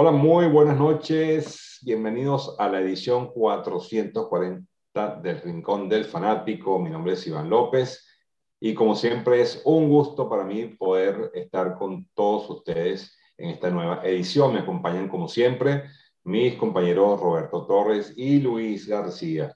Hola, 0.00 0.12
muy 0.12 0.46
buenas 0.46 0.78
noches. 0.78 1.80
Bienvenidos 1.82 2.54
a 2.60 2.68
la 2.68 2.80
edición 2.80 3.32
440 3.32 5.20
del 5.20 5.42
Rincón 5.42 5.88
del 5.88 6.04
Fanático. 6.04 6.78
Mi 6.78 6.88
nombre 6.88 7.14
es 7.14 7.26
Iván 7.26 7.50
López 7.50 8.06
y 8.60 8.74
como 8.74 8.94
siempre 8.94 9.40
es 9.40 9.60
un 9.64 9.88
gusto 9.88 10.28
para 10.28 10.44
mí 10.44 10.66
poder 10.66 11.32
estar 11.34 11.74
con 11.74 12.06
todos 12.14 12.48
ustedes 12.48 13.18
en 13.36 13.50
esta 13.50 13.70
nueva 13.70 14.00
edición. 14.04 14.52
Me 14.54 14.60
acompañan 14.60 15.08
como 15.08 15.26
siempre 15.26 15.90
mis 16.22 16.54
compañeros 16.54 17.20
Roberto 17.20 17.66
Torres 17.66 18.14
y 18.16 18.38
Luis 18.38 18.86
García. 18.86 19.52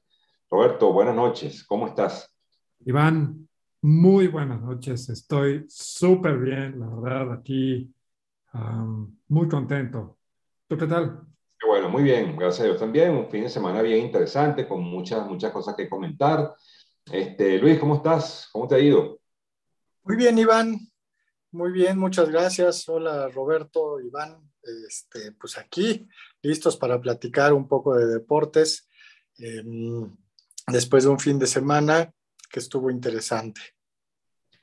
Roberto, 0.51 0.93
buenas 0.93 1.15
noches. 1.15 1.63
¿Cómo 1.63 1.87
estás? 1.87 2.37
Iván, 2.85 3.49
muy 3.81 4.27
buenas 4.27 4.61
noches. 4.61 5.09
Estoy 5.09 5.67
súper 5.69 6.37
bien, 6.39 6.81
la 6.81 6.89
verdad, 6.89 7.33
aquí 7.33 7.95
muy 9.29 9.49
contento. 9.49 10.19
¿Tú 10.73 10.79
qué 10.79 10.87
tal? 10.87 11.21
Bueno, 11.67 11.91
muy 11.91 12.03
bien, 12.03 12.35
gracias 12.35 12.61
a 12.61 12.65
Dios 12.65 12.79
también. 12.79 13.11
Un 13.11 13.31
fin 13.31 13.43
de 13.43 13.51
semana 13.51 13.83
bien 13.83 14.07
interesante, 14.07 14.67
con 14.67 14.83
muchas, 14.83 15.27
muchas 15.27 15.53
cosas 15.53 15.75
que 15.77 15.87
comentar. 15.87 16.55
Este, 17.13 17.59
Luis, 17.59 17.79
¿cómo 17.79 17.97
estás? 17.97 18.49
¿Cómo 18.51 18.67
te 18.67 18.77
ha 18.77 18.79
ido? 18.79 19.21
Muy 20.03 20.17
bien, 20.17 20.39
Iván. 20.39 20.79
Muy 21.51 21.73
bien, 21.73 21.99
muchas 21.99 22.31
gracias. 22.31 22.89
Hola, 22.89 23.29
Roberto, 23.29 24.01
Iván. 24.01 24.51
Este, 24.89 25.33
pues 25.33 25.59
aquí, 25.59 26.09
listos 26.41 26.79
para 26.79 26.99
platicar 26.99 27.53
un 27.53 27.69
poco 27.69 27.95
de 27.95 28.07
deportes. 28.07 28.89
Em, 29.37 30.11
después 30.69 31.05
de 31.05 31.11
un 31.11 31.19
fin 31.19 31.39
de 31.39 31.49
semana 31.49 32.11
que 32.51 32.61
estuvo 32.61 32.91
interesante. 32.91 33.61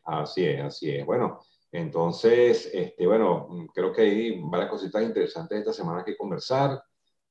Así 0.06 0.44
es, 0.44 0.60
así 0.60 0.90
es. 0.90 1.06
Bueno, 1.06 1.46
entonces, 1.72 2.70
este, 2.74 3.06
bueno, 3.06 3.68
creo 3.74 3.94
que 3.94 4.02
hay 4.02 4.42
varias 4.42 4.70
cositas 4.70 5.04
interesantes 5.04 5.60
esta 5.60 5.74
semana 5.74 6.04
que 6.04 6.18
conversar. 6.18 6.82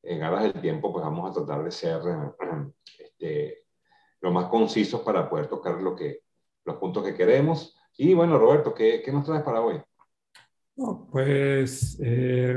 En 0.01 0.23
aras 0.23 0.45
del 0.45 0.60
tiempo, 0.62 0.92
pues 0.92 1.05
vamos 1.05 1.30
a 1.30 1.34
tratar 1.34 1.65
de 1.65 1.70
ser 1.73 2.01
este, 2.98 3.65
lo 4.21 4.30
más 4.30 4.46
concisos 4.46 5.01
para 5.01 5.29
poder 5.29 5.48
tocar 5.48 5.82
lo 5.82 5.96
que, 5.96 6.21
los 6.65 6.76
puntos 6.76 7.04
que 7.04 7.15
queremos. 7.15 7.76
Y 7.96 8.15
bueno, 8.15 8.38
Roberto, 8.38 8.73
¿qué, 8.73 9.02
qué 9.04 9.10
nos 9.13 9.24
traes 9.24 9.43
para 9.43 9.60
hoy? 9.60 9.80
pues 11.10 11.98
eh, 12.01 12.57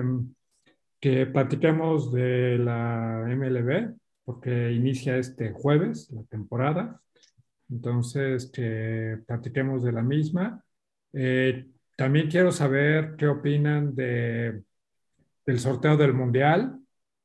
que 0.99 1.25
platiquemos 1.25 2.11
de 2.11 2.59
la 2.59 3.25
MLB, 3.27 3.95
porque 4.23 4.71
inicia 4.71 5.17
este 5.17 5.51
jueves 5.51 6.11
la 6.11 6.23
temporada. 6.25 7.01
Entonces, 7.69 8.51
que 8.51 9.17
platiquemos 9.25 9.83
de 9.83 9.91
la 9.93 10.03
misma. 10.03 10.63
Eh, 11.13 11.67
también 11.95 12.29
quiero 12.29 12.51
saber 12.51 13.15
qué 13.17 13.27
opinan 13.27 13.95
de, 13.95 14.63
del 15.45 15.59
sorteo 15.59 15.97
del 15.97 16.13
Mundial, 16.13 16.79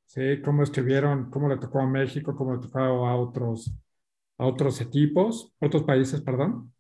¿sí? 0.06 0.41
cómo 0.43 0.62
escribieron, 0.62 1.31
cómo 1.31 1.48
le 1.48 1.59
tocó 1.59 1.81
a 1.81 1.87
México, 1.87 2.37
cómo 2.37 2.55
le 2.55 2.61
tocó 2.61 2.78
a 2.78 3.17
otros, 3.17 3.73
a 4.39 4.47
otros 4.47 4.81
equipos, 4.81 5.55
otros 5.61 5.83
países, 5.84 6.20
perdón. 6.20 6.73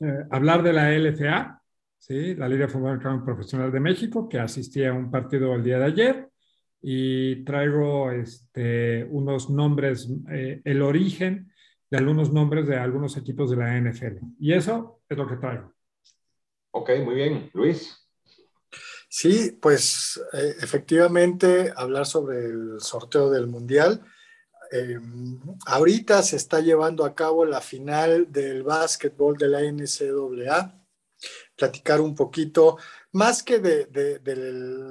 Eh, 0.00 0.24
hablar 0.30 0.62
de 0.62 0.72
la 0.72 0.92
LFA, 0.92 1.62
¿sí? 1.98 2.34
la 2.34 2.48
Liga 2.48 2.66
de 2.66 2.72
Fútbol 2.72 3.24
Profesional 3.24 3.72
de 3.72 3.80
México, 3.80 4.28
que 4.28 4.38
asistía 4.38 4.90
a 4.90 4.94
un 4.94 5.10
partido 5.10 5.54
el 5.54 5.64
día 5.64 5.78
de 5.78 5.84
ayer, 5.84 6.30
y 6.82 7.44
traigo 7.44 8.10
este, 8.10 9.04
unos 9.10 9.50
nombres, 9.50 10.10
eh, 10.30 10.62
el 10.64 10.82
origen 10.82 11.52
de 11.90 11.98
algunos 11.98 12.32
nombres 12.32 12.66
de 12.66 12.76
algunos 12.76 13.16
equipos 13.16 13.50
de 13.50 13.56
la 13.56 13.76
NFL. 13.76 14.24
Y 14.38 14.52
eso 14.52 15.00
es 15.08 15.18
lo 15.18 15.26
que 15.26 15.36
traigo. 15.36 15.74
Ok, 16.72 16.90
muy 17.04 17.14
bien. 17.14 17.50
Luis. 17.52 17.96
Sí, 19.08 19.58
pues 19.60 20.20
eh, 20.32 20.54
efectivamente 20.60 21.72
hablar 21.76 22.06
sobre 22.06 22.44
el 22.46 22.80
sorteo 22.80 23.28
del 23.28 23.48
Mundial. 23.48 24.00
Em, 24.70 25.40
ahorita 25.66 26.22
se 26.22 26.36
está 26.36 26.60
llevando 26.60 27.04
a 27.04 27.14
cabo 27.14 27.44
la 27.44 27.60
final 27.60 28.30
del 28.30 28.62
básquetbol 28.62 29.36
de 29.36 29.48
la 29.48 29.62
NCAA. 29.62 30.76
Platicar 31.56 32.00
un 32.00 32.14
poquito, 32.14 32.78
más 33.12 33.42
que 33.42 33.58
de, 33.58 34.20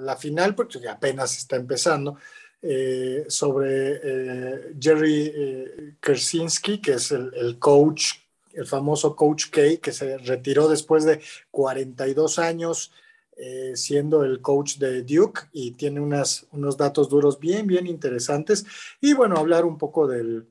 la 0.03 0.18
final, 0.18 0.53
porque 0.53 0.86
apenas 0.88 1.38
está 1.38 1.56
empezando, 1.56 2.18
eh, 2.62 3.26
sobre 3.30 4.00
eh, 4.03 4.76
Jerry 4.80 5.98
Kersinski, 6.02 6.82
que 6.82 6.94
es 6.94 7.12
el 7.12 7.58
coach 7.58 8.16
el 8.54 8.66
famoso 8.66 9.16
Coach 9.16 9.50
K, 9.50 9.62
que 9.82 9.92
se 9.92 10.18
retiró 10.18 10.68
después 10.68 11.06
de 11.06 11.22
42 11.52 12.40
años 12.40 12.92
eh, 13.42 13.78
siendo 13.78 14.26
el 14.26 14.42
coach 14.42 14.76
de 14.80 15.02
Duke 15.04 15.44
y 15.54 15.72
tiene 15.72 16.02
unas, 16.02 16.46
unos 16.52 16.76
datos 16.76 17.08
duros 17.08 17.40
bien, 17.40 17.68
bien 17.68 17.88
interesantes. 17.88 18.66
Y 19.00 19.14
bueno, 19.14 19.38
hablar 19.38 19.64
un 19.64 19.78
poco 19.78 20.08
del, 20.08 20.46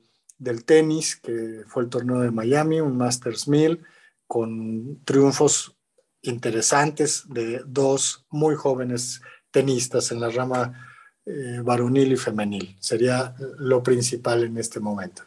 tenis, 0.65 1.15
que 1.17 1.61
fue 1.67 1.83
el 1.83 1.89
torneo 1.89 2.19
de 2.21 2.31
Miami, 2.31 2.81
un 2.81 2.97
Masters 2.97 3.47
1000, 3.47 3.83
con 4.25 5.03
triunfos 5.05 5.77
interesantes 6.23 7.25
de 7.29 7.61
dos 7.63 8.25
muy 8.31 8.55
jóvenes 8.55 9.21
tenistas 9.51 10.11
en 10.11 10.21
la 10.21 10.29
rama 10.29 10.73
eh, 11.27 11.59
varonil 11.63 12.13
y 12.13 12.17
femenil. 12.17 12.75
Sería 12.79 13.35
lo 13.59 13.83
principal 13.83 14.45
en 14.45 14.57
este 14.57 14.79
momento. 14.79 15.21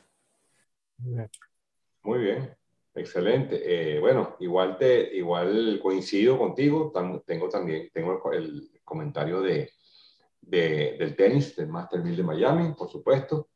Muy 0.98 2.18
bien. 2.18 2.61
Excelente. 2.94 3.96
Eh, 3.96 4.00
bueno, 4.00 4.36
igual, 4.40 4.76
te, 4.76 5.16
igual 5.16 5.80
coincido 5.82 6.38
contigo. 6.38 6.92
tengo 7.26 7.48
también 7.48 7.90
tengo 7.92 8.32
el, 8.32 8.70
comentario 8.84 9.40
de, 9.40 9.70
del 10.40 11.16
tenis, 11.16 11.56
del 11.56 11.68
Master 11.68 12.02
1000 12.02 12.16
de 12.16 12.22
Miami, 12.22 12.74
por 12.74 12.90
supuesto. 12.90 13.48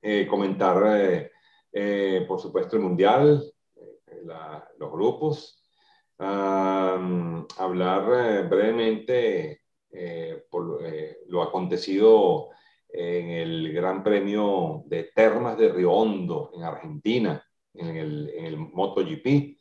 Eh, 0.00 0.26
comentar, 0.26 1.30
eh, 1.72 2.24
por 2.26 2.40
supuesto, 2.40 2.76
el 2.76 2.82
Mundial, 2.82 3.42
los 4.78 4.90
grupos. 4.90 5.62
hablar 6.18 8.48
brevemente 8.48 9.60
por 10.50 10.80
lo 11.28 11.42
acontecido 11.42 12.48
en 12.88 13.30
el 13.30 13.72
Gran 13.74 14.02
Premio 14.02 14.82
de 14.86 15.10
Termas 15.14 15.58
de 15.58 15.70
Río 15.70 15.92
Hondo, 15.92 16.52
en 16.54 16.62
Argentina 16.62 17.45
en 17.78 17.96
el, 17.96 18.30
en 18.30 18.44
el 18.46 18.56
MotoGP. 18.56 19.56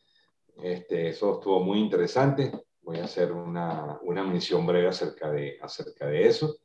Este, 0.61 1.09
eso 1.09 1.35
estuvo 1.35 1.59
muy 1.59 1.79
interesante. 1.79 2.51
Voy 2.81 2.99
a 2.99 3.05
hacer 3.05 3.31
una, 3.31 3.99
una 4.03 4.23
mención 4.23 4.65
breve 4.65 4.87
acerca 4.87 5.31
de, 5.31 5.57
acerca 5.61 6.07
de 6.07 6.27
eso. 6.27 6.57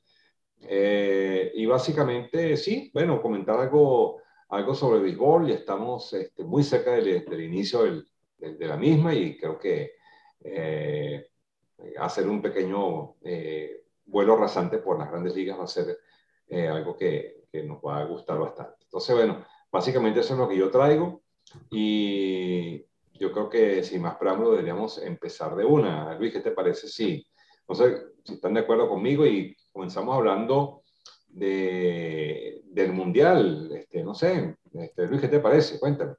Eh, 0.62 1.53
y 1.55 1.66
básicamente, 1.66 2.56
sí, 2.56 2.91
bueno, 2.93 3.21
comentar 3.22 3.59
algo, 3.59 4.21
algo 4.50 4.75
sobre 4.75 4.99
el 4.99 5.05
béisbol. 5.05 5.49
Ya 5.49 5.55
estamos 5.55 6.12
este, 6.12 6.44
muy 6.44 6.62
cerca 6.62 6.93
del, 6.93 7.25
del 7.25 7.41
inicio 7.43 7.84
del, 7.84 8.06
de, 8.38 8.67
la 8.67 8.77
misma 8.77 9.15
y 9.15 9.37
creo 9.37 9.59
que 9.59 9.93
eh, 10.43 11.27
hacer 11.99 12.28
un 12.28 12.43
pequeño 12.43 13.17
eh, 13.22 13.84
vuelo 14.05 14.37
rasante 14.37 14.78
por 14.78 14.99
las 14.99 15.11
grandes 15.11 15.34
ligas 15.34 15.59
va 15.59 15.65
a 15.65 15.69
ser 15.69 15.99
algo 16.69 16.97
que, 16.97 17.44
que, 17.53 17.62
nos 17.62 17.78
va 17.78 18.00
a 18.00 18.05
gustar 18.05 18.37
bastante. 18.37 18.82
Entonces, 18.82 19.15
bueno, 19.15 19.47
básicamente 19.71 20.19
eso 20.19 20.34
es 20.34 20.41
lo 20.41 20.49
que 20.49 20.56
yo 20.56 20.69
traigo. 20.69 21.22
Y 21.71 22.84
yo 23.15 23.33
creo 23.33 23.49
que 23.49 23.83
sin 23.84 24.03
más 24.03 24.16
preámbulo 24.16 24.53
deberíamos 24.53 24.99
empezar 24.99 25.55
de 25.56 25.65
una. 25.65 26.16
Luis, 26.19 26.33
¿qué 26.33 26.41
te 26.41 26.53
parece? 26.53 26.88
Sí. 26.88 27.27
No 27.69 27.75
sé 27.75 27.99
si 28.25 28.34
están 28.34 28.55
de 28.55 28.61
acuerdo 28.61 28.88
conmigo 28.88 29.27
y 29.27 29.56
comenzamos 29.72 30.16
hablando 30.16 30.83
de, 31.28 32.62
del 32.65 32.93
Mundial. 32.93 33.71
Este, 33.75 34.03
no 34.03 34.15
sé, 34.15 34.56
este, 34.72 35.06
Luis, 35.06 35.21
¿qué 35.21 35.28
te 35.28 35.41
parece? 35.41 35.78
Cuéntame. 35.78 36.15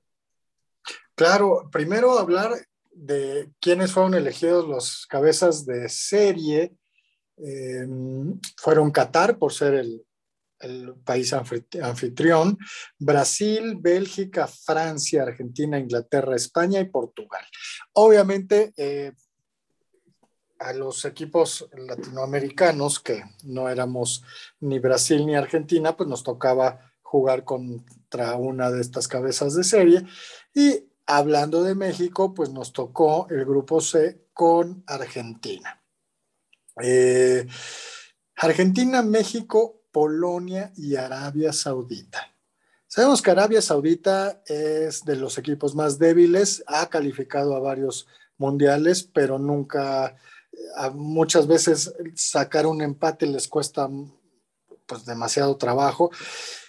Claro, 1.16 1.70
primero 1.72 2.18
hablar 2.18 2.52
de 2.92 3.52
quiénes 3.60 3.92
fueron 3.92 4.14
elegidos 4.14 4.68
los 4.68 5.06
cabezas 5.08 5.66
de 5.66 5.90
serie. 5.90 6.74
Eh, 7.38 7.88
fueron 8.58 8.92
Qatar 8.92 9.38
por 9.38 9.54
ser 9.54 9.74
el, 9.74 10.06
el 10.62 10.96
país 11.04 11.34
anfitrión, 11.34 12.58
Brasil, 12.98 13.78
Bélgica, 13.80 14.48
Francia, 14.48 15.24
Argentina, 15.24 15.80
Inglaterra, 15.80 16.36
España 16.36 16.80
y 16.80 16.90
Portugal. 16.90 17.44
Obviamente, 17.94 18.74
eh, 18.78 19.14
a 20.60 20.74
los 20.74 21.06
equipos 21.06 21.68
latinoamericanos, 21.74 23.00
que 23.00 23.24
no 23.44 23.68
éramos 23.68 24.24
ni 24.60 24.80
Brasil 24.80 25.26
ni 25.26 25.36
Argentina, 25.36 25.98
pues 25.98 26.08
nos 26.08 26.24
tocaba 26.24 26.94
jugar 27.02 27.44
contra 27.44 28.36
una 28.36 28.70
de 28.70 28.80
estas 28.80 29.08
cabezas 29.08 29.56
de 29.56 29.64
serie. 29.64 30.06
Y 30.54 30.88
hablando 31.08 31.64
de 31.64 31.76
México, 31.76 32.34
pues 32.34 32.52
nos 32.52 32.74
tocó 32.74 33.28
el 33.30 33.44
grupo 33.44 33.82
C 33.82 34.28
con 34.34 34.84
Argentina. 34.86 35.84
Eh, 36.82 37.46
Argentina, 38.36 39.02
México, 39.02 39.81
Polonia 39.92 40.72
y 40.78 40.96
Arabia 40.96 41.54
Saudita. 41.54 42.34
Sabemos 42.88 43.22
que 43.22 43.32
Arabia 43.32 43.62
Saudita 43.62 44.42
es 44.46 45.06
de 45.06 45.16
los 45.16 45.38
equipos 45.38 45.76
más 45.76 45.98
débiles, 45.98 46.64
ha 46.68 46.90
calificado 46.90 47.56
a 47.56 47.60
varios 47.60 48.08
mundiales, 48.38 49.04
pero 49.04 49.40
nunca 49.40 50.16
muchas 50.94 51.48
veces 51.48 51.94
sacar 52.16 52.66
un 52.66 52.82
empate 52.82 53.26
les 53.26 53.48
cuesta 53.48 53.90
pues 54.86 55.06
demasiado 55.06 55.56
trabajo. 55.58 56.12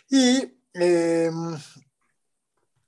Y 0.09 0.55
em, 0.75 1.59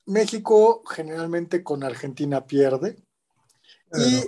México 0.06 0.82
generalmente 0.84 1.62
con 1.62 1.82
Argentina 1.82 2.46
pierde. 2.46 3.02
y 3.96 4.24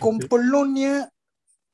con 0.00 0.18
Polonia 0.18 1.12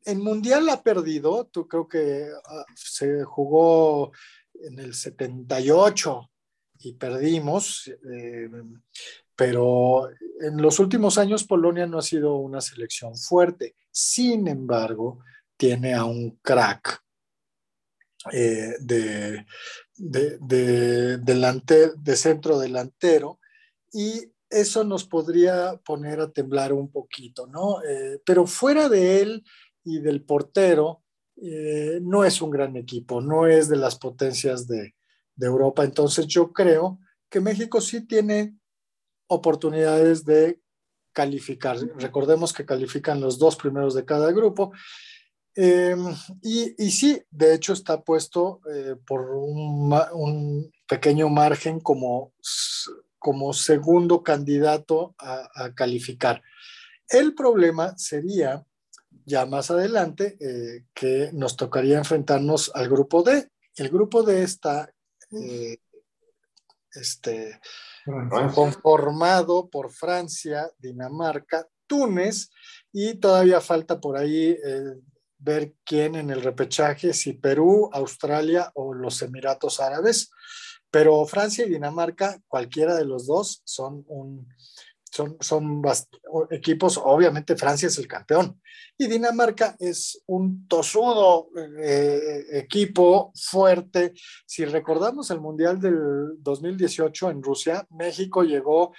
en 0.04 0.22
Mundial 0.22 0.68
ha 0.68 0.82
perdido. 0.82 1.46
Tú 1.46 1.66
creo 1.66 1.88
que 1.88 2.28
ah, 2.44 2.64
se 2.74 3.24
jugó 3.24 4.12
en 4.54 4.78
el 4.78 4.94
78 4.94 6.30
y 6.80 6.94
perdimos. 6.94 7.90
Em, 8.10 8.80
pero 9.36 10.08
en 10.40 10.62
los 10.62 10.78
últimos 10.78 11.18
años 11.18 11.44
Polonia 11.44 11.86
no 11.86 11.98
ha 11.98 12.02
sido 12.02 12.36
una 12.36 12.60
selección 12.60 13.16
fuerte. 13.16 13.74
Sin 13.90 14.46
embargo, 14.48 15.20
tiene 15.56 15.94
a 15.94 16.04
un 16.04 16.38
crack 16.42 17.02
eh, 18.32 18.76
de, 18.80 19.44
de, 19.96 21.18
de 21.18 22.16
centro 22.16 22.58
delantero 22.58 23.38
y 23.92 24.32
eso 24.50 24.84
nos 24.84 25.04
podría 25.04 25.76
poner 25.84 26.20
a 26.20 26.30
temblar 26.30 26.72
un 26.72 26.90
poquito, 26.90 27.46
¿no? 27.46 27.82
Eh, 27.82 28.20
pero 28.24 28.46
fuera 28.46 28.88
de 28.88 29.20
él 29.20 29.44
y 29.84 30.00
del 30.00 30.22
portero, 30.22 31.02
eh, 31.36 31.98
no 32.02 32.24
es 32.24 32.40
un 32.40 32.50
gran 32.50 32.76
equipo, 32.76 33.20
no 33.20 33.46
es 33.46 33.68
de 33.68 33.76
las 33.76 33.96
potencias 33.96 34.66
de, 34.66 34.94
de 35.36 35.46
Europa. 35.46 35.84
Entonces 35.84 36.26
yo 36.26 36.52
creo 36.52 36.98
que 37.28 37.40
México 37.40 37.80
sí 37.80 38.06
tiene 38.06 38.56
oportunidades 39.26 40.24
de 40.24 40.60
calificar. 41.12 41.78
Recordemos 41.96 42.52
que 42.52 42.66
califican 42.66 43.20
los 43.20 43.38
dos 43.38 43.56
primeros 43.56 43.94
de 43.94 44.04
cada 44.04 44.32
grupo. 44.32 44.72
Em, 45.56 46.12
y, 46.42 46.74
y, 46.84 46.90
sí, 46.90 47.22
de 47.30 47.54
hecho 47.54 47.72
está 47.72 48.02
puesto 48.02 48.60
eh, 48.70 48.96
por 49.06 49.30
un, 49.36 50.70
pequeño 50.88 51.28
margen 51.28 51.80
como, 51.80 52.34
como 53.18 53.52
segundo 53.52 54.22
candidato 54.22 55.14
a, 55.18 55.72
calificar. 55.74 56.42
El 57.08 57.34
problema 57.34 57.96
sería 57.96 58.66
ya 59.24 59.46
más 59.46 59.70
adelante 59.70 60.36
eh, 60.40 60.84
que 60.94 61.30
nos 61.32 61.56
tocaría 61.56 61.98
enfrentarnos 61.98 62.70
al 62.74 62.88
grupo 62.88 63.22
D. 63.22 63.48
El 63.76 63.88
grupo 63.88 64.22
D 64.22 64.42
está 64.42 64.92
eh, 65.32 65.78
este, 66.92 67.60
conformado 68.54 69.68
por 69.68 69.90
Francia, 69.90 70.70
Dinamarca, 70.78 71.66
Túnez 71.86 72.50
y 72.92 73.14
todavía 73.14 73.60
falta 73.60 74.00
por 74.00 74.16
ahí 74.16 74.50
eh, 74.50 74.94
ver 75.38 75.74
quién 75.84 76.14
en 76.14 76.30
el 76.30 76.42
repechaje, 76.42 77.12
si 77.12 77.34
Perú, 77.34 77.90
Australia 77.92 78.70
o 78.74 78.94
los 78.94 79.20
Emiratos 79.22 79.80
Árabes. 79.80 80.30
Pero 80.90 81.26
Francia 81.26 81.66
y 81.66 81.70
Dinamarca, 81.70 82.40
cualquiera 82.46 82.94
de 82.94 83.04
los 83.04 83.26
dos, 83.26 83.62
son 83.64 84.04
un, 84.06 84.48
son, 85.14 85.36
son 85.40 85.80
equipos, 86.50 87.00
obviamente 87.02 87.54
Francia 87.54 87.86
es 87.86 87.98
el 87.98 88.08
campeón 88.08 88.60
y 88.98 89.06
Dinamarca 89.06 89.76
es 89.78 90.22
un 90.26 90.66
tosudo 90.66 91.50
eh, 91.80 92.44
equipo 92.52 93.32
fuerte. 93.34 94.12
Si 94.44 94.64
recordamos 94.64 95.30
el 95.30 95.40
Mundial 95.40 95.80
del 95.80 96.42
2018 96.42 97.30
en 97.30 97.42
Rusia, 97.44 97.86
México 97.90 98.42
llegó, 98.42 98.92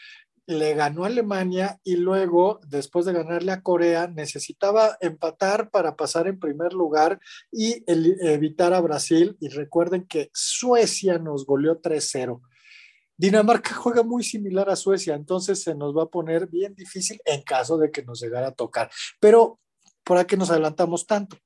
le 0.47 0.73
ganó 0.73 1.03
a 1.03 1.07
Alemania 1.07 1.81
y 1.83 1.97
luego, 1.97 2.61
después 2.65 3.05
de 3.05 3.13
ganarle 3.13 3.51
a 3.51 3.61
Corea, 3.61 4.07
necesitaba 4.07 4.97
empatar 5.01 5.69
para 5.69 5.97
pasar 5.97 6.27
en 6.27 6.39
primer 6.39 6.71
lugar 6.71 7.19
y 7.51 7.83
evitar 7.87 8.73
a 8.73 8.79
Brasil. 8.79 9.35
Y 9.41 9.49
recuerden 9.49 10.05
que 10.05 10.29
Suecia 10.33 11.17
nos 11.17 11.45
goleó 11.45 11.81
3-0. 11.81 12.41
Dinamarca 13.17 13.73
juega 13.73 14.03
muy 14.03 14.23
similar 14.23 14.69
a 14.69 14.75
Suecia, 14.75 15.15
entonces 15.15 15.63
se 15.63 15.73
nos 15.73 15.95
va 15.95 16.03
a 16.03 16.09
poner 16.09 16.47
bien 16.47 16.75
difícil 16.75 17.21
en 17.25 17.43
caso 17.43 17.77
de 17.77 17.89
que 17.91 18.03
nos 18.03 18.21
llegara 18.21 18.47
a 18.47 18.53
tocar. 18.53 18.91
Pero, 19.19 19.59
¿por 20.03 20.25
qué 20.25 20.35
nos 20.35 20.51
adelantamos 20.51 21.07
tanto? 21.07 21.37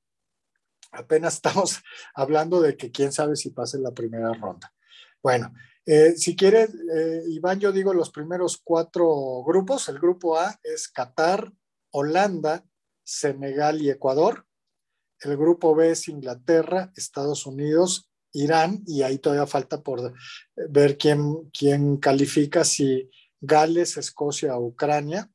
Apenas 0.90 1.34
estamos 1.34 1.80
hablando 2.14 2.60
de 2.60 2.76
que 2.76 2.90
quién 2.90 3.12
sabe 3.12 3.36
si 3.36 3.50
pase 3.50 3.78
la 3.78 3.92
primera 3.92 4.32
ronda. 4.32 4.72
Bueno, 5.22 5.52
eh, 5.86 6.14
si 6.16 6.34
quieres, 6.34 6.70
eh, 6.94 7.22
Iván, 7.28 7.60
yo 7.60 7.70
digo 7.72 7.94
los 7.94 8.10
primeros 8.10 8.60
cuatro 8.62 9.42
grupos. 9.44 9.88
El 9.88 9.98
grupo 9.98 10.38
A 10.38 10.58
es 10.62 10.88
Qatar, 10.88 11.52
Holanda, 11.92 12.64
Senegal 13.04 13.80
y 13.80 13.90
Ecuador. 13.90 14.46
El 15.20 15.36
grupo 15.36 15.74
B 15.74 15.90
es 15.90 16.08
Inglaterra, 16.08 16.90
Estados 16.96 17.46
Unidos 17.46 18.09
Irán 18.32 18.82
y 18.86 19.02
ahí 19.02 19.18
todavía 19.18 19.46
falta 19.46 19.82
por 19.82 20.12
ver 20.68 20.96
quién, 20.96 21.50
quién 21.50 21.96
califica, 21.96 22.64
si 22.64 23.10
Gales, 23.40 23.96
Escocia 23.96 24.56
o 24.56 24.66
Ucrania. 24.66 25.30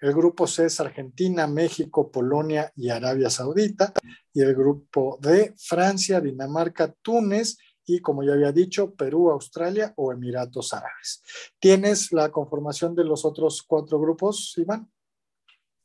El 0.00 0.14
grupo 0.14 0.48
C 0.48 0.66
es 0.66 0.80
Argentina, 0.80 1.46
México, 1.46 2.10
Polonia 2.10 2.72
y 2.74 2.88
Arabia 2.88 3.30
Saudita. 3.30 3.92
Y 4.32 4.40
el 4.40 4.54
grupo 4.54 5.18
D, 5.20 5.54
Francia, 5.56 6.20
Dinamarca, 6.20 6.92
Túnez 7.02 7.56
y, 7.86 8.00
como 8.00 8.24
ya 8.24 8.32
había 8.32 8.50
dicho, 8.50 8.94
Perú, 8.94 9.30
Australia 9.30 9.92
o 9.96 10.12
Emiratos 10.12 10.72
Árabes. 10.72 11.22
¿Tienes 11.60 12.12
la 12.12 12.30
conformación 12.30 12.96
de 12.96 13.04
los 13.04 13.24
otros 13.24 13.62
cuatro 13.62 14.00
grupos, 14.00 14.54
Iván? 14.56 14.90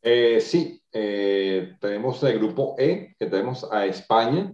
Eh, 0.01 0.39
sí, 0.41 0.81
eh, 0.91 1.75
tenemos 1.79 2.23
el 2.23 2.39
grupo 2.39 2.75
E, 2.77 3.15
que 3.19 3.25
tenemos 3.25 3.67
a 3.71 3.85
España, 3.85 4.53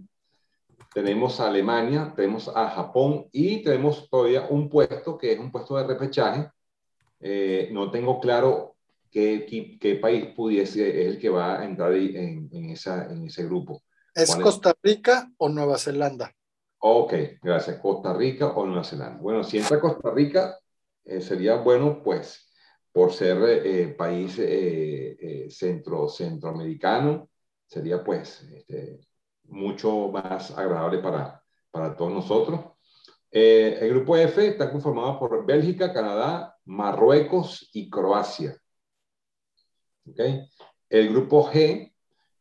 tenemos 0.94 1.40
a 1.40 1.48
Alemania, 1.48 2.12
tenemos 2.14 2.48
a 2.54 2.70
Japón 2.70 3.28
y 3.32 3.62
tenemos 3.64 4.08
todavía 4.08 4.46
un 4.48 4.70
puesto 4.70 5.18
que 5.18 5.32
es 5.32 5.38
un 5.40 5.50
puesto 5.50 5.76
de 5.76 5.86
repechaje. 5.88 6.48
Eh, 7.18 7.68
no 7.72 7.90
tengo 7.90 8.20
claro 8.20 8.76
qué, 9.10 9.78
qué, 9.80 9.96
país 9.96 10.26
pudiese 10.36 11.02
es 11.02 11.06
el 11.08 11.18
que 11.18 11.28
va 11.28 11.60
a 11.60 11.64
entrar 11.64 11.92
en, 11.94 12.48
en, 12.52 12.70
esa, 12.70 13.10
en 13.10 13.26
ese 13.26 13.44
grupo. 13.44 13.82
¿Es 14.14 14.36
Costa 14.36 14.72
Rica 14.80 15.28
o 15.38 15.48
Nueva 15.48 15.78
Zelanda? 15.78 16.32
Ok, 16.78 17.14
gracias. 17.42 17.78
Costa 17.78 18.14
Rica 18.14 18.48
o 18.52 18.64
Nueva 18.64 18.84
Zelanda. 18.84 19.18
Bueno, 19.20 19.42
si 19.42 19.58
entra 19.58 19.80
Costa 19.80 20.12
Rica, 20.12 20.56
eh, 21.04 21.20
sería 21.20 21.56
bueno, 21.56 22.02
pues, 22.04 22.52
por 22.92 23.12
ser 23.12 23.38
eh, 23.42 23.88
país 23.98 24.40
centro, 25.52 26.08
centroamericano, 26.08 27.28
sería, 27.66 28.04
pues, 28.04 28.42
este, 28.42 29.00
mucho 29.44 30.08
más 30.08 30.56
agradable 30.56 30.98
para, 30.98 31.42
para 31.70 31.96
todos 31.96 32.12
nosotros. 32.12 32.60
Eh, 33.30 33.78
el 33.80 33.90
grupo 33.90 34.16
F 34.16 34.46
está 34.46 34.70
conformado 34.70 35.18
por 35.18 35.44
Bélgica, 35.44 35.92
Canadá, 35.92 36.56
Marruecos 36.64 37.68
y 37.72 37.90
Croacia. 37.90 38.56
¿Okay? 40.08 40.48
El 40.88 41.10
grupo 41.10 41.50
G 41.50 41.92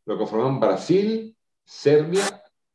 lo 0.05 0.17
conforman 0.17 0.60
Brasil, 0.60 1.36
Serbia, 1.63 2.24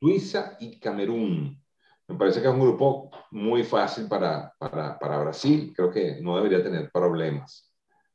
Suiza 0.00 0.56
y 0.58 0.80
Camerún. 0.80 1.62
Me 2.08 2.16
parece 2.16 2.40
que 2.40 2.48
es 2.48 2.54
un 2.54 2.60
grupo 2.60 3.10
muy 3.30 3.62
fácil 3.62 4.08
para, 4.08 4.52
para, 4.58 4.98
para 4.98 5.18
Brasil. 5.18 5.72
Creo 5.76 5.90
que 5.90 6.20
no 6.20 6.36
debería 6.36 6.62
tener 6.62 6.90
problemas 6.90 7.70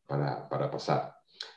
para, 0.08 0.50
para 0.50 0.70
pasar. 0.70 1.15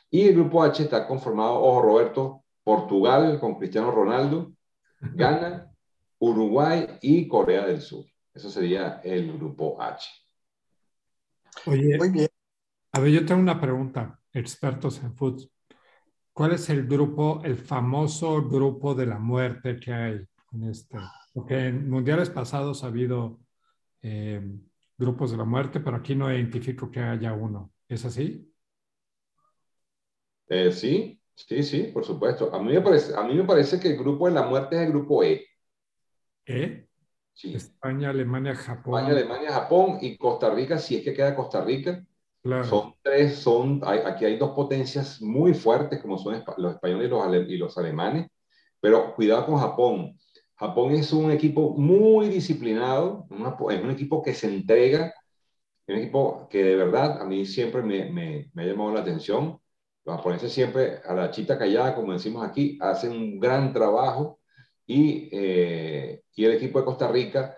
Y 0.09 0.27
el 0.27 0.35
grupo 0.35 0.63
H 0.63 0.83
está 0.83 1.07
conformado, 1.07 1.61
ojo 1.61 1.81
Roberto, 1.81 2.43
Portugal 2.67 3.39
con 3.39 3.55
Cristiano 3.55 3.91
Ronaldo, 3.91 4.51
Ghana, 4.99 5.71
Uruguay 6.19 6.85
y 7.01 7.25
Corea 7.25 7.65
del 7.65 7.79
Sur. 7.79 8.03
Eso 8.33 8.49
sería 8.49 8.99
el 9.05 9.37
grupo 9.37 9.81
H. 9.81 10.09
Oye, 11.65 11.97
Muy 11.97 12.09
bien. 12.09 12.27
A 12.91 12.99
ver, 12.99 13.11
yo 13.13 13.25
tengo 13.25 13.39
una 13.39 13.61
pregunta, 13.61 14.19
expertos 14.33 15.01
en 15.01 15.15
fútbol. 15.15 15.49
¿Cuál 16.33 16.51
es 16.55 16.69
el 16.69 16.85
grupo, 16.85 17.41
el 17.45 17.55
famoso 17.55 18.49
grupo 18.49 18.93
de 18.93 19.05
la 19.05 19.17
muerte 19.17 19.79
que 19.79 19.93
hay 19.93 20.27
en 20.51 20.63
este? 20.65 20.97
Porque 21.33 21.67
en 21.67 21.89
mundiales 21.89 22.29
pasados 22.29 22.83
ha 22.83 22.87
habido 22.87 23.39
eh, 24.01 24.45
grupos 24.97 25.31
de 25.31 25.37
la 25.37 25.45
muerte, 25.45 25.79
pero 25.79 25.95
aquí 25.95 26.15
no 26.15 26.29
identifico 26.29 26.91
que 26.91 26.99
haya 26.99 27.31
uno. 27.31 27.71
¿Es 27.87 28.03
así? 28.03 28.53
Eh, 30.49 30.73
sí, 30.73 31.16
Sí, 31.37 31.61
sí, 31.61 31.83
por 31.93 32.03
supuesto. 32.03 32.53
A 32.53 32.59
mí 32.61 32.73
me 32.73 32.81
parece, 32.81 33.15
a 33.15 33.21
mí 33.21 33.35
me 33.35 33.43
parece 33.43 33.79
que 33.79 33.89
el 33.89 33.97
grupo 33.97 34.27
de 34.27 34.33
la 34.33 34.41
muerte 34.41 34.75
es 34.75 34.81
el 34.81 34.89
grupo 34.89 35.23
E. 35.23 35.45
¿E? 36.45 36.87
Sí. 37.33 37.53
España, 37.53 38.09
Alemania, 38.09 38.55
Japón. 38.55 38.95
España, 38.99 39.15
Alemania, 39.15 39.51
Japón 39.51 39.99
y 40.01 40.17
Costa 40.17 40.49
Rica, 40.49 40.79
si 40.79 40.95
es 40.95 41.03
que 41.03 41.13
queda 41.13 41.35
Costa 41.35 41.63
Rica. 41.63 42.03
Claro. 42.41 42.65
Son 42.65 42.95
tres, 43.03 43.35
son, 43.35 43.81
aquí 43.83 44.25
hay 44.25 44.37
dos 44.37 44.51
potencias 44.51 45.21
muy 45.21 45.53
fuertes 45.53 46.01
como 46.01 46.17
son 46.17 46.43
los 46.57 46.73
españoles 46.73 47.07
y 47.07 47.09
los, 47.09 47.49
y 47.49 47.57
los 47.57 47.77
alemanes, 47.77 48.27
pero 48.79 49.13
cuidado 49.13 49.45
con 49.45 49.59
Japón. 49.59 50.17
Japón 50.55 50.93
es 50.93 51.13
un 51.13 51.29
equipo 51.29 51.75
muy 51.77 52.29
disciplinado, 52.29 53.27
es 53.29 53.81
un 53.83 53.91
equipo 53.91 54.23
que 54.23 54.33
se 54.33 54.47
entrega, 54.47 55.13
es 55.85 55.95
un 55.95 56.01
equipo 56.01 56.47
que 56.49 56.63
de 56.63 56.75
verdad 56.75 57.21
a 57.21 57.25
mí 57.25 57.45
siempre 57.45 57.83
me, 57.83 58.09
me, 58.11 58.49
me 58.53 58.63
ha 58.63 58.65
llamado 58.65 58.91
la 58.93 59.01
atención 59.01 59.59
Los 60.07 60.15
japoneses 60.15 60.53
siempre, 60.53 61.01
a 61.05 61.13
la 61.13 61.31
chita 61.31 61.57
callada, 61.57 61.93
como 61.93 62.13
decimos 62.13 62.47
aquí, 62.47 62.77
hacen 62.79 63.11
un 63.11 63.41
gran 63.41 63.73
trabajo 63.73 64.39
y, 64.85 65.27
eh, 65.33 66.21
y 66.33 66.45
el 66.45 66.53
equipo 66.53 66.79
de 66.79 66.85
Costa 66.85 67.09
Rica 67.09 67.57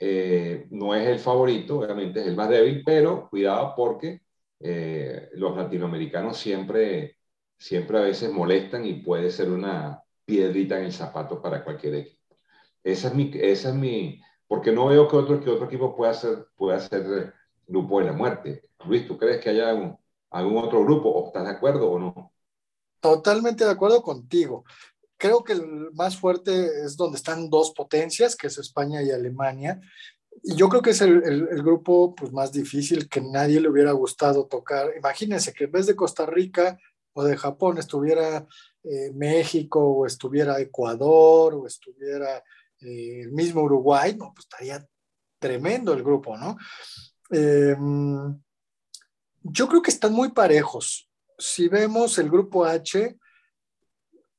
eh, 0.00 0.66
no 0.70 0.92
es 0.96 1.06
el 1.06 1.20
favorito, 1.20 1.78
obviamente 1.78 2.20
es 2.20 2.26
el 2.26 2.34
más 2.34 2.48
débil, 2.48 2.82
pero 2.84 3.28
cuidado 3.30 3.74
porque 3.76 4.22
eh, 4.58 5.28
los 5.34 5.56
latinoamericanos 5.56 6.36
siempre, 6.36 7.18
siempre 7.56 7.98
a 7.98 8.02
veces 8.02 8.32
molestan 8.32 8.84
y 8.84 8.94
puede 8.94 9.30
ser 9.30 9.52
una 9.52 10.02
piedrita 10.24 10.80
en 10.80 10.86
el 10.86 10.92
zapato 10.92 11.40
para 11.40 11.62
cualquier 11.62 11.94
equipo. 11.94 12.36
Esa 12.82 13.06
es 13.06 13.14
mi, 13.14 13.30
esa 13.34 13.68
es 13.68 13.74
mi 13.76 14.20
porque 14.48 14.72
no 14.72 14.86
veo 14.86 15.06
que 15.06 15.16
otro, 15.16 15.40
que 15.40 15.48
otro 15.48 15.66
equipo 15.66 15.94
pueda 15.94 16.12
ser, 16.12 16.46
pueda 16.56 16.80
ser 16.80 17.34
grupo 17.68 18.00
de 18.00 18.06
la 18.06 18.12
muerte. 18.14 18.62
Luis, 18.84 19.06
¿tú 19.06 19.16
crees 19.16 19.40
que 19.40 19.50
haya 19.50 19.70
algún, 19.70 19.96
algún 20.34 20.58
otro 20.58 20.84
grupo 20.84 21.08
o 21.08 21.26
estás 21.28 21.44
de 21.44 21.50
acuerdo 21.50 21.90
o 21.90 21.98
no? 21.98 22.32
Totalmente 23.00 23.64
de 23.64 23.70
acuerdo 23.70 24.02
contigo. 24.02 24.64
Creo 25.16 25.44
que 25.44 25.52
el 25.52 25.92
más 25.92 26.16
fuerte 26.16 26.84
es 26.84 26.96
donde 26.96 27.16
están 27.16 27.48
dos 27.48 27.72
potencias, 27.72 28.34
que 28.34 28.48
es 28.48 28.58
España 28.58 29.02
y 29.02 29.10
Alemania. 29.10 29.80
Y 30.42 30.56
yo 30.56 30.68
creo 30.68 30.82
que 30.82 30.90
es 30.90 31.00
el, 31.00 31.22
el, 31.22 31.62
grupo 31.62 32.14
pues, 32.14 32.32
más 32.32 32.50
difícil 32.50 33.08
que 33.08 33.20
nadie 33.20 33.60
le 33.60 33.68
hubiera 33.68 33.92
gustado 33.92 34.46
tocar. 34.46 34.90
Imagínense 34.96 35.52
que 35.52 35.64
en 35.64 35.72
vez 35.72 35.86
de 35.86 35.94
Costa 35.94 36.26
Rica 36.26 36.76
o 37.12 37.22
de 37.22 37.36
Japón 37.36 37.78
estuviera 37.78 38.46
eh, 38.82 39.12
México 39.14 39.80
o 39.80 40.06
estuviera 40.06 40.60
Ecuador 40.60 41.54
o 41.54 41.66
estuviera 41.66 42.38
eh, 42.80 43.22
el 43.22 43.32
mismo 43.32 43.62
Uruguay, 43.62 44.16
no, 44.16 44.32
pues 44.34 44.46
estaría 44.46 44.84
tremendo 45.38 45.92
el 45.92 46.02
grupo, 46.02 46.36
¿no? 46.36 46.56
Eh, 47.30 47.76
yo 49.44 49.68
creo 49.68 49.82
que 49.82 49.90
están 49.90 50.12
muy 50.12 50.30
parejos. 50.30 51.08
Si 51.38 51.68
vemos 51.68 52.18
el 52.18 52.30
grupo 52.30 52.64
H, 52.64 53.16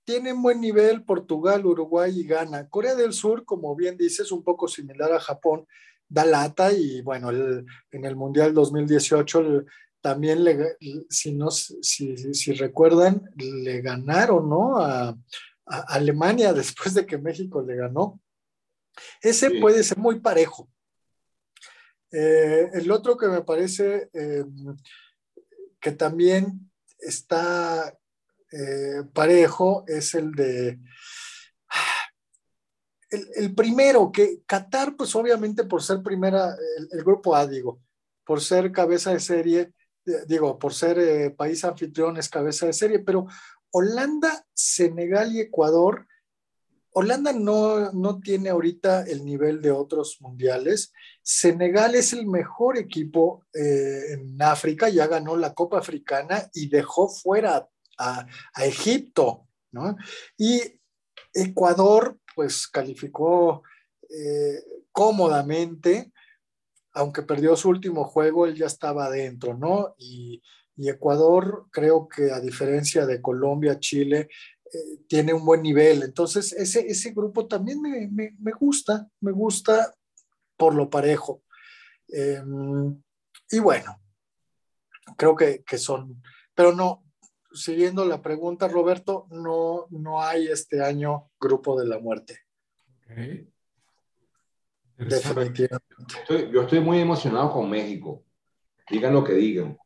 tienen 0.03 0.41
buen 0.41 0.59
nivel 0.59 1.03
Portugal, 1.03 1.65
Uruguay 1.65 2.19
y 2.19 2.27
Ghana. 2.27 2.69
Corea 2.69 2.95
del 2.95 3.13
Sur, 3.13 3.45
como 3.45 3.75
bien 3.75 3.97
dices, 3.97 4.31
un 4.31 4.43
poco 4.43 4.67
similar 4.67 5.13
a 5.13 5.19
Japón, 5.19 5.67
da 6.07 6.25
lata 6.25 6.71
y 6.71 7.01
bueno, 7.01 7.31
en 7.31 8.05
el 8.05 8.15
Mundial 8.15 8.53
2018 8.53 9.65
también, 10.01 10.43
le, 10.43 10.77
si, 11.09 11.33
no, 11.33 11.49
si, 11.49 12.53
recuerdan, 12.53 13.31
le 13.35 13.81
ganaron 13.81 14.47
¿no? 14.47 14.77
a, 14.77 15.17
Alemania 15.65 16.53
después 16.53 16.93
de 16.93 17.05
que 17.05 17.17
México 17.17 17.63
le 17.63 17.75
ganó. 17.75 18.19
Ese 19.21 19.59
puede 19.59 19.83
ser 19.83 19.97
muy 19.97 20.19
parejo. 20.19 20.69
Eh, 22.17 22.69
el 22.71 22.89
otro 22.91 23.17
que 23.17 23.27
me 23.27 23.41
parece 23.41 24.09
eh, 24.13 24.45
que 25.81 25.91
también 25.91 26.71
está 26.97 27.93
eh, 28.53 29.03
parejo 29.11 29.83
es 29.85 30.15
el 30.15 30.31
de... 30.31 30.79
El, 33.09 33.53
primero, 33.53 34.13
que 34.13 34.41
Qatar, 34.45 34.95
pues 34.95 35.13
obviamente 35.13 35.65
por 35.65 35.83
ser 35.83 36.01
primera, 36.01 36.55
el, 36.91 37.03
grupo 37.03 37.35
A, 37.35 37.45
digo, 37.45 37.81
por 38.23 38.39
ser 38.41 38.71
cabeza 38.71 39.11
de 39.11 39.19
serie, 39.19 39.73
digo, 40.25 40.57
por 40.57 40.73
ser 40.73 41.35
país 41.35 41.65
anfitrión 41.65 42.17
es 42.17 42.29
cabeza 42.29 42.65
de 42.65 42.73
serie, 42.73 42.99
pero 42.99 43.27
Holanda, 43.71 44.45
Senegal 44.53 45.33
y 45.33 45.41
Ecuador 45.41 46.07
Holanda 46.97 47.33
no, 47.33 47.91
no, 47.91 48.21
tiene 48.21 48.47
ahorita 48.47 49.03
el 49.03 49.25
nivel 49.25 49.61
de 49.61 49.69
otros 49.69 50.15
mundiales. 50.21 50.93
Senegal 51.21 51.93
es 51.93 52.13
el 52.13 52.25
mejor 52.25 52.77
equipo 52.77 53.43
eh, 53.53 54.13
en 54.13 54.41
África, 54.41 54.87
ya 54.87 55.05
ganó 55.05 55.35
la 55.35 55.53
Copa 55.53 55.79
Africana 55.79 56.49
y 56.53 56.69
dejó 56.69 57.09
fuera 57.09 57.67
a, 57.97 58.25
Egipto, 58.63 59.45
¿no? 59.73 59.97
Y 60.37 60.61
Ecuador, 61.33 62.17
pues 62.33 62.65
calificó 62.65 63.63
eh, 64.09 64.63
cómodamente, 64.93 66.13
aunque 66.93 67.23
perdió 67.23 67.57
su 67.57 67.67
último 67.67 68.05
juego, 68.05 68.45
él 68.45 68.55
ya 68.55 68.67
estaba 68.67 69.07
adentro, 69.07 69.53
¿no? 69.53 69.95
Y, 69.97 70.41
y 70.77 70.89
Ecuador, 70.89 71.67
creo 71.71 72.07
que 72.07 72.31
a 72.31 72.39
diferencia 72.39 73.05
de 73.05 73.21
Colombia, 73.21 73.79
Chile, 73.81 74.29
eh, 74.73 74.99
tiene 75.07 75.33
un 75.33 75.45
buen 75.45 75.61
nivel. 75.61 76.03
Entonces, 76.03 76.53
ese, 76.53 76.87
ese 76.87 77.11
grupo 77.11 77.47
también 77.47 77.81
me, 77.81 78.09
me, 78.11 78.51
gusta, 78.51 79.07
me 79.21 79.31
gusta 79.31 79.93
por 80.57 80.73
lo 80.73 80.89
parejo. 80.89 81.43
Em, 82.07 83.01
y 83.51 83.59
bueno, 83.59 84.01
creo 85.17 85.35
que, 85.35 85.63
que, 85.63 85.77
son, 85.77 86.21
pero 86.53 86.73
no, 86.73 87.03
siguiendo 87.53 88.05
la 88.05 88.21
pregunta, 88.21 88.67
Roberto, 88.67 89.27
no, 89.29 89.87
no 89.89 90.21
hay 90.21 90.47
este 90.47 90.81
año 90.83 91.31
grupo 91.39 91.79
de 91.79 91.87
la 91.87 91.99
muerte. 91.99 92.39
Definitivamente. 94.97 96.15
yo 96.51 96.61
estoy 96.61 96.79
muy 96.79 96.99
emocionado 96.99 97.51
con 97.51 97.69
México. 97.69 98.23
Digan 98.89 99.13
lo 99.13 99.23
que 99.23 99.33
digan. 99.33 99.77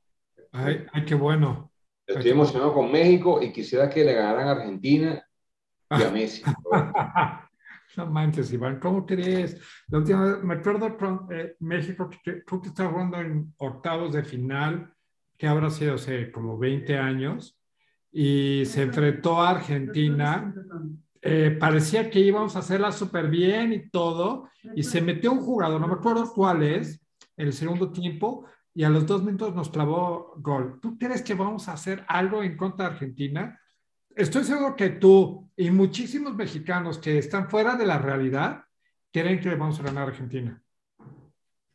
Ay, 0.51 0.85
ay 0.93 1.05
qué 1.05 1.15
bueno. 1.15 1.68
Estoy 2.09 2.31
emocionado 2.31 2.73
con 2.73 2.91
México 2.91 3.39
y 3.41 3.51
quisiera 3.51 3.87
que 3.87 4.03
le 4.03 4.13
ganaran 4.13 4.47
a 4.47 4.51
Argentina 4.51 5.23
y 5.91 6.03
a 6.03 6.09
Messi. 6.11 6.41
no 7.97 8.05
manches, 8.07 8.51
Iván, 8.51 8.79
¿cómo 8.79 9.05
crees? 9.05 9.61
La 9.89 9.99
última 9.99 10.37
me 10.37 10.55
acuerdo 10.55 10.97
eh, 11.31 11.55
México, 11.59 12.09
tú 12.47 12.61
que 12.61 12.69
estás 12.69 12.91
jugando 12.91 13.19
en 13.19 13.53
octavos 13.57 14.11
de 14.13 14.23
final, 14.23 14.91
que 15.37 15.47
habrá 15.47 15.69
sido 15.69 15.95
hace 15.95 16.31
como 16.31 16.57
20 16.57 16.97
años, 16.97 17.59
y 18.11 18.63
se 18.65 18.81
enfrentó 18.81 19.39
a 19.39 19.51
Argentina. 19.51 20.53
Eh, 21.21 21.55
parecía 21.59 22.09
que 22.09 22.19
íbamos 22.19 22.55
a 22.55 22.59
hacerla 22.59 22.91
súper 22.91 23.27
bien 23.27 23.71
y 23.71 23.89
todo, 23.89 24.49
y 24.75 24.81
se 24.81 24.99
metió 24.99 25.31
un 25.31 25.41
jugador, 25.41 25.79
no 25.79 25.87
me 25.87 25.93
acuerdo 25.93 26.31
cuál 26.33 26.63
es, 26.63 26.99
el 27.37 27.53
segundo 27.53 27.91
tiempo, 27.91 28.45
y 28.79 28.85
a 28.85 28.89
los 28.89 29.05
dos 29.05 29.23
minutos 29.23 29.53
nos 29.53 29.69
clavó 29.69 30.35
gol. 30.37 30.79
¿Tú 30.81 30.97
crees 30.97 31.21
que 31.21 31.33
vamos 31.33 31.67
a 31.67 31.73
hacer 31.73 32.05
algo 32.07 32.41
en 32.41 32.55
contra 32.55 32.85
de 32.85 32.93
Argentina? 32.93 33.59
Estoy 34.15 34.45
seguro 34.45 34.73
que 34.77 34.91
tú 34.91 35.51
y 35.57 35.69
muchísimos 35.69 36.33
mexicanos 36.33 36.97
que 36.97 37.17
están 37.17 37.49
fuera 37.49 37.75
de 37.75 37.85
la 37.85 37.97
realidad 37.97 38.63
creen 39.11 39.41
que 39.41 39.53
vamos 39.53 39.81
a 39.81 39.83
ganar 39.83 40.05
a 40.05 40.11
Argentina. 40.11 40.63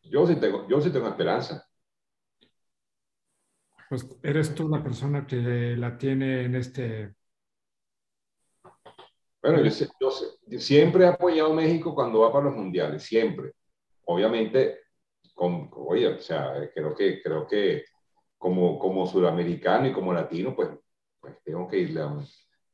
Yo 0.04 0.26
sí 0.26 0.37
tengo, 0.37 0.66
yo 0.66 0.80
sí 0.80 0.90
tengo 0.90 1.08
esperanza. 1.08 1.68
Pues 3.90 4.08
eres 4.23 4.54
tú 4.54 4.66
la 4.66 4.82
persona 4.82 5.26
que 5.26 5.76
la 5.76 5.99
tiene 5.99 6.44
en 6.44 6.54
este... 6.54 7.14
Bueno, 9.42 9.62
yo, 9.62 9.87
yo 10.00 10.58
siempre 10.58 11.04
he 11.04 11.08
apoyado 11.08 11.52
a 11.52 11.56
México 11.56 11.94
cuando 11.94 12.20
va 12.20 12.32
para 12.32 12.46
los 12.46 12.56
mundiales, 12.56 13.02
siempre. 13.02 13.52
Obviamente 14.06 14.83
oye, 15.36 16.08
o 16.08 16.18
sea, 16.18 16.70
creo 16.72 16.94
que, 16.94 17.22
creo 17.22 17.46
que 17.46 17.84
como, 18.38 18.78
como 18.78 19.06
suramericano 19.06 19.88
y 19.88 19.92
como 19.92 20.12
latino, 20.12 20.54
pues, 20.54 20.70
pues 21.20 21.36
tengo, 21.44 21.66
que 21.68 21.78
irle 21.78 22.02
a, 22.02 22.14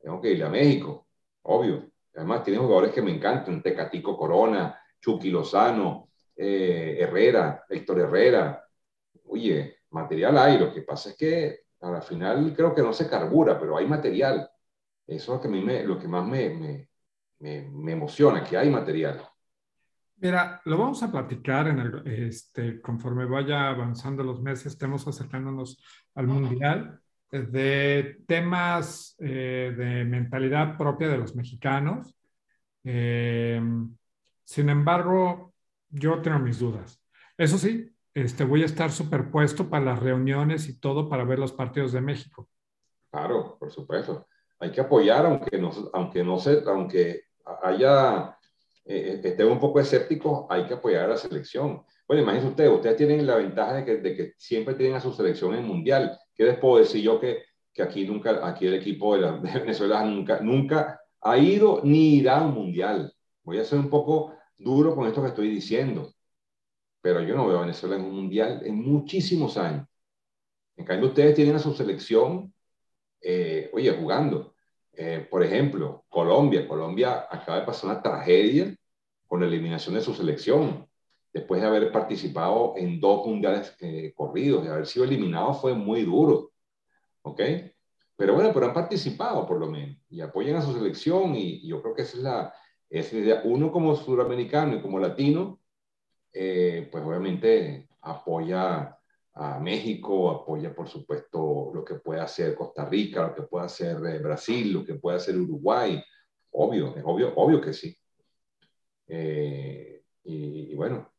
tengo 0.01 0.21
que 0.21 0.33
irle 0.33 0.45
a 0.45 0.51
México, 0.51 1.07
obvio. 1.43 1.91
Además, 2.15 2.43
tiene 2.43 2.59
jugadores 2.59 2.93
que 2.93 3.03
me 3.03 3.13
encantan, 3.13 3.63
Tecatico 3.63 4.17
Corona, 4.17 4.79
Chucky 5.01 5.31
Lozano, 5.31 6.11
eh, 6.37 6.97
Herrera, 7.01 7.65
Héctor 7.69 8.01
Herrera. 8.01 8.65
Oye, 9.27 9.79
material 9.91 10.37
hay, 10.39 10.59
lo 10.59 10.73
que 10.73 10.83
pasa 10.83 11.11
es 11.11 11.17
que 11.17 11.61
al 11.81 12.03
final 12.03 12.53
creo 12.55 12.75
que 12.75 12.83
no 12.83 12.93
se 12.93 13.09
carbura, 13.09 13.59
pero 13.59 13.77
hay 13.77 13.87
material. 13.87 14.51
Eso 15.07 15.33
es 15.33 15.37
lo 15.37 15.41
que, 15.41 15.49
a 15.49 15.51
mí 15.51 15.63
me, 15.63 15.85
lo 15.85 15.99
que 15.99 16.09
más 16.09 16.27
me, 16.27 16.51
me, 16.51 16.89
me, 17.39 17.63
me 17.71 17.93
emociona, 17.93 18.45
que 18.45 18.57
hay 18.57 18.71
material. 18.71 19.30
Mira, 20.23 20.61
lo 20.67 20.77
vamos 20.77 21.03
a 21.03 21.11
platicar 21.11 21.69
en 21.69 21.79
el, 21.79 22.03
este, 22.07 22.81
conforme 22.83 23.25
vaya 23.25 23.71
avanzando 23.71 24.23
los 24.23 24.43
meses, 24.43 24.67
estemos 24.67 25.09
acercándonos 25.09 25.83
al 26.15 26.27
Mundial, 26.27 27.01
de 27.31 28.23
temas 28.27 29.17
eh, 29.19 29.73
de 29.75 30.05
mentalidad 30.05 30.77
propia 30.77 31.09
de 31.09 31.17
los 31.17 31.35
mexicanos. 31.35 32.15
Eh, 32.85 33.63
sin 34.45 34.69
embargo, 34.69 35.55
yo 35.89 36.21
tengo 36.21 36.39
mis 36.39 36.59
dudas. 36.59 37.03
Eso 37.39 37.57
sí, 37.57 37.91
este, 38.13 38.45
voy 38.45 38.63
a 38.63 38.67
estar 38.67 38.91
superpuesto 38.91 39.71
para 39.71 39.87
las 39.87 40.01
reuniones 40.01 40.69
y 40.69 40.79
todo 40.79 41.09
para 41.09 41.25
ver 41.25 41.39
los 41.39 41.53
partidos 41.53 41.93
de 41.93 42.03
México. 42.03 42.49
Claro, 43.11 43.57
por 43.59 43.71
supuesto. 43.71 44.27
Hay 44.59 44.71
que 44.71 44.83
apoyar, 44.83 45.25
aunque 45.25 45.57
no, 45.57 45.71
aunque 45.95 46.23
no 46.23 46.39
se, 46.39 46.63
aunque 46.67 47.23
haya 47.63 48.37
eh, 48.91 49.21
esté 49.23 49.45
un 49.45 49.61
poco 49.61 49.81
escéptico, 49.81 50.47
hay 50.51 50.67
que 50.67 50.75
apoyar 50.75 51.05
a 51.05 51.09
la 51.09 51.17
selección. 51.17 51.83
Bueno, 52.07 52.23
imagínense 52.23 52.49
ustedes, 52.51 52.71
ustedes 52.73 52.97
tienen 52.97 53.27
la 53.27 53.37
ventaja 53.37 53.75
de 53.75 53.85
que, 53.85 53.97
de 53.99 54.17
que 54.17 54.33
siempre 54.37 54.75
tienen 54.75 54.97
a 54.97 55.01
su 55.01 55.13
selección 55.13 55.55
en 55.55 55.65
mundial. 55.65 56.19
¿Qué 56.35 56.45
les 56.45 56.59
puedo 56.59 56.79
decir 56.79 57.03
yo 57.03 57.21
que, 57.21 57.45
que 57.73 57.83
aquí 57.83 58.07
nunca, 58.07 58.47
aquí 58.47 58.67
el 58.67 58.75
equipo 58.75 59.15
de, 59.15 59.23
la, 59.23 59.33
Venezuela 59.61 60.05
nunca, 60.05 60.41
nunca 60.41 61.01
ha 61.21 61.39
ido 61.39 61.81
ni 61.85 62.17
irá 62.17 62.39
a 62.39 62.47
un 62.47 62.55
mundial? 62.55 63.13
Voy 63.45 63.59
a 63.59 63.65
ser 63.65 63.79
un 63.79 63.91
poco 63.91 64.35
duro 64.59 64.95
con 64.95 65.07
esto 65.07 65.23
que 65.23 65.29
estoy 65.29 65.49
diciendo, 65.49 66.13
pero 67.01 67.23
yo 67.23 67.37
no 67.37 67.47
veo 67.47 67.59
a 67.59 67.63
Venezuela 67.63 67.97
en 67.97 68.03
un 68.03 68.15
mundial 68.15 68.63
en 68.65 68.77
muchísimos 68.77 69.57
años. 69.57 69.87
En 70.77 70.85
cambio, 70.85 71.09
ustedes 71.09 71.35
tienen 71.35 71.57
a 71.57 71.59
su 71.59 71.73
selección 71.75 72.53
eh, 73.21 73.71
oye, 73.73 73.91
jugando. 73.93 74.55
Eh, 74.93 75.27
por 75.31 75.43
ejemplo, 75.43 76.05
Colombia. 76.09 76.67
Colombia 76.67 77.27
acaba 77.31 77.61
de 77.61 77.67
pasar 77.67 77.91
una 77.91 78.03
tragedia 78.03 78.75
con 79.31 79.39
la 79.39 79.47
eliminación 79.47 79.95
de 79.95 80.01
su 80.01 80.13
selección, 80.13 80.89
después 81.33 81.61
de 81.61 81.69
haber 81.69 81.93
participado 81.93 82.75
en 82.77 82.99
dos 82.99 83.25
mundiales 83.25 83.77
eh, 83.79 84.13
corridos, 84.17 84.65
de 84.65 84.71
haber 84.73 84.87
sido 84.87 85.05
eliminado 85.05 85.55
fue 85.55 85.73
muy 85.73 86.03
duro. 86.03 86.51
¿Ok? 87.23 87.41
Pero 88.17 88.35
bueno, 88.35 88.51
pero 88.53 88.67
han 88.67 88.75
participado 88.75 89.47
por 89.47 89.61
lo 89.61 89.69
menos 89.69 89.99
y 90.09 90.21
apoyan 90.21 90.57
a 90.57 90.63
su 90.63 90.73
selección 90.73 91.37
y, 91.37 91.65
yo 91.65 91.81
creo 91.81 91.95
que 91.95 92.03
esa 92.03 92.17
es 92.17 92.23
la, 92.25 92.55
esa 92.89 93.17
idea. 93.17 93.43
Uno 93.45 93.71
como 93.71 93.95
suramericano 93.95 94.75
y 94.75 94.83
como 94.83 94.99
latino, 94.99 95.61
pues 96.33 97.05
obviamente 97.05 97.89
apoya 98.01 98.99
a 99.35 99.61
México, 99.61 100.31
apoya 100.31 100.75
por 100.75 100.89
supuesto 100.89 101.71
lo 101.73 101.85
que 101.85 101.95
puede 101.95 102.21
hacer 102.21 102.57
Costa 102.57 102.85
Rica, 102.85 103.29
lo 103.29 103.35
que 103.37 103.43
puede 103.43 103.67
hacer 103.67 103.97
eh, 104.07 104.19
Brasil, 104.19 104.73
lo 104.73 104.85
que 104.85 104.95
puede 104.95 105.19
hacer 105.19 105.39
Uruguay. 105.39 106.03
Obvio, 106.51 106.97
es 106.97 107.05
obvio, 107.07 107.33
obvio 107.37 107.61
que 107.61 107.73
sí. 107.73 107.97
Eh, 109.11 110.03
y, 110.25 110.75
bueno, 110.77 111.13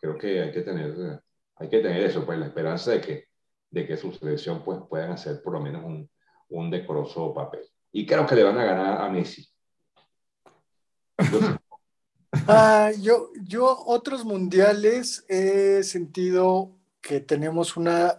creo 0.00 0.16
que 0.16 0.40
hay 0.40 0.52
que 0.52 0.62
tener, 0.62 1.20
hay 1.56 1.68
que 1.68 1.80
tener 1.80 2.02
eso, 2.02 2.24
pues 2.24 2.38
la 2.38 2.46
esperanza 2.46 2.92
de 2.92 3.00
que, 3.00 3.28
de 3.70 3.86
que 3.86 3.96
su 3.96 4.12
selección 4.12 4.64
pues, 4.64 4.80
puedan 4.88 5.12
hacer 5.12 5.42
por 5.42 5.52
lo 5.52 5.60
menos 5.60 5.84
un, 5.84 6.10
un 6.48 6.70
decoroso 6.70 7.34
papel. 7.34 7.62
Y 7.92 8.06
creo 8.06 8.26
que 8.26 8.34
le 8.34 8.44
van 8.44 8.58
a 8.58 8.64
ganar 8.64 9.02
a 9.02 9.08
Messi. 9.10 9.46
Ah, 12.46 12.92
yo, 13.00 13.30
yo 13.42 13.84
otros 13.86 14.24
mundiales 14.24 15.24
he 15.28 15.82
sentido 15.82 16.78
que 17.00 17.20
tenemos 17.20 17.76
una 17.76 18.18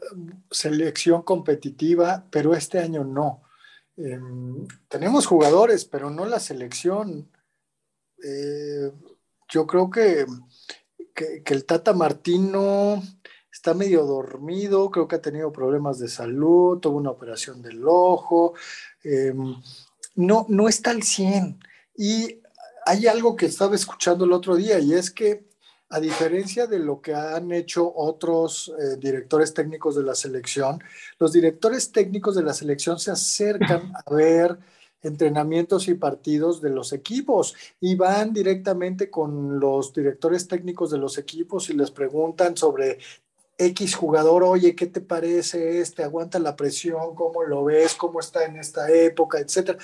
selección 0.49 1.21
competitiva, 1.21 2.25
pero 2.31 2.55
este 2.55 2.79
año 2.79 3.03
no. 3.03 3.43
Em, 3.97 4.67
tenemos 4.87 5.27
jugadores, 5.27 5.85
pero 5.85 6.09
no 6.09 6.25
la 6.25 6.39
selección. 6.39 7.29
Eh, 8.23 8.91
yo 9.49 9.65
creo 9.65 9.89
que, 9.89 10.25
que, 11.13 11.53
el 11.53 11.65
Tata 11.65 11.93
Martino 11.93 13.01
está 13.51 13.73
medio 13.73 14.05
dormido, 14.05 14.89
creo 14.91 15.07
que 15.07 15.15
ha 15.15 15.21
tenido 15.21 15.51
problemas 15.51 15.99
de 15.99 16.07
salud, 16.07 16.79
tuvo 16.79 16.97
una 16.97 17.11
operación 17.11 17.61
del 17.61 17.81
ojo, 17.85 18.53
em, 19.03 19.55
no, 20.15 20.45
no 20.49 20.69
está 20.69 20.91
al 20.91 21.03
100. 21.03 21.59
Y 21.97 22.41
hay 22.85 23.07
algo 23.07 23.35
que 23.35 23.47
estaba 23.47 23.75
escuchando 23.75 24.25
el 24.25 24.33
otro 24.33 24.55
día 24.55 24.79
y 24.79 24.93
es 24.93 25.11
que 25.11 25.49
a 25.89 25.99
diferencia 25.99 26.67
de 26.67 26.79
lo 26.79 27.01
que 27.01 27.13
han 27.15 27.51
hecho 27.51 27.91
otros 27.95 28.71
eh, 28.79 28.97
directores 28.97 29.53
técnicos 29.53 29.95
de 29.95 30.03
la 30.03 30.13
selección, 30.13 30.81
los 31.17 31.33
directores 31.33 31.91
técnicos 31.91 32.35
de 32.35 32.43
la 32.43 32.53
selección 32.53 32.99
se 32.99 33.11
acercan 33.11 33.91
a 34.05 34.13
ver 34.13 34.57
entrenamientos 35.01 35.87
y 35.87 35.93
partidos 35.93 36.61
de 36.61 36.69
los 36.69 36.93
equipos 36.93 37.55
y 37.79 37.95
van 37.95 38.33
directamente 38.33 39.09
con 39.09 39.59
los 39.59 39.93
directores 39.93 40.47
técnicos 40.47 40.91
de 40.91 40.97
los 40.97 41.17
equipos 41.17 41.69
y 41.69 41.73
les 41.73 41.91
preguntan 41.91 42.57
sobre 42.57 42.99
X 43.57 43.95
jugador, 43.95 44.43
oye, 44.43 44.75
¿qué 44.75 44.87
te 44.87 45.01
parece 45.01 45.81
este? 45.81 46.03
¿Aguanta 46.03 46.39
la 46.39 46.55
presión? 46.55 47.15
¿Cómo 47.15 47.43
lo 47.43 47.65
ves? 47.65 47.95
¿Cómo 47.95 48.19
está 48.19 48.45
en 48.45 48.57
esta 48.57 48.89
época? 48.89 49.39
Etcétera 49.39 49.77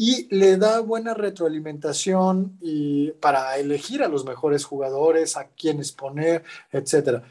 y 0.00 0.32
le 0.32 0.56
da 0.58 0.78
buena 0.78 1.12
retroalimentación 1.12 2.56
y 2.60 3.10
para 3.10 3.56
elegir 3.56 4.04
a 4.04 4.08
los 4.08 4.24
mejores 4.24 4.64
jugadores, 4.64 5.36
a 5.36 5.48
quienes 5.48 5.90
poner, 5.90 6.44
etcétera. 6.70 7.24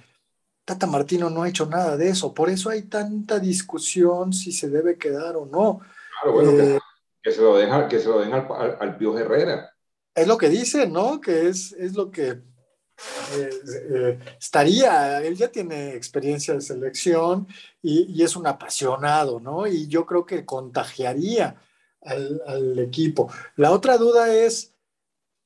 Tata 0.65 0.85
Martino 0.85 1.29
no 1.29 1.43
ha 1.43 1.49
hecho 1.49 1.65
nada 1.65 1.95
de 1.95 2.09
eso, 2.09 2.33
por 2.33 2.49
eso 2.49 2.69
hay 2.69 2.81
tanta 2.81 3.39
discusión 3.39 4.33
si 4.33 4.51
se 4.51 4.69
debe 4.69 4.97
quedar 4.97 5.37
o 5.37 5.45
no. 5.45 5.79
Claro, 6.21 6.33
bueno, 6.33 6.79
que, 7.27 7.33
se 7.33 7.41
lo 7.41 7.57
den, 7.57 7.87
que 7.89 7.99
se 7.99 8.07
lo 8.07 8.19
den 8.19 8.33
al, 8.33 8.77
al, 8.79 8.97
Pío 8.97 9.17
Herrera. 9.17 9.73
Es 10.15 10.27
lo 10.27 10.37
que 10.37 10.47
dice, 10.47 10.87
¿no? 10.87 11.19
Que 11.19 11.49
es, 11.49 11.73
es 11.73 11.93
lo 11.93 12.09
que 12.09 12.29
eh, 12.29 13.49
eh, 13.91 14.19
estaría, 14.39 15.21
él 15.21 15.35
ya 15.35 15.49
tiene 15.49 15.93
experiencia 15.93 16.53
de 16.53 16.61
selección 16.61 17.47
y, 17.81 18.05
y, 18.17 18.23
es 18.23 18.37
un 18.37 18.47
apasionado, 18.47 19.41
¿no? 19.41 19.67
Y 19.67 19.87
yo 19.87 20.05
creo 20.05 20.25
que 20.25 20.45
contagiaría 20.45 21.61
al, 22.01 22.79
equipo. 22.79 23.29
La 23.57 23.71
otra 23.71 23.97
duda 23.97 24.33
es, 24.33 24.73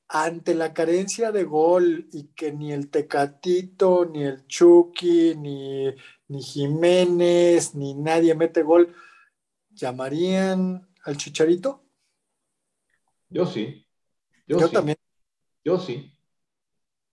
ante 0.08 0.54
la 0.54 0.72
carencia 0.72 1.32
de 1.32 1.42
gol 1.42 2.06
y 2.12 2.28
que 2.28 2.52
ni 2.52 2.72
el 2.72 2.90
Tecatito, 2.90 4.04
ni 4.04 4.22
el 4.22 4.46
Chucky, 4.46 5.34
ni, 5.34 5.88
ni 6.28 6.42
Jiménez, 6.42 7.74
ni 7.74 7.94
nadie 7.94 8.36
mete 8.36 8.62
gol, 8.62 8.94
¿llamarían 9.70 10.88
al 11.04 11.16
Chicharito? 11.16 11.81
Yo 13.32 13.46
sí. 13.46 13.86
Yo, 14.46 14.68
también. 14.68 14.96
Yo 15.64 15.78
sí. 15.78 16.12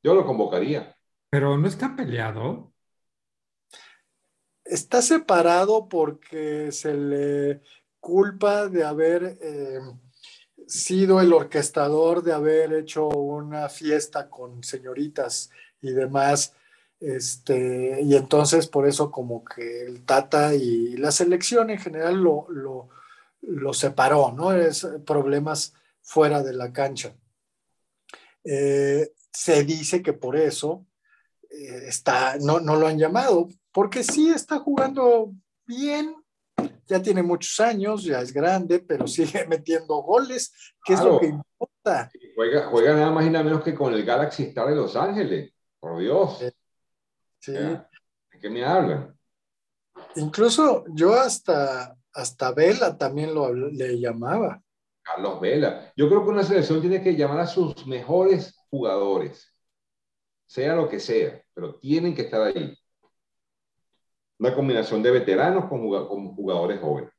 Yo 0.03 0.13
lo 0.13 0.25
convocaría. 0.25 0.95
Pero 1.29 1.57
no 1.57 1.67
está 1.67 1.95
peleado. 1.95 2.73
Está 4.65 5.01
separado 5.01 5.87
porque 5.87 6.71
se 6.71 6.93
le 6.93 7.61
culpa 7.99 8.67
de 8.67 8.83
haber 8.83 9.37
eh, 9.41 9.79
sido 10.67 11.19
el 11.21 11.33
orquestador, 11.33 12.23
de 12.23 12.33
haber 12.33 12.73
hecho 12.73 13.07
una 13.07 13.69
fiesta 13.69 14.29
con 14.29 14.63
señoritas 14.63 15.49
y 15.81 15.91
demás. 15.91 16.53
Este, 16.99 18.01
y 18.01 18.15
entonces 18.15 18.67
por 18.67 18.87
eso 18.87 19.09
como 19.09 19.43
que 19.43 19.83
el 19.85 20.03
Tata 20.03 20.53
y 20.53 20.97
la 20.97 21.11
selección 21.11 21.69
en 21.69 21.79
general 21.79 22.17
lo, 22.17 22.47
lo, 23.41 23.73
separó, 23.73 24.33
¿no? 24.33 24.51
Es 24.51 24.85
problemas 25.05 25.73
fuera 26.09 26.41
de 26.41 26.53
la 26.53 26.73
cancha. 26.73 27.15
Eh, 28.43 29.11
se 29.31 29.63
dice 29.63 30.01
que 30.01 30.13
por 30.13 30.35
eso 30.35 30.87
eh, 31.51 31.83
está, 31.85 32.35
no, 32.39 32.59
no 32.59 32.75
lo 32.77 32.87
han 32.87 32.97
llamado, 32.97 33.47
porque 33.71 34.03
sí 34.03 34.29
está 34.29 34.57
jugando 34.57 35.31
bien, 35.67 36.15
ya 36.87 36.99
tiene 36.99 37.21
muchos 37.21 37.59
años, 37.59 38.03
ya 38.03 38.21
es 38.21 38.33
grande, 38.33 38.79
pero 38.79 39.05
sigue 39.05 39.45
metiendo 39.47 40.01
goles, 40.01 40.51
que 40.83 40.93
es 40.93 41.03
lo 41.03 41.19
que 41.19 41.27
importa. 41.27 42.09
Juega, 42.35 42.67
juega, 42.71 42.95
nada 42.95 43.11
más 43.11 43.27
y 43.27 43.29
nada 43.29 43.43
menos 43.45 43.63
que 43.63 43.75
con 43.75 43.93
el 43.93 44.03
Galaxy 44.03 44.45
Star 44.45 44.67
de 44.67 44.75
Los 44.75 44.95
Ángeles, 44.95 45.53
por 45.79 45.99
Dios. 45.99 46.43
Sí. 47.39 47.51
¿De 47.51 47.85
qué 48.41 48.49
me 48.49 48.65
hablan? 48.65 49.15
Incluso 50.15 50.85
yo 50.89 51.13
hasta, 51.13 51.95
hasta 52.13 52.51
Vela 52.51 52.97
también 52.97 53.31
lo 53.35 53.53
le 53.53 53.99
llamaba. 53.99 54.59
Carlos 55.09 55.39
Vela. 55.39 55.91
Yo 55.95 56.07
creo 56.07 56.23
que 56.23 56.29
una 56.29 56.43
selección 56.43 56.81
tiene 56.81 57.01
que 57.01 57.15
llamar 57.15 57.39
a 57.39 57.47
sus 57.47 57.85
mejores 57.87 58.55
jugadores, 58.69 59.53
sea 60.45 60.75
lo 60.75 60.87
que 60.87 60.99
sea, 60.99 61.41
pero 61.53 61.75
tienen 61.75 62.15
que 62.15 62.23
estar 62.23 62.41
ahí 62.41 62.75
una 64.39 64.55
combinación 64.55 65.03
de 65.03 65.11
veteranos 65.11 65.65
con, 65.65 65.81
jugadores 66.33 66.79
jóvenes. 66.79 67.11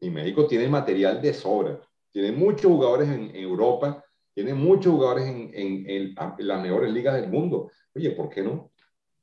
Y 0.00 0.10
México 0.10 0.46
tiene 0.46 0.68
material 0.68 1.20
de 1.20 1.34
sobra. 1.34 1.80
Tiene 2.10 2.32
muchos 2.32 2.70
jugadores 2.70 3.08
en, 3.08 3.34
Europa, 3.36 4.04
tiene 4.34 4.54
muchos 4.54 4.92
jugadores 4.92 5.26
en, 5.26 6.14
las 6.38 6.62
mejores 6.62 6.92
ligas 6.92 7.14
del 7.14 7.30
mundo. 7.30 7.70
Oye, 7.94 8.10
¿por 8.12 8.28
qué 8.30 8.42
no? 8.42 8.72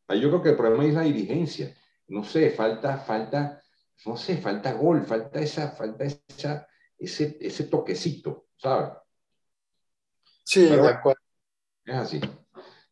Ahí 0.08 0.21
yo 0.21 0.29
creo 0.29 0.41
que 0.41 0.49
el 0.49 0.55
problema 0.55 0.86
es 0.86 0.93
la 0.93 1.01
dirigencia. 1.01 1.75
No 2.08 2.23
sé, 2.23 2.51
falta, 2.51 2.97
falta, 2.97 3.62
no 4.05 4.15
sé, 4.15 4.38
falta 4.38 4.73
gol, 4.73 5.03
falta 5.05 5.39
esa, 5.39 5.71
falta 5.71 6.05
esa, 6.05 6.67
ese, 6.99 7.38
ese 7.39 7.65
toquecito, 7.65 8.47
¿sabes? 8.57 8.91
Sí, 10.43 10.65
de 10.65 10.88
acuerdo. 10.88 11.21
Es 11.85 11.95
así. 11.95 12.21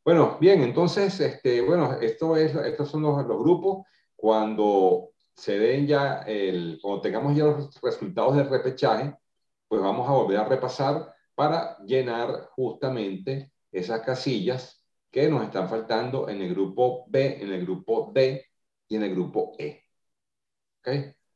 Bueno, 0.03 0.37
bien, 0.39 0.61
entonces, 0.61 1.19
este, 1.19 1.61
bueno, 1.61 1.99
esto 1.99 2.37
es, 2.37 2.55
estos 2.55 2.89
son 2.89 3.01
los, 3.01 3.25
los 3.27 3.39
grupos 3.39 3.85
cuando 4.15 5.09
se 5.35 5.59
den 5.59 5.85
ya 5.85 6.23
el, 6.25 6.79
cuando 6.81 7.01
tengamos 7.01 7.35
ya 7.35 7.43
los 7.43 7.81
resultados 7.81 8.35
del 8.35 8.49
repechaje, 8.49 9.15
pues 9.67 9.81
vamos 9.81 10.07
a 10.07 10.13
volver 10.13 10.37
a 10.37 10.45
repasar 10.45 11.13
para 11.35 11.77
llenar 11.79 12.49
justamente 12.55 13.51
esas 13.71 14.01
casillas 14.01 14.83
que 15.11 15.29
nos 15.29 15.43
están 15.43 15.69
faltando 15.69 16.29
en 16.29 16.41
el 16.41 16.53
grupo 16.53 17.05
B, 17.07 17.41
en 17.41 17.51
el 17.51 17.61
grupo 17.61 18.11
D 18.13 18.45
y 18.87 18.95
en 18.95 19.03
el 19.03 19.11
grupo 19.11 19.53
E. 19.59 19.83
¿Ok? 20.79 20.87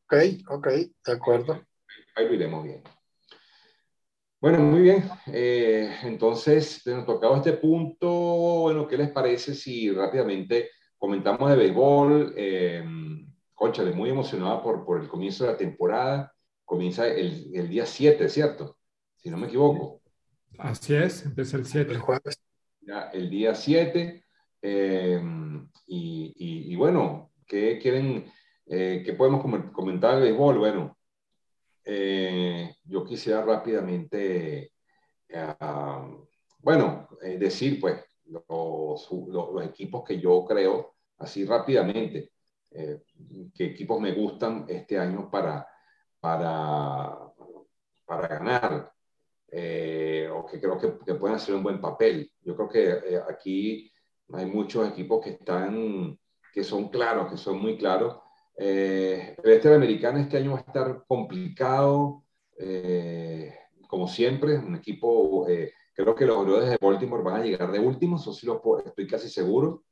Ok, 0.06 0.16
ok, 0.50 0.68
de 0.68 1.12
acuerdo. 1.12 1.62
Ahí 2.16 2.26
lo 2.28 2.34
iremos 2.34 2.64
bien. 2.64 2.84
Bueno, 4.40 4.60
muy 4.60 4.82
bien. 4.82 5.04
Eh, 5.28 5.94
entonces, 6.04 6.82
nos 6.88 7.06
tocado 7.06 7.38
este 7.38 7.54
punto, 7.54 8.10
bueno, 8.62 8.88
¿qué 8.88 8.98
les 8.98 9.12
parece 9.12 9.54
si 9.54 9.92
rápidamente 9.92 10.70
comentamos 10.98 11.50
de 11.50 11.56
béisbol, 11.56 12.34
eh, 12.36 12.84
Conchale, 13.62 13.92
muy 13.92 14.10
emocionada 14.10 14.64
por, 14.64 14.84
por 14.84 15.00
el 15.00 15.08
comienzo 15.08 15.46
de 15.46 15.52
la 15.52 15.58
temporada. 15.58 16.34
Comienza 16.66 17.08
el, 17.08 17.52
el 17.54 17.70
día 17.70 17.86
7, 17.86 18.28
¿cierto? 18.28 18.80
Si 19.18 19.30
no 19.30 19.38
me 19.38 19.46
equivoco. 19.46 20.02
Así 20.58 20.96
es, 20.96 21.24
empieza 21.28 21.58
el 21.58 21.66
7. 21.66 21.92
El 21.92 22.00
jueves. 22.00 22.42
Ya, 22.82 23.12
el 23.14 23.30
día 23.30 23.54
7. 23.54 24.26
Eh, 24.64 25.22
y, 25.86 26.34
y, 26.72 26.76
bueno, 26.76 27.32
¿qué 27.46 27.78
quieren, 27.78 28.26
eh, 28.66 29.04
qué 29.06 29.14
podemos 29.14 29.44
comentar 29.72 30.16
de 30.16 30.22
béisbol? 30.22 30.58
Bueno, 30.58 30.98
eh, 31.86 32.76
yo 32.84 33.04
quisiera 33.04 33.42
rápidamente, 33.44 34.74
bueno, 36.60 37.08
decir 37.22 37.80
pues 37.80 38.04
los, 38.26 39.10
los, 39.28 39.66
equipos 39.66 40.04
que 40.04 40.20
yo 40.20 40.46
creo, 40.46 40.96
así 41.18 41.46
rápidamente, 41.46 42.32
qué 42.70 43.66
equipos 43.66 44.00
me 44.00 44.14
gustan 44.14 44.66
este 44.68 44.98
año 44.98 45.30
para, 45.30 45.68
para, 46.20 47.18
para 48.06 48.28
ganar. 48.28 48.94
o 49.52 50.46
que 50.46 50.60
creo 50.60 50.78
que, 50.78 51.00
que, 51.06 51.16
pueden 51.16 51.36
hacer 51.36 51.56
un 51.56 51.64
buen 51.64 51.82
papel. 51.82 52.32
Yo 52.42 52.56
creo 52.56 52.70
que 52.70 53.22
aquí 53.30 53.92
hay 54.34 54.46
muchos 54.46 54.88
equipos 54.88 55.24
que 55.24 55.32
están, 55.32 56.18
que 56.54 56.64
son 56.64 56.90
claros, 56.90 57.30
que 57.30 57.38
son 57.38 57.62
muy 57.62 57.78
claros. 57.78 58.18
Eh, 58.58 59.36
el 59.44 59.52
este 59.52 59.74
americano 59.74 60.20
este 60.20 60.38
año 60.38 60.52
va 60.52 60.60
a 60.60 60.62
estar 60.62 61.04
complicado, 61.08 62.24
eh, 62.58 63.54
como 63.88 64.08
siempre, 64.08 64.58
un 64.58 64.76
equipo, 64.76 65.48
eh, 65.50 65.74
creo 65.94 66.16
que 66.16 66.26
los 66.26 66.38
Orioles 66.38 66.70
de 66.70 66.78
Baltimore 66.80 67.24
van 67.24 67.42
a 67.42 67.44
llegar 67.44 67.72
de 67.72 67.80
últimos, 67.80 68.22
eso 68.22 68.34
sí 68.34 68.46
lo 68.46 68.62
estoy 68.86 69.08
casi 69.08 69.30
seguro, 69.30 69.84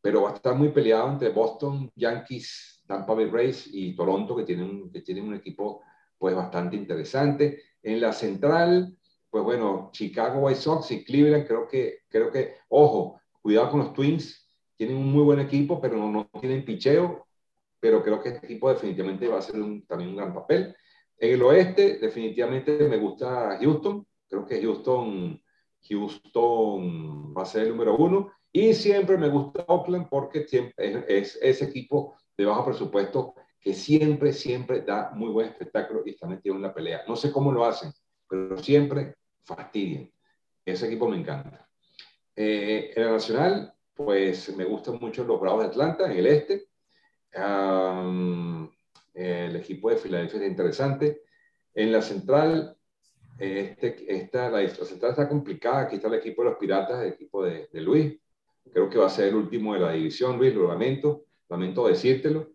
pero 0.00 0.22
va 0.22 0.30
a 0.30 0.34
estar 0.34 0.54
muy 0.54 0.68
peleado 0.70 1.10
entre 1.10 1.30
Boston, 1.30 1.90
Yankees, 1.94 2.82
Tampa 2.86 3.14
Bay 3.14 3.26
Rays 3.30 3.68
y 3.72 3.94
Toronto, 3.94 4.36
que 4.36 4.44
tienen, 4.44 4.90
que 4.90 5.02
tienen 5.02 5.24
un 5.24 5.34
equipo 5.34 5.82
pues 6.18 6.34
bastante 6.34 6.76
interesante. 6.76 7.62
En 7.82 8.00
la 8.00 8.12
central, 8.12 8.96
pues 9.30 9.44
bueno, 9.44 9.90
Chicago 9.92 10.40
White 10.40 10.60
Sox 10.60 10.90
y 10.90 11.04
Cleveland, 11.04 11.46
creo 11.46 11.66
que, 11.68 12.00
creo 12.08 12.30
que, 12.30 12.54
ojo, 12.68 13.20
Cuidado 13.40 13.70
con 13.70 13.80
los 13.80 13.94
Twins, 13.94 14.46
tienen 14.76 14.96
un 14.96 15.10
muy 15.10 15.22
buen 15.22 15.40
equipo, 15.40 15.80
pero 15.80 15.96
no, 15.96 16.10
no 16.10 16.28
tienen 16.40 16.64
picheo, 16.64 17.27
pero 17.80 18.02
creo 18.02 18.22
que 18.22 18.30
este 18.30 18.46
equipo 18.46 18.68
definitivamente 18.68 19.28
va 19.28 19.36
a 19.36 19.38
hacer 19.38 19.54
también 19.86 20.10
un 20.10 20.16
gran 20.16 20.34
papel. 20.34 20.74
En 21.18 21.34
el 21.34 21.42
oeste, 21.42 21.98
definitivamente 21.98 22.88
me 22.88 22.96
gusta 22.96 23.58
Houston, 23.60 24.06
creo 24.28 24.46
que 24.46 24.62
Houston, 24.62 25.40
Houston 25.88 27.34
va 27.36 27.42
a 27.42 27.46
ser 27.46 27.62
el 27.64 27.70
número 27.70 27.96
uno, 27.96 28.32
y 28.52 28.72
siempre 28.74 29.16
me 29.16 29.28
gusta 29.28 29.64
Oakland 29.66 30.08
porque 30.08 30.46
es, 30.76 31.38
ese 31.40 31.64
equipo 31.64 32.16
de 32.36 32.46
bajo 32.46 32.66
presupuesto 32.66 33.34
que 33.60 33.74
siempre, 33.74 34.32
siempre 34.32 34.80
da 34.82 35.10
muy 35.14 35.30
buen 35.30 35.48
espectáculo 35.48 36.02
y 36.04 36.10
está 36.10 36.26
metido 36.26 36.54
en 36.54 36.62
la 36.62 36.72
pelea. 36.72 37.02
No 37.06 37.16
sé 37.16 37.30
cómo 37.30 37.52
lo 37.52 37.64
hacen, 37.64 37.92
pero 38.28 38.56
siempre 38.58 39.16
fastidian. 39.44 40.10
Ese 40.64 40.86
equipo 40.86 41.08
me 41.08 41.18
encanta. 41.18 41.68
Eh, 42.34 42.92
en 42.94 43.04
la 43.04 43.12
nacional, 43.12 43.74
pues 43.94 44.54
me 44.56 44.64
gustan 44.64 44.98
mucho 45.00 45.24
los 45.24 45.40
Bravos 45.40 45.62
de 45.62 45.68
Atlanta, 45.70 46.06
en 46.06 46.18
el 46.18 46.26
este. 46.26 46.67
El 47.32 48.70
equipo 49.56 49.90
de 49.90 49.96
Filadelfia 49.96 50.40
es 50.40 50.48
interesante. 50.48 51.22
En 51.74 51.92
la 51.92 52.02
central, 52.02 52.76
este, 53.38 54.04
esta, 54.08 54.50
la, 54.50 54.68
central 54.68 55.12
está 55.12 55.28
complicada. 55.28 55.82
Aquí 55.82 55.96
está 55.96 56.08
el 56.08 56.14
equipo 56.14 56.42
de 56.42 56.50
los 56.50 56.58
Piratas, 56.58 57.02
el 57.02 57.12
equipo 57.12 57.44
de, 57.44 57.68
Luis. 57.74 58.18
Creo 58.72 58.90
que 58.90 58.98
va 58.98 59.06
a 59.06 59.10
ser 59.10 59.28
el 59.28 59.36
último 59.36 59.74
de 59.74 59.80
la 59.80 59.92
división, 59.92 60.38
Luis, 60.38 60.54
lo 60.54 60.68
lamento. 60.68 61.24
Lamento 61.48 61.88
decírtelo. 61.88 62.50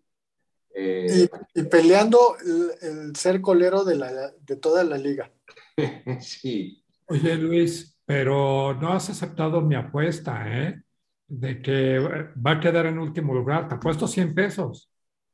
Eh, 0.76 1.28
y, 1.54 1.64
peleando 1.64 2.36
el, 2.82 3.16
ser 3.16 3.42
colero 3.42 3.84
de, 3.84 3.96
la, 3.96 4.32
de 4.32 4.56
toda 4.56 4.84
la 4.84 4.98
liga. 4.98 5.32
sí. 6.20 6.84
Oye, 7.08 7.36
Luis, 7.36 7.98
pero 8.06 8.76
no 8.80 8.94
has 8.94 9.10
aceptado 9.10 9.62
mi 9.62 9.76
apuesta, 9.76 10.44
¿eh? 10.48 10.82
De 11.28 11.62
que 11.62 12.00
va 12.00 12.52
a 12.52 12.60
quedar 12.60 12.86
en 12.86 13.00
último 13.00 13.34
lugar. 13.34 13.68
Te 13.68 13.76
apuesto 13.76 14.08
100 14.08 14.36
pesos. 14.36 14.90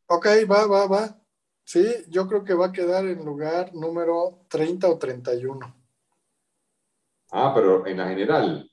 Ok, 0.07 0.27
va, 0.49 0.65
va, 0.65 0.87
va. 0.87 1.19
Sí, 1.63 1.85
yo 2.07 2.27
creo 2.27 2.43
que 2.43 2.55
va 2.55 2.67
a 2.67 2.71
quedar 2.71 3.05
en 3.05 3.23
lugar 3.23 3.75
número 3.75 4.45
30 4.47 4.89
o 4.89 4.97
31. 4.97 5.75
Ah, 7.31 7.51
pero 7.53 7.85
en 7.85 7.97
la 7.97 8.07
general. 8.07 8.71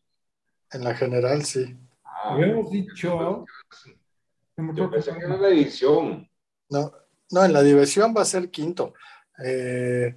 En 0.72 0.85
la 0.85 0.94
general, 0.94 1.44
sí. 1.44 1.76
Ah, 2.05 2.33
Habíamos 2.33 2.70
dicho. 2.70 3.44
Yo 4.57 4.90
pensé 4.90 5.12
que 5.12 5.24
en 5.24 5.42
la 5.42 5.48
división. 5.48 6.31
No, 6.70 6.92
no, 7.31 7.44
en 7.44 7.52
la 7.52 7.62
división 7.62 8.14
va 8.16 8.22
a 8.22 8.24
ser 8.24 8.50
quinto. 8.50 8.94
Eh, 9.44 10.14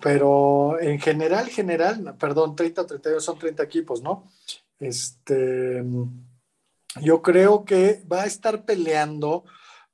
pero 0.00 0.78
en 0.78 1.00
general, 1.00 1.46
general, 1.46 2.14
perdón, 2.18 2.54
30 2.54 2.82
o 2.82 2.86
32 2.86 3.24
son 3.24 3.38
30 3.38 3.62
equipos, 3.62 4.02
¿no? 4.02 4.30
Este, 4.78 5.84
yo 7.00 7.22
creo 7.22 7.64
que 7.64 8.04
va 8.10 8.22
a 8.22 8.26
estar 8.26 8.64
peleando 8.64 9.44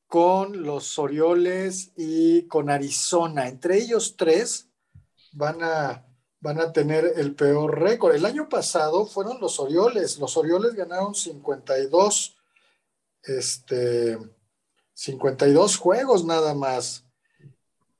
con 0.07 0.63
los 0.63 0.99
Orioles 0.99 1.93
y 1.97 2.47
con 2.49 2.69
Arizona. 2.69 3.49
Entre 3.49 3.79
ellos 3.79 4.17
tres 4.17 4.69
van 5.33 5.63
a, 5.63 6.07
van 6.41 6.61
a 6.61 6.73
tener 6.73 7.15
el 7.17 7.35
peor 7.35 7.81
récord. 7.81 8.15
El 8.15 8.27
año 8.27 8.49
pasado 8.49 9.07
fueron 9.07 9.41
los 9.41 9.59
Orioles. 9.59 10.19
Los 10.19 10.37
Orioles 10.37 10.75
ganaron 10.75 11.15
52, 11.15 12.37
este, 13.23 14.19
52 14.93 15.77
juegos 15.77 16.25
nada 16.25 16.55
más. 16.55 17.07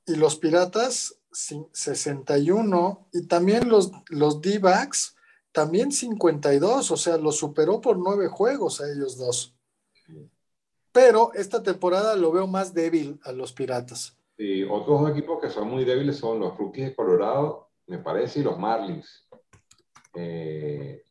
Y 0.05 0.15
los 0.15 0.35
Piratas 0.35 1.15
61 1.31 3.09
y 3.11 3.25
también 3.25 3.69
los, 3.69 3.91
los 4.09 4.41
D-backs 4.41 5.12
también 5.53 5.91
52, 5.91 6.91
o 6.91 6.97
sea, 6.97 7.17
lo 7.17 7.31
superó 7.31 7.79
por 7.79 7.97
nueve 7.97 8.27
juegos 8.27 8.81
a 8.81 8.91
ellos 8.91 9.17
dos. 9.17 9.55
Pero 10.91 11.31
esta 11.33 11.63
temporada 11.63 12.15
lo 12.15 12.31
veo 12.31 12.47
más 12.47 12.73
débil 12.73 13.19
a 13.23 13.31
los 13.31 13.53
Piratas. 13.53 14.17
Y 14.37 14.63
otros 14.63 15.09
equipos 15.11 15.39
que 15.41 15.49
son 15.49 15.69
muy 15.69 15.85
débiles 15.85 16.17
son 16.17 16.39
los 16.39 16.57
Rookies 16.57 16.87
de 16.87 16.95
Colorado, 16.95 17.69
me 17.87 17.99
parece, 17.99 18.39
y 18.39 18.43
los 18.43 18.57
Marlins. 18.57 19.27
Eh, 20.15 21.03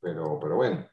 pero, 0.00 0.38
pero 0.40 0.56
bueno. 0.56 0.88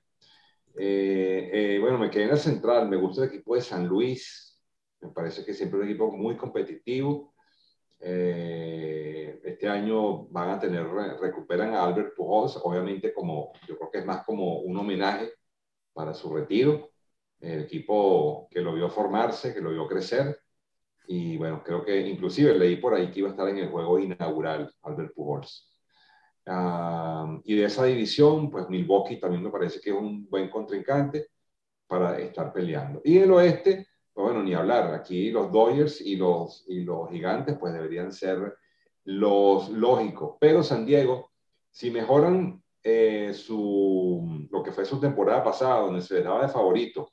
Eh, 0.78 1.50
eh, 1.52 1.80
bueno, 1.80 1.98
me 1.98 2.10
quedé 2.10 2.24
en 2.24 2.32
la 2.32 2.38
central, 2.38 2.90
me 2.90 2.98
gusta 2.98 3.24
el 3.24 3.30
equipo 3.30 3.56
de 3.56 3.62
San 3.62 3.88
Luis, 3.88 4.62
me 5.02 5.10
parece 5.10 5.46
que 5.46 5.54
siempre 5.54 5.80
es 5.80 5.84
un 5.84 5.90
equipo 5.90 6.12
muy 6.12 6.36
competitivo 6.36 7.35
eh, 8.08 9.40
este 9.44 9.68
año 9.68 10.28
van 10.28 10.52
a 10.52 10.60
tener, 10.60 10.86
recuperan 11.20 11.74
a 11.74 11.84
Albert 11.84 12.14
Pujols, 12.16 12.56
obviamente 12.64 13.12
como, 13.12 13.52
yo 13.68 13.76
creo 13.78 13.90
que 13.90 13.98
es 14.00 14.06
más 14.06 14.24
como 14.24 14.60
un 14.60 14.78
homenaje 14.78 15.32
para 15.92 16.14
su 16.14 16.32
retiro, 16.32 16.92
el 17.40 17.64
equipo 17.64 18.48
que 18.52 18.62
lo 18.62 18.76
vio 18.76 18.90
formarse, 18.90 19.56
que 19.56 19.62
lo 19.62 19.72
vio 19.72 19.88
crecer, 19.88 20.40
y 21.08 21.36
bueno, 21.38 21.64
creo 21.64 21.84
que 21.84 22.00
inclusive 22.08 22.54
leí 22.58 22.76
por 22.76 22.94
ahí 22.94 23.10
que 23.10 23.20
iba 23.20 23.30
a 23.30 23.32
estar 23.32 23.50
en 23.50 23.58
el 23.58 23.70
juego 23.70 23.98
inaugural 23.98 24.72
Albert 24.84 25.14
Pujols. 25.16 25.72
Ah, 26.46 27.40
y 27.44 27.56
de 27.56 27.66
esa 27.66 27.86
división, 27.86 28.52
pues 28.52 28.70
Milwaukee 28.70 29.20
también 29.20 29.42
me 29.42 29.50
parece 29.50 29.80
que 29.82 29.90
es 29.90 29.96
un 29.96 30.30
buen 30.30 30.48
contrincante 30.50 31.30
para 31.88 32.20
estar 32.20 32.54
peleando. 32.54 33.02
Y 33.04 33.18
el 33.18 33.32
oeste, 33.32 33.88
bueno, 34.24 34.42
ni 34.42 34.54
hablar. 34.54 34.94
Aquí 34.94 35.30
los 35.30 35.52
Dodgers 35.52 36.00
y 36.02 36.16
los, 36.16 36.64
y 36.68 36.84
los 36.84 37.10
Gigantes 37.10 37.58
pues 37.60 37.74
deberían 37.74 38.12
ser 38.12 38.58
los 39.04 39.70
lógicos. 39.70 40.38
Pero 40.40 40.64
San 40.64 40.86
Diego, 40.86 41.32
si 41.70 41.92
mejoran 41.92 42.64
eh, 42.82 43.34
su, 43.34 44.48
lo 44.50 44.64
que 44.64 44.72
fue 44.72 44.86
su 44.86 45.00
temporada 45.00 45.44
pasada, 45.44 45.82
donde 45.82 46.02
se 46.02 46.16
les 46.16 46.24
daba 46.24 46.44
de 46.44 46.50
favorito, 46.50 47.12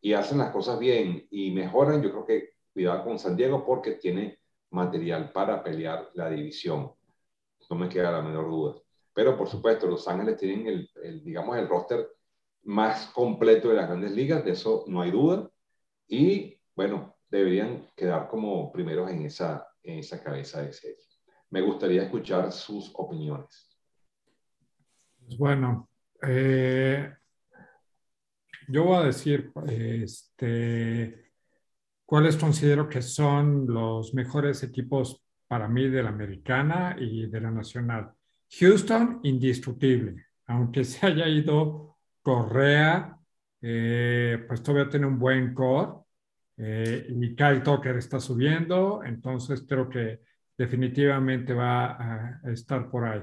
y 0.00 0.14
hacen 0.14 0.38
las 0.38 0.50
cosas 0.50 0.80
bien 0.80 1.28
y 1.30 1.52
mejoran, 1.52 2.02
yo 2.02 2.10
creo 2.10 2.26
que 2.26 2.50
cuidado 2.72 3.04
con 3.04 3.18
San 3.20 3.36
Diego 3.36 3.64
porque 3.64 3.92
tiene 3.92 4.40
material 4.70 5.30
para 5.30 5.62
pelear 5.62 6.10
la 6.14 6.28
división. 6.28 6.92
No 7.70 7.76
me 7.76 7.88
queda 7.88 8.10
la 8.10 8.22
menor 8.22 8.50
duda. 8.50 8.82
Pero 9.14 9.36
por 9.36 9.48
supuesto, 9.48 9.86
Los 9.86 10.08
Ángeles 10.08 10.38
tienen 10.38 10.66
el, 10.66 10.90
el 11.04 11.22
digamos, 11.22 11.56
el 11.56 11.68
roster 11.68 12.08
más 12.64 13.06
completo 13.08 13.68
de 13.68 13.74
las 13.76 13.86
grandes 13.86 14.12
ligas, 14.12 14.44
de 14.44 14.52
eso 14.52 14.84
no 14.88 15.02
hay 15.02 15.12
duda 15.12 15.48
y 16.12 16.60
bueno, 16.76 17.16
deberían 17.30 17.86
quedar 17.96 18.28
como 18.28 18.70
primeros 18.70 19.10
en 19.10 19.22
esa, 19.22 19.66
en 19.82 20.00
esa 20.00 20.22
cabeza 20.22 20.60
de 20.60 20.70
serie. 20.74 20.98
Me 21.48 21.62
gustaría 21.62 22.02
escuchar 22.02 22.52
sus 22.52 22.90
opiniones. 22.94 23.74
Pues 25.24 25.38
bueno, 25.38 25.88
eh, 26.22 27.14
yo 28.68 28.84
voy 28.84 28.96
a 28.96 29.06
decir 29.06 29.52
este, 29.66 31.32
cuáles 32.04 32.36
considero 32.36 32.90
que 32.90 33.00
son 33.00 33.66
los 33.66 34.12
mejores 34.12 34.62
equipos 34.62 35.24
para 35.48 35.66
mí 35.66 35.88
de 35.88 36.02
la 36.02 36.10
americana 36.10 36.94
y 36.98 37.26
de 37.26 37.40
la 37.40 37.50
nacional. 37.50 38.12
Houston, 38.60 39.20
indiscutible, 39.22 40.26
aunque 40.44 40.84
se 40.84 41.06
haya 41.06 41.26
ido 41.26 41.96
Correa, 42.20 43.18
eh, 43.62 44.44
pues 44.46 44.62
todavía 44.62 44.90
tiene 44.90 45.06
un 45.06 45.18
buen 45.18 45.54
core 45.54 46.01
eh, 46.56 47.06
y 47.08 47.34
Kyle 47.34 47.62
Tucker 47.62 47.96
está 47.96 48.20
subiendo, 48.20 49.02
entonces 49.04 49.64
creo 49.68 49.88
que 49.88 50.20
definitivamente 50.56 51.52
va 51.54 52.40
a, 52.44 52.52
estar 52.52 52.90
por 52.90 53.04
ahí. 53.04 53.22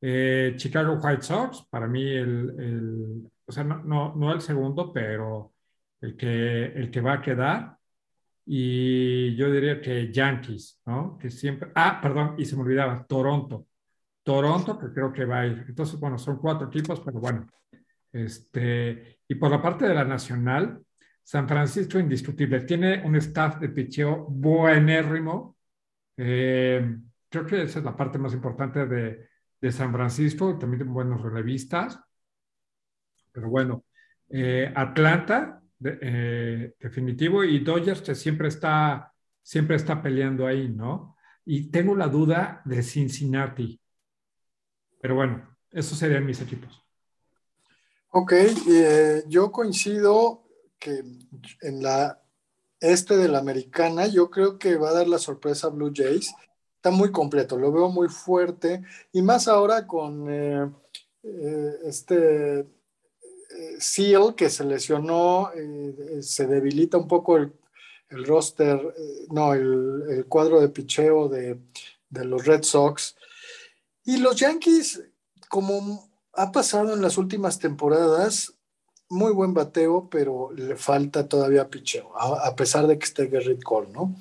Eh, 0.00 0.54
Chicago 0.56 0.98
White 1.02 1.22
Sox, 1.22 1.66
para 1.70 1.86
mí, 1.86 2.04
el, 2.06 3.30
o 3.46 3.52
sea, 3.52 3.64
no, 3.64 4.14
no, 4.14 4.32
el 4.32 4.40
segundo, 4.40 4.92
pero 4.92 5.54
el 6.00 6.16
que, 6.16 6.66
el 6.66 6.90
que 6.90 7.00
va 7.00 7.14
a 7.14 7.22
quedar. 7.22 7.78
y 8.46 9.34
yo 9.36 9.50
diría 9.50 9.80
que 9.80 10.12
Yankees, 10.12 10.80
¿no? 10.86 11.18
Que 11.18 11.30
siempre, 11.30 11.70
ah, 11.74 12.00
perdón, 12.02 12.34
y 12.38 12.44
se 12.44 12.56
me 12.56 12.62
olvidaba, 12.62 13.06
Toronto. 13.06 13.66
Toronto, 14.24 14.78
que 14.78 14.92
creo 14.92 15.12
que 15.12 15.24
va 15.24 15.40
a 15.40 15.46
ir. 15.46 15.64
Entonces, 15.68 16.00
bueno, 16.00 16.18
son 16.18 16.38
cuatro 16.38 16.68
equipos, 16.68 17.00
pero 17.00 17.20
bueno. 17.20 17.46
Este, 18.12 19.20
y 19.28 19.34
por 19.34 19.50
la 19.50 19.60
parte 19.62 19.86
de 19.86 19.94
la 19.94 20.04
nacional, 20.04 20.80
San 21.24 21.48
Francisco 21.48 21.98
indiscutible. 21.98 22.60
Tiene 22.60 23.02
un 23.04 23.16
staff 23.16 23.58
de 23.58 23.70
picheo 23.70 24.26
buenérrimo. 24.28 25.56
Eh, 26.16 26.96
creo 27.28 27.46
que 27.46 27.62
esa 27.62 27.78
es 27.78 27.84
la 27.84 27.96
parte 27.96 28.18
más 28.18 28.34
importante 28.34 28.86
de, 28.86 29.28
de 29.60 29.72
San 29.72 29.90
Francisco. 29.90 30.58
También 30.58 30.80
tiene 30.80 30.92
buenos 30.92 31.22
relevistas. 31.22 31.98
Pero 33.32 33.48
bueno, 33.48 33.84
eh, 34.28 34.72
Atlanta, 34.74 35.62
eh, 35.82 36.74
definitivo, 36.78 37.42
y 37.42 37.60
Dodgers 37.60 38.02
que 38.02 38.14
siempre 38.14 38.48
está, 38.48 39.12
siempre 39.42 39.76
está 39.76 40.02
peleando 40.02 40.46
ahí, 40.46 40.68
¿no? 40.68 41.16
Y 41.44 41.70
tengo 41.70 41.96
la 41.96 42.08
duda 42.08 42.62
de 42.64 42.82
Cincinnati. 42.82 43.80
Pero 45.00 45.16
bueno, 45.16 45.56
esos 45.70 45.98
serían 45.98 46.24
mis 46.24 46.40
equipos. 46.40 46.82
Ok, 48.10 48.32
eh, 48.32 49.24
yo 49.26 49.50
coincido 49.50 50.43
que 50.78 51.02
en 51.62 51.82
la 51.82 52.20
este 52.80 53.16
de 53.16 53.28
la 53.28 53.38
americana, 53.38 54.06
yo 54.06 54.30
creo 54.30 54.58
que 54.58 54.76
va 54.76 54.90
a 54.90 54.94
dar 54.94 55.08
la 55.08 55.18
sorpresa 55.18 55.68
a 55.68 55.70
Blue 55.70 55.92
Jays. 55.94 56.34
Está 56.76 56.90
muy 56.90 57.10
completo, 57.10 57.56
lo 57.56 57.72
veo 57.72 57.88
muy 57.88 58.08
fuerte 58.08 58.82
y 59.12 59.22
más 59.22 59.48
ahora 59.48 59.86
con 59.86 60.74
este 61.84 62.66
Seal, 63.78 64.34
que 64.34 64.50
se 64.50 64.64
lesionó, 64.64 65.50
eh, 65.54 66.22
se 66.22 66.46
debilita 66.46 66.96
un 66.96 67.08
poco 67.08 67.36
el, 67.36 67.52
roster, 68.10 68.78
eh, 68.96 69.26
no, 69.30 69.54
el, 69.54 70.26
cuadro 70.28 70.60
de 70.60 70.68
picheo 70.68 71.28
de, 71.28 71.58
los 72.10 72.46
Red 72.46 72.62
Sox. 72.62 73.16
Y 74.04 74.18
los 74.18 74.36
Yankees, 74.36 75.02
como 75.48 76.10
ha 76.32 76.52
pasado 76.52 76.94
en 76.94 77.02
las 77.02 77.16
últimas 77.16 77.58
temporadas, 77.58 78.54
muy 79.10 79.32
buen 79.32 79.54
bateo, 79.54 80.08
pero 80.10 80.50
le 80.52 80.76
falta 80.76 81.28
todavía 81.28 81.68
picheo, 81.68 82.12
a, 82.16 82.54
pesar 82.56 82.86
de 82.86 82.98
que 82.98 83.04
esté 83.04 83.28
Gerrit 83.28 83.62
Cole, 83.62 83.88
¿no? 83.92 84.14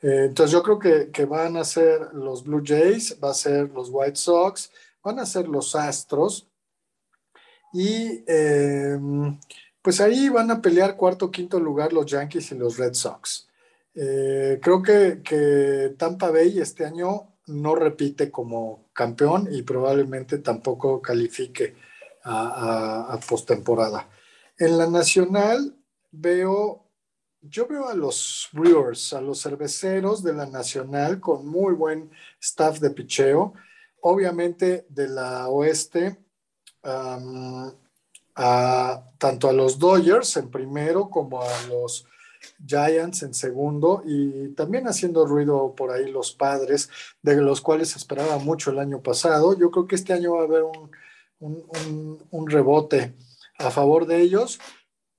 Eh, 0.00 0.26
entonces 0.26 0.52
yo 0.52 0.62
creo 0.62 0.78
que, 0.78 1.10
que, 1.12 1.24
van 1.24 1.56
a 1.56 1.64
ser 1.64 2.12
los 2.12 2.44
Blue 2.44 2.62
Jays, 2.64 3.18
va 3.22 3.30
a 3.30 3.34
ser 3.34 3.70
los 3.70 3.88
White 3.90 4.16
Sox, 4.16 4.70
van 5.02 5.18
a 5.20 5.26
ser 5.26 5.46
los 5.48 5.76
Astros, 5.76 6.48
y 7.72 8.22
em, 8.26 9.38
pues 9.80 10.00
ahí 10.00 10.28
van 10.28 10.50
a 10.50 10.60
pelear 10.60 10.96
cuarto, 10.96 11.30
quinto 11.30 11.58
lugar 11.58 11.92
los 11.92 12.06
Yankees 12.06 12.52
y 12.52 12.54
los 12.56 12.76
Red 12.76 12.94
Sox. 12.94 13.48
Eh, 13.94 14.60
creo 14.62 14.82
que, 14.82 15.94
Tampa 15.98 16.30
Bay 16.30 16.58
este 16.58 16.84
año 16.84 17.28
no 17.46 17.74
repite 17.74 18.30
como 18.30 18.90
campeón 18.92 19.48
y 19.50 19.62
probablemente 19.62 20.38
tampoco 20.38 21.00
califique 21.00 21.74
a, 22.24 23.12
a, 23.12 23.20
postemporada. 23.20 24.08
En 24.58 24.78
la 24.78 24.86
nacional 24.86 25.76
veo, 26.10 26.84
yo 27.40 27.66
veo 27.66 27.88
a 27.88 27.94
los 27.94 28.48
Brewers, 28.52 29.12
a 29.12 29.20
los 29.20 29.42
cerveceros 29.42 30.22
de 30.22 30.34
la 30.34 30.46
nacional 30.46 31.20
con 31.20 31.46
muy 31.46 31.74
buen 31.74 32.10
staff 32.40 32.78
de 32.78 32.90
picheo. 32.90 33.54
Obviamente 34.00 34.86
de 34.88 35.08
la 35.08 35.48
oeste 35.48 36.18
a, 36.82 37.72
tanto 39.18 39.48
a 39.48 39.52
los 39.52 39.78
Dodgers 39.78 40.36
en 40.36 40.50
primero 40.50 41.08
como 41.10 41.42
a 41.42 41.66
los 41.68 42.06
Giants 42.66 43.22
en 43.22 43.34
segundo 43.34 44.02
y 44.04 44.48
también 44.54 44.88
haciendo 44.88 45.26
ruido 45.26 45.74
por 45.76 45.92
ahí 45.92 46.10
los 46.10 46.32
padres, 46.32 46.90
de 47.22 47.36
los 47.36 47.60
cuales 47.60 47.94
esperaba 47.94 48.38
mucho 48.38 48.70
el 48.70 48.78
año 48.78 49.00
pasado. 49.00 49.56
Yo 49.56 49.70
creo 49.70 49.86
que 49.86 49.94
este 49.94 50.12
año 50.12 50.34
va 50.34 50.40
a 50.40 50.44
haber 50.44 50.62
un, 50.62 50.90
un, 52.30 52.50
rebote 52.50 53.14
a 53.62 53.70
favor 53.70 54.06
de 54.06 54.20
ellos 54.20 54.60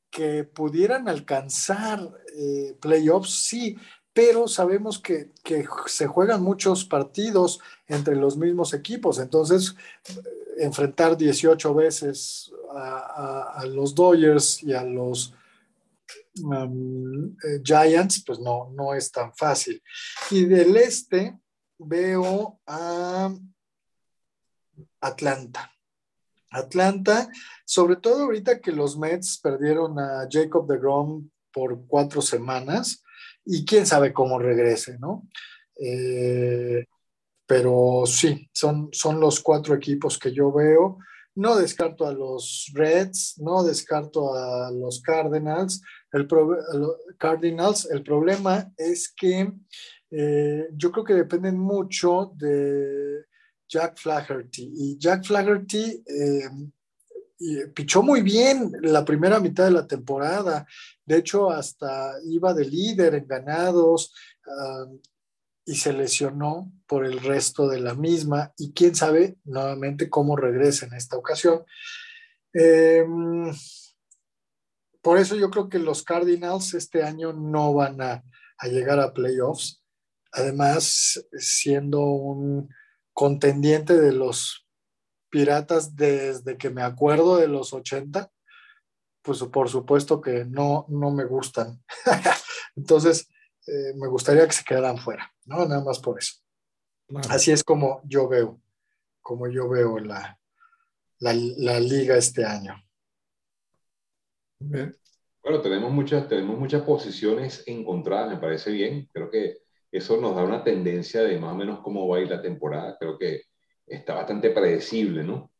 que 0.10 0.44
pudieran 0.44 1.10
alcanzar 1.10 2.00
eh, 2.38 2.78
playoffs, 2.80 3.32
sí, 3.32 3.78
pero 4.14 4.48
sabemos 4.48 5.00
que, 5.00 5.32
que, 5.44 5.66
se 5.88 6.06
juegan 6.06 6.44
muchos 6.44 6.86
partidos 6.86 7.60
entre 7.88 8.16
los 8.16 8.38
mismos 8.38 8.74
equipos, 8.74 9.18
entonces 9.18 9.76
enfrentar 10.58 11.18
18 11.18 11.74
veces 11.74 12.52
a, 12.76 13.66
los 13.68 13.94
Dodgers 13.94 14.64
y 14.64 14.74
a 14.74 14.84
los 14.84 15.34
um, 16.44 17.36
eh, 17.44 17.62
Giants, 17.64 18.24
pues 18.26 18.40
no, 18.40 18.72
no 18.72 18.94
es 18.94 19.12
tan 19.12 19.34
fácil. 19.34 19.82
Y 20.32 20.46
del 20.46 20.76
este 20.78 21.40
veo 21.78 22.60
a 22.66 23.34
Atlanta. 25.02 25.73
Atlanta, 26.54 27.30
sobre 27.66 27.98
todo 27.98 28.24
ahorita 28.24 28.60
que 28.60 28.72
los 28.72 28.98
Mets 28.98 29.40
perdieron 29.42 30.00
a 30.00 30.28
Jacob 30.30 30.68
de 30.68 30.78
Grom 30.78 31.30
por 31.52 31.86
cuatro 31.88 32.22
semanas 32.22 33.04
y 33.46 33.66
quién 33.66 33.86
sabe 33.86 34.14
cómo 34.14 34.40
regrese, 34.40 34.98
¿no? 35.00 35.28
Eh, 35.80 36.86
pero 37.46 38.04
sí, 38.06 38.50
son, 38.54 38.90
son 38.92 39.20
los 39.20 39.40
cuatro 39.40 39.76
equipos 39.76 40.18
que 40.18 40.34
yo 40.34 40.52
veo. 40.52 40.98
No 41.36 41.56
descarto 41.56 42.06
a 42.06 42.14
los 42.14 42.72
Reds, 42.74 43.40
no 43.40 43.64
descarto 43.64 44.36
a 44.36 44.72
los 44.72 45.02
Cardinals. 45.02 45.82
El, 46.12 46.28
Cardinals, 47.18 47.90
el 47.92 48.04
problema 48.04 48.72
es 48.78 49.12
que 49.14 49.52
eh, 50.12 50.68
yo 50.74 50.92
creo 50.92 51.04
que 51.04 51.16
dependen 51.16 51.58
mucho 51.58 52.32
de 52.36 53.26
Jack 53.74 53.98
Flaherty. 53.98 54.72
Y 54.76 54.98
Jack 55.00 55.26
Flaherty 55.26 56.04
eh, 56.06 56.50
pichó 57.74 58.04
muy 58.04 58.22
bien 58.22 58.72
la 58.82 59.04
primera 59.04 59.40
mitad 59.40 59.66
de 59.66 59.72
la 59.72 59.88
temporada. 59.88 60.68
De 61.04 61.18
hecho, 61.18 61.50
hasta 61.50 62.14
iba 62.26 62.54
de 62.54 62.66
líder 62.66 63.16
en 63.16 63.28
ganados. 63.28 64.14
Y 65.66 65.76
se 65.76 65.94
lesionó 65.94 66.72
por 66.86 67.06
el 67.06 67.20
resto 67.20 67.68
de 67.68 67.80
la 67.80 67.96
misma 67.96 68.54
y 68.58 68.74
quién 68.74 68.94
sabe 68.96 69.38
nuevamente 69.46 70.10
cómo 70.10 70.36
regresa 70.36 70.86
en 70.86 70.94
esta 70.94 71.18
ocasión. 71.18 71.64
Em, 72.54 73.52
por 75.02 75.18
eso 75.18 75.36
yo 75.36 75.50
creo 75.50 75.70
que 75.70 75.80
los 75.80 76.04
Cardinals 76.04 76.74
este 76.74 77.04
año 77.04 77.34
no 77.34 77.74
van 77.74 78.02
a, 78.02 78.24
llegar 78.64 79.00
a 79.00 79.14
playoffs. 79.14 79.82
Además, 80.32 81.26
siendo 81.38 82.00
un 82.02 82.70
contendiente 83.14 84.00
de 84.00 84.12
los 84.12 84.68
Piratas 85.30 85.96
desde 85.96 86.58
que 86.58 86.70
me 86.70 86.84
acuerdo 86.84 87.38
de 87.38 87.48
los 87.48 87.74
80, 87.74 88.32
pues 89.24 89.40
por 89.44 89.70
supuesto 89.70 90.22
que 90.22 90.46
no, 90.46 90.86
no 90.90 91.10
me 91.10 91.26
gustan. 91.26 91.84
Entonces, 92.76 93.30
eh, 93.66 93.94
me 93.96 94.08
gustaría 94.08 94.46
que 94.46 94.54
se 94.54 94.64
quedaran 94.64 94.98
fuera, 94.98 95.34
¿no? 95.46 95.66
Nada 95.66 95.84
más 95.84 96.00
por 96.00 96.20
eso. 96.20 96.36
Así 97.30 97.52
es 97.52 97.64
como 97.64 98.02
yo 98.04 98.28
veo, 98.28 98.62
como 99.22 99.48
yo 99.48 99.70
veo 99.70 99.98
la, 100.00 100.40
la, 101.20 101.80
liga 101.80 102.18
este 102.18 102.46
año. 102.46 102.76
Bueno, 104.60 105.62
tenemos 105.62 105.92
muchas, 105.92 106.28
tenemos 106.28 106.58
muchas 106.58 106.84
posiciones 106.84 107.64
encontradas, 107.66 108.30
me 108.30 108.38
parece 108.38 108.72
bien. 108.72 109.10
Creo 109.12 109.30
que 109.30 109.63
eso 109.94 110.20
nos 110.20 110.36
da 110.36 110.44
una 110.44 110.64
tendencia 110.64 111.22
de 111.22 111.40
más 111.40 111.54
o 111.54 111.56
menos 111.56 111.80
cómo 111.82 112.08
va 112.08 112.18
a 112.18 112.22
ir 112.22 112.30
la 112.30 112.42
temporada. 112.42 112.98
Creo 113.00 113.16
que 113.18 113.44
está 113.86 114.16
bastante 114.16 114.50
predecible, 114.50 115.24
¿no? 115.24 115.52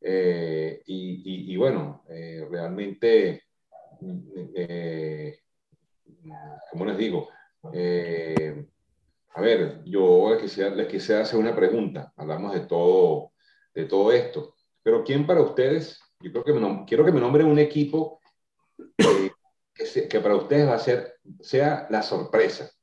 Eh, 0.00 0.82
y, 0.86 1.54
bueno, 1.56 2.02
eh, 2.08 2.46
realmente, 2.50 3.42
como 6.70 6.86
les 6.86 6.96
digo, 6.96 7.28
eh, 7.74 8.66
a 9.34 9.40
ver, 9.42 9.82
yo 9.84 10.34
les 10.34 10.86
quisiera, 10.88 11.22
hacer 11.22 11.38
una 11.38 11.54
pregunta. 11.54 12.10
Hablamos 12.16 12.54
de 12.54 12.60
todo, 12.60 13.32
de 13.74 13.84
todo 13.84 14.12
esto. 14.12 14.54
Pero 14.82 15.04
¿quién 15.04 15.26
para 15.26 15.42
ustedes? 15.42 16.00
Yo 16.20 16.32
creo 16.32 16.44
que 16.44 16.84
quiero 16.86 17.04
que 17.04 17.12
me 17.12 17.20
nombren 17.20 17.46
un 17.46 17.58
equipo 17.58 18.20
que, 18.96 20.08
que, 20.08 20.20
para 20.20 20.36
ustedes 20.36 20.66
va 20.66 20.74
a 20.74 20.78
ser, 20.78 21.16
sea 21.40 21.86
la 21.90 22.02
sorpresa. 22.02 22.73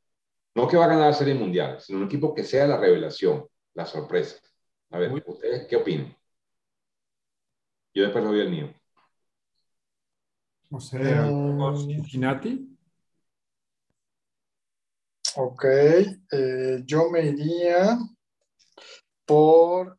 No 0.54 0.68
que 0.68 0.78
va 0.78 0.86
a 0.86 0.88
ganar 0.90 1.08
la 1.08 1.14
Serie 1.14 1.34
Mundial, 1.34 1.80
sino 1.80 2.00
un 2.00 2.06
equipo 2.06 2.34
que 2.34 2.44
sea 2.44 2.68
la 2.68 2.78
revelación, 2.78 3.46
la 3.74 3.86
sorpresa. 3.86 4.38
A 4.90 5.00
ver, 5.00 5.12
¿ustedes 5.26 5.68
qué 5.68 5.78
opinan? 5.78 6.16
Yo 7.94 8.04
después 8.04 8.24
lo 8.24 8.32
doy 8.32 8.42
el 8.42 8.50
mío. 8.50 8.74
O 10.70 10.80
sea, 10.80 11.28
Cincinnati. 11.76 12.78
Ok, 15.36 15.66
eh, 15.66 16.82
yo 16.86 17.10
me 17.10 17.26
iría 17.26 17.98
por... 19.26 19.98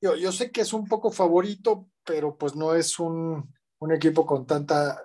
Yo, 0.00 0.16
yo, 0.16 0.32
sé 0.32 0.50
que 0.50 0.62
es 0.62 0.72
un 0.74 0.86
poco 0.86 1.10
favorito, 1.10 1.88
pero 2.04 2.36
pues 2.36 2.54
no 2.54 2.74
es 2.74 2.98
un, 2.98 3.50
equipo 3.90 4.24
con 4.24 4.46
tanta 4.46 5.00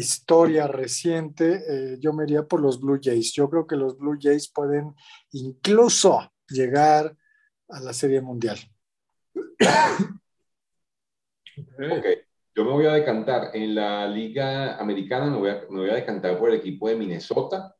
historia 0.00 0.66
reciente, 0.66 1.62
eh, 1.68 1.96
yo 2.00 2.12
me 2.12 2.24
iría 2.24 2.42
por 2.44 2.60
los 2.60 2.80
Blue 2.80 3.00
Jays. 3.02 3.32
Yo 3.32 3.48
creo 3.48 3.66
que 3.66 3.76
los 3.76 3.98
Blue 3.98 4.18
Jays 4.20 4.50
pueden 4.52 4.94
incluso 5.32 6.32
llegar 6.48 7.16
a 7.68 7.80
la 7.80 7.92
Serie 7.92 8.20
Mundial. 8.20 8.58
Ok, 11.56 12.06
yo 12.54 12.64
me 12.64 12.70
voy 12.70 12.86
a 12.86 12.92
decantar 12.92 13.50
en 13.54 13.74
la 13.74 14.06
Liga 14.06 14.76
Americana, 14.76 15.26
me 15.26 15.38
voy 15.38 15.50
a, 15.50 15.64
me 15.70 15.80
voy 15.80 15.90
a 15.90 15.94
decantar 15.94 16.38
por 16.38 16.50
el 16.50 16.56
equipo 16.56 16.88
de 16.88 16.96
Minnesota, 16.96 17.74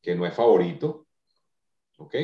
que 0.00 0.14
no 0.14 0.26
es 0.26 0.34
favorito. 0.34 1.06
Ok. 1.98 2.14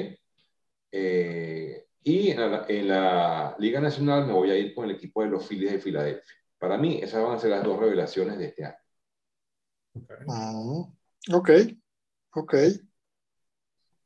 Eh, 0.91 1.87
y 2.05 2.31
en 2.31 2.89
la, 2.89 3.57
Liga 3.59 3.81
Nacional 3.81 4.27
me 4.27 4.33
voy 4.33 4.51
a 4.51 4.57
ir 4.57 4.75
con 4.75 4.85
el 4.85 4.97
equipo 4.97 5.23
de 5.23 5.31
los 5.31 5.47
Phillies 5.47 5.73
de 5.73 5.79
Filadelfia. 5.79 6.35
Para 6.63 6.79
mí, 6.79 7.01
esas 7.03 7.21
van 7.25 7.33
a 7.33 7.39
ser 7.41 7.51
las 7.51 7.65
dos 7.65 7.77
revelaciones 7.77 8.39
de 8.39 8.45
este 8.45 8.65
año. 8.65 8.77
ok, 11.33 11.51
ok. 12.35 12.55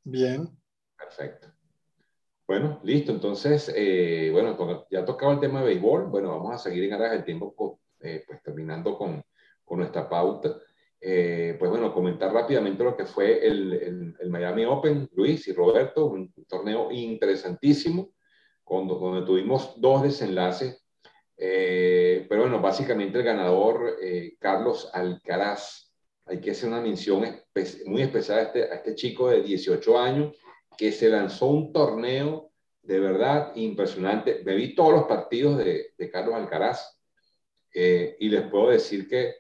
Bien. 0.05 0.49
Perfecto. 0.97 1.49
Bueno, 2.47 2.81
listo. 2.83 3.13
Entonces, 3.13 3.71
eh, 3.77 4.31
bueno, 4.33 4.87
ya 4.91 5.05
tocado 5.05 5.33
el 5.33 5.41
tema 5.41 5.61
de 5.61 5.67
béisbol. 5.67 6.07
Bueno, 6.07 6.31
vamos 6.31 6.55
a 6.55 6.57
seguir 6.57 6.85
en 6.85 6.95
aras 6.95 7.11
del 7.11 7.27
tiempo, 7.27 7.79
eh, 8.01 8.25
pues 8.27 8.43
terminando 8.43 8.97
con, 8.97 9.23
con 9.63 9.81
nuestra 9.81 10.09
pauta. 10.09 10.57
Eh, 10.99 11.57
pues 11.59 11.71
bueno, 11.71 11.93
comentar 11.93 12.33
rápidamente 12.33 12.83
lo 12.83 12.97
que 12.97 13.05
fue 13.05 13.47
el, 13.47 14.15
el, 14.19 14.31
Miami 14.31 14.65
Open, 14.65 15.11
Luis 15.13 15.47
y 15.47 15.53
Roberto, 15.53 16.07
un 16.07 16.33
torneo 16.49 16.91
interesantísimo, 16.91 18.15
con, 18.65 18.89
donde 18.89 19.27
tuvimos 19.27 19.79
dos 19.79 20.05
desenlaces. 20.05 20.86
Pero 21.37 22.43
bueno, 22.43 22.61
básicamente 22.61 23.19
el 23.19 23.25
ganador, 23.25 23.99
Carlos 24.39 24.91
Alcaraz. 24.93 25.93
Hay 26.25 26.41
que 26.41 26.51
hacer 26.51 26.69
una 26.69 26.81
mención 26.81 27.25
muy 27.85 28.03
especial 28.03 28.39
a 28.39 28.43
este, 28.43 28.75
este 28.75 28.95
chico 28.95 29.31
de 29.31 29.43
18 29.43 29.99
años 29.99 30.35
que 30.77 30.93
se 30.93 31.09
lanzó 31.09 31.47
un 31.47 31.73
torneo 31.73 32.53
de 32.87 33.01
verdad 33.01 33.53
impresionante. 33.57 34.43
Me 34.45 34.55
vi 34.55 34.75
todos 34.75 34.93
los 34.93 35.05
partidos 35.05 35.59
de, 35.59 35.93
Carlos 36.11 36.37
Alcaraz 36.37 36.99
eh, 37.75 38.17
y 38.21 38.29
les 38.29 38.49
puedo 38.49 38.71
decir 38.71 39.09
que, 39.09 39.35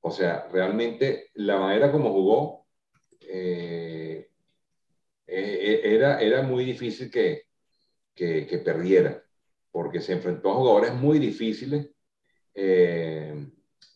o 0.00 0.10
sea, 0.10 0.48
realmente 0.52 1.30
la 1.34 1.58
manera 1.58 1.90
como 1.90 2.12
jugó 2.12 2.66
eh, 3.20 4.28
eh, 5.26 5.80
era, 5.82 6.20
era 6.20 6.42
muy 6.42 6.64
difícil 6.64 7.10
que, 7.10 7.44
que, 8.14 8.60
perdiera, 8.64 9.23
porque 9.74 10.00
se 10.00 10.12
enfrentó 10.12 10.52
a 10.52 10.54
jugadores 10.54 10.94
muy 10.94 11.18
difíciles 11.18 11.90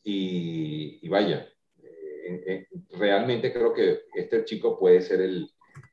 y, 0.03 0.99
y, 1.01 1.09
vaya, 1.09 1.49
realmente 2.91 3.53
creo 3.53 3.73
que 3.73 4.01
este 4.13 4.45
chico 4.45 4.77
puede 4.77 5.01
ser 5.03 5.21
el, 5.21 5.49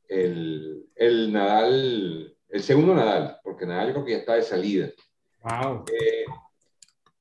el, 0.08 0.90
el 0.96 1.32
Nadal, 1.32 2.36
el 2.50 2.64
segundo 2.64 2.96
Nadal, 2.96 3.38
porque 3.44 3.68
Nadal 3.68 3.92
creo 3.92 4.06
que 4.06 4.12
ya 4.14 4.18
está 4.18 4.34
de 4.34 4.42
salida. 4.42 4.90
Wow. 5.44 5.86
Eh, 5.92 6.26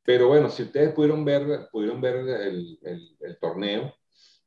pero 0.03 0.29
bueno, 0.29 0.48
si 0.48 0.62
ustedes 0.62 0.94
pudieron 0.94 1.22
ver, 1.22 1.68
pudieron 1.70 2.00
ver 2.00 2.16
el, 2.16 2.79
el, 3.20 3.38
torneo, 3.38 3.94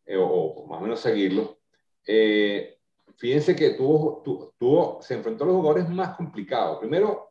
eh, 0.05 0.17
o, 0.19 0.65
más 0.67 0.79
o 0.79 0.81
menos 0.81 0.99
seguirlo, 0.99 1.59
eh, 2.07 2.79
fíjense 3.17 3.55
que 3.55 3.71
tuvo, 3.71 4.23
tuvo, 4.57 4.99
se 5.03 5.13
enfrentó 5.13 5.43
a 5.43 5.47
los 5.47 5.57
jugadores 5.57 5.87
más 5.89 6.15
complicados. 6.15 6.79
Primero, 6.79 7.26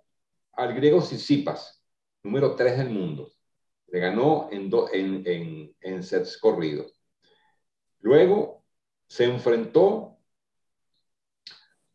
al 0.56 0.74
griego 0.74 1.00
Sisipas, 1.00 1.82
número 2.22 2.54
3 2.56 2.78
del 2.78 2.90
mundo. 2.90 3.30
Le 3.88 4.00
ganó 4.00 4.48
en, 4.50 4.70
en, 4.92 5.22
en, 5.26 5.76
en 5.80 6.02
sets 6.02 6.38
corridos. 6.38 6.92
Luego 8.00 8.64
se 9.06 9.24
enfrentó 9.24 10.18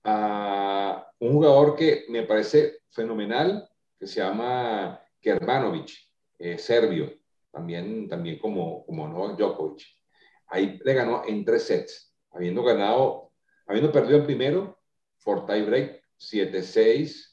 a 0.04 1.12
un 1.20 1.34
jugador 1.34 1.76
que 1.76 2.06
me 2.10 2.24
parece 2.24 2.80
fenomenal, 2.90 3.70
que 4.00 4.08
se 4.08 4.20
llama 4.22 5.02
Kerbanovic, 5.20 5.92
eh, 6.40 6.58
serbio, 6.58 7.14
también, 7.52 8.08
también 8.08 8.40
como, 8.40 8.86
como 8.86 9.08
Novak 9.08 9.38
Djokovic. 9.38 9.86
Ahí 10.48 10.80
le 10.84 10.94
ganó 10.94 11.24
en 11.26 11.46
tres 11.46 11.64
sets, 11.64 12.16
habiendo 12.32 12.64
ganado, 12.64 13.32
habiendo 13.68 13.92
perdido 13.92 14.18
el 14.18 14.26
primero 14.26 14.80
por 15.24 15.46
tiebreak 15.46 16.04
7-6, 16.18 17.31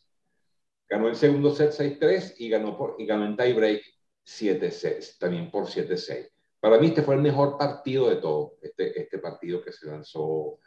ganó 0.88 1.08
el 1.08 1.16
segundo 1.16 1.54
set 1.54 1.72
6-3 1.72 2.34
y 2.38 2.48
ganó, 2.48 2.76
por, 2.76 2.96
y 2.98 3.06
ganó 3.06 3.26
en 3.26 3.36
tiebreak 3.36 3.82
7-6, 4.24 5.18
también 5.18 5.50
por 5.50 5.66
7-6. 5.66 6.28
Para 6.60 6.78
mí 6.78 6.88
este 6.88 7.02
fue 7.02 7.14
el 7.14 7.22
mejor 7.22 7.56
partido 7.56 8.08
de 8.08 8.16
todo, 8.16 8.56
este, 8.62 9.00
este 9.00 9.18
partido 9.18 9.62
que 9.62 9.72
se 9.72 9.86
lanzó 9.86 10.58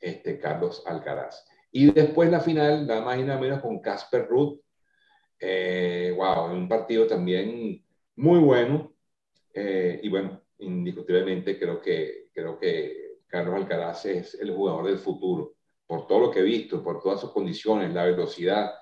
este 0.00 0.38
Carlos 0.38 0.82
Alcaraz. 0.86 1.44
Y 1.72 1.90
después 1.92 2.30
la 2.30 2.40
final, 2.40 2.86
nada 2.86 3.02
más 3.02 3.18
y 3.18 3.22
nada 3.22 3.40
menos 3.40 3.60
con 3.60 3.80
Casper 3.80 4.26
Ruth. 4.26 4.60
Eh, 5.38 6.12
wow, 6.16 6.52
un 6.52 6.68
partido 6.68 7.06
también 7.06 7.84
muy 8.16 8.38
bueno. 8.38 8.94
Eh, 9.52 10.00
y 10.02 10.08
bueno, 10.08 10.42
indiscutiblemente 10.58 11.58
creo 11.58 11.80
que, 11.80 12.28
creo 12.32 12.58
que 12.58 13.18
Carlos 13.26 13.54
Alcaraz 13.54 14.06
es 14.06 14.34
el 14.34 14.54
jugador 14.54 14.86
del 14.86 14.98
futuro, 14.98 15.54
por 15.86 16.06
todo 16.06 16.20
lo 16.20 16.30
que 16.30 16.40
he 16.40 16.44
visto, 16.44 16.82
por 16.82 17.00
todas 17.00 17.20
sus 17.20 17.32
condiciones, 17.32 17.92
la 17.92 18.04
velocidad, 18.04 18.72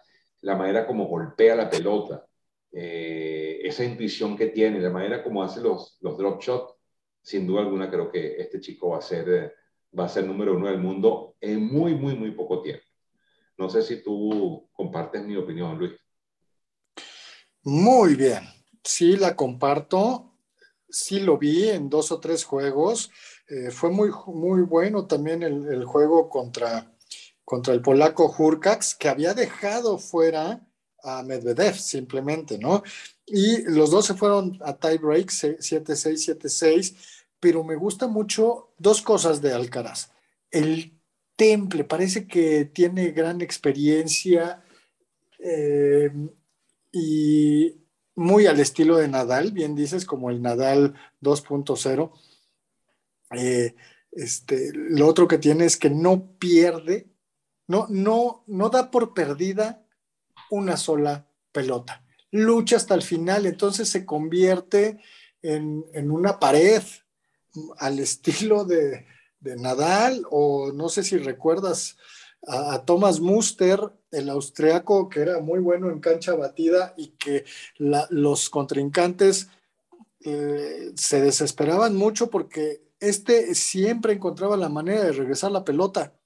la 0.43 0.57
manera 0.57 0.87
como 0.87 1.07
golpea 1.07 1.55
la 1.55 1.71
pelota, 1.71 2.27
eh, 2.73 3.61
esa 3.63 3.85
intuición 3.85 4.37
que 4.37 4.49
tiene, 4.49 4.81
la 4.81 4.91
manera 4.91 5.23
como 5.23 5.43
hace 5.43 5.61
los, 5.61 5.99
los 6.01 6.17
drop 6.17 6.41
shots, 6.43 6.75
sin 7.23 7.47
duda 7.47 7.63
alguna 7.63 7.91
creo 7.91 8.11
que 8.11 8.37
este 8.37 8.61
chico 8.61 8.91
va 8.91 8.99
a 8.99 9.03
ser 9.03 9.55
va 9.99 10.05
a 10.05 10.09
ser 10.09 10.27
número 10.27 10.55
uno 10.55 10.67
del 10.67 10.79
mundo 10.79 11.37
en 11.41 11.65
muy, 11.65 11.95
muy, 11.95 12.15
muy 12.15 12.33
poco 12.33 12.63
tiempo. 12.63 12.85
No 13.57 13.69
sé 13.69 13.83
si 13.83 14.03
tú 14.03 14.69
compartes 14.73 15.25
mi 15.25 15.37
opinión, 15.37 15.79
Luis. 15.79 15.93
Muy 17.63 18.15
bien, 18.15 18.45
sí 18.85 19.17
la 19.17 19.35
comparto, 19.35 20.33
sí 20.89 21.21
lo 21.21 21.39
vi 21.39 21.69
en 21.69 21.91
dos 21.91 22.13
o 22.13 22.21
tres 22.21 22.45
juegos, 22.45 23.11
eh, 23.49 23.71
fue 23.71 23.91
muy, 23.91 24.11
muy 24.27 24.63
bueno 24.63 25.07
también 25.07 25.43
el, 25.43 25.85
juego 25.85 26.29
contra, 26.29 26.91
contra 27.49 27.73
el 27.73 27.81
polaco 27.81 28.31
Hurkacz, 28.37 28.95
que 28.95 29.09
había 29.09 29.33
dejado 29.33 29.97
fuera 29.97 30.69
a 31.03 31.23
Medvedev 31.23 31.77
simplemente, 31.77 32.59
¿no? 32.59 32.83
Y 33.25 33.63
los 33.63 33.91
dos 33.91 34.05
se 34.05 34.13
fueron 34.13 34.59
a 34.63 34.77
tie 34.77 34.99
break 34.99 35.31
7-6, 35.31 36.39
7-6 36.39 36.95
pero 37.41 37.65
me 37.65 37.77
gusta 37.77 38.07
mucho 38.07 38.75
dos 38.77 39.01
cosas 39.01 39.41
de 39.41 39.53
Alcaraz. 39.53 40.11
El 40.51 41.01
temple, 41.37 41.85
parece 41.85 42.27
que 42.27 42.67
tiene 42.67 43.13
gran 43.13 43.41
experiencia 43.41 44.63
eh, 45.39 46.11
y 46.93 47.81
muy 48.15 48.47
al 48.47 48.61
estilo 48.61 48.97
de 48.97 49.09
Nadal, 49.09 49.53
bien 49.53 49.75
dices, 49.75 50.05
como 50.05 50.31
el 50.31 50.43
Nadal 50.43 50.95
2.0. 51.23 52.13
Eh, 53.37 53.75
este, 54.13 54.71
lo 54.75 55.07
otro 55.07 55.29
que 55.29 55.39
tiene 55.39 55.65
es 55.65 55.79
que 55.79 55.91
no 55.91 56.37
pierde, 56.39 57.09
no, 57.69 57.87
no, 57.89 58.43
no 58.47 58.69
da 58.71 58.91
por 58.91 59.15
perdida 59.15 59.85
una 60.51 60.77
sola 60.77 61.27
pelota. 61.53 62.03
Lucha 62.31 62.77
hasta 62.77 62.95
el 62.95 63.03
final, 63.03 63.47
entonces 63.47 63.89
se 63.89 64.05
convierte 64.05 65.01
en, 65.43 65.85
en 65.95 66.11
una 66.11 66.39
pared 66.39 66.83
al 67.79 67.99
estilo 67.99 68.65
de, 68.65 69.07
Nadal, 69.41 70.27
o 70.31 70.73
no 70.73 70.91
sé 70.91 71.03
si 71.03 71.17
recuerdas 71.17 71.97
a, 72.47 72.85
Thomas 72.85 73.21
Muster, 73.21 73.81
el 74.11 74.29
austriaco 74.29 75.09
que 75.09 75.21
era 75.21 75.41
muy 75.41 75.59
bueno 75.61 75.91
en 75.91 76.01
cancha 76.01 76.35
batida 76.35 76.93
y 76.99 77.09
que 77.11 77.45
los 77.79 78.51
contrincantes 78.51 79.49
eh, 80.25 80.93
se 80.97 81.23
desesperaban 81.23 81.97
mucho 81.97 82.29
porque 82.29 82.83
este 83.01 83.55
siempre 83.55 84.13
encontraba 84.13 84.57
la 84.57 84.69
manera 84.69 85.05
de 85.05 85.13
regresar 85.13 85.53
la 85.53 85.65
pelota 85.65 86.18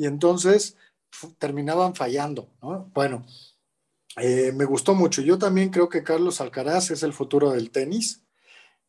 y 0.00 0.06
entonces 0.06 0.78
terminaban 1.38 1.94
fallando. 1.94 2.48
Bueno, 2.94 3.26
eh, 4.16 4.50
me 4.52 4.64
gustó 4.64 4.94
mucho. 4.94 5.20
Yo 5.20 5.36
también 5.36 5.68
creo 5.68 5.90
que 5.90 6.02
Carlos 6.02 6.40
Alcaraz 6.40 6.90
es 6.90 7.02
el 7.02 7.12
futuro 7.12 7.50
del 7.50 7.70
tenis. 7.70 8.22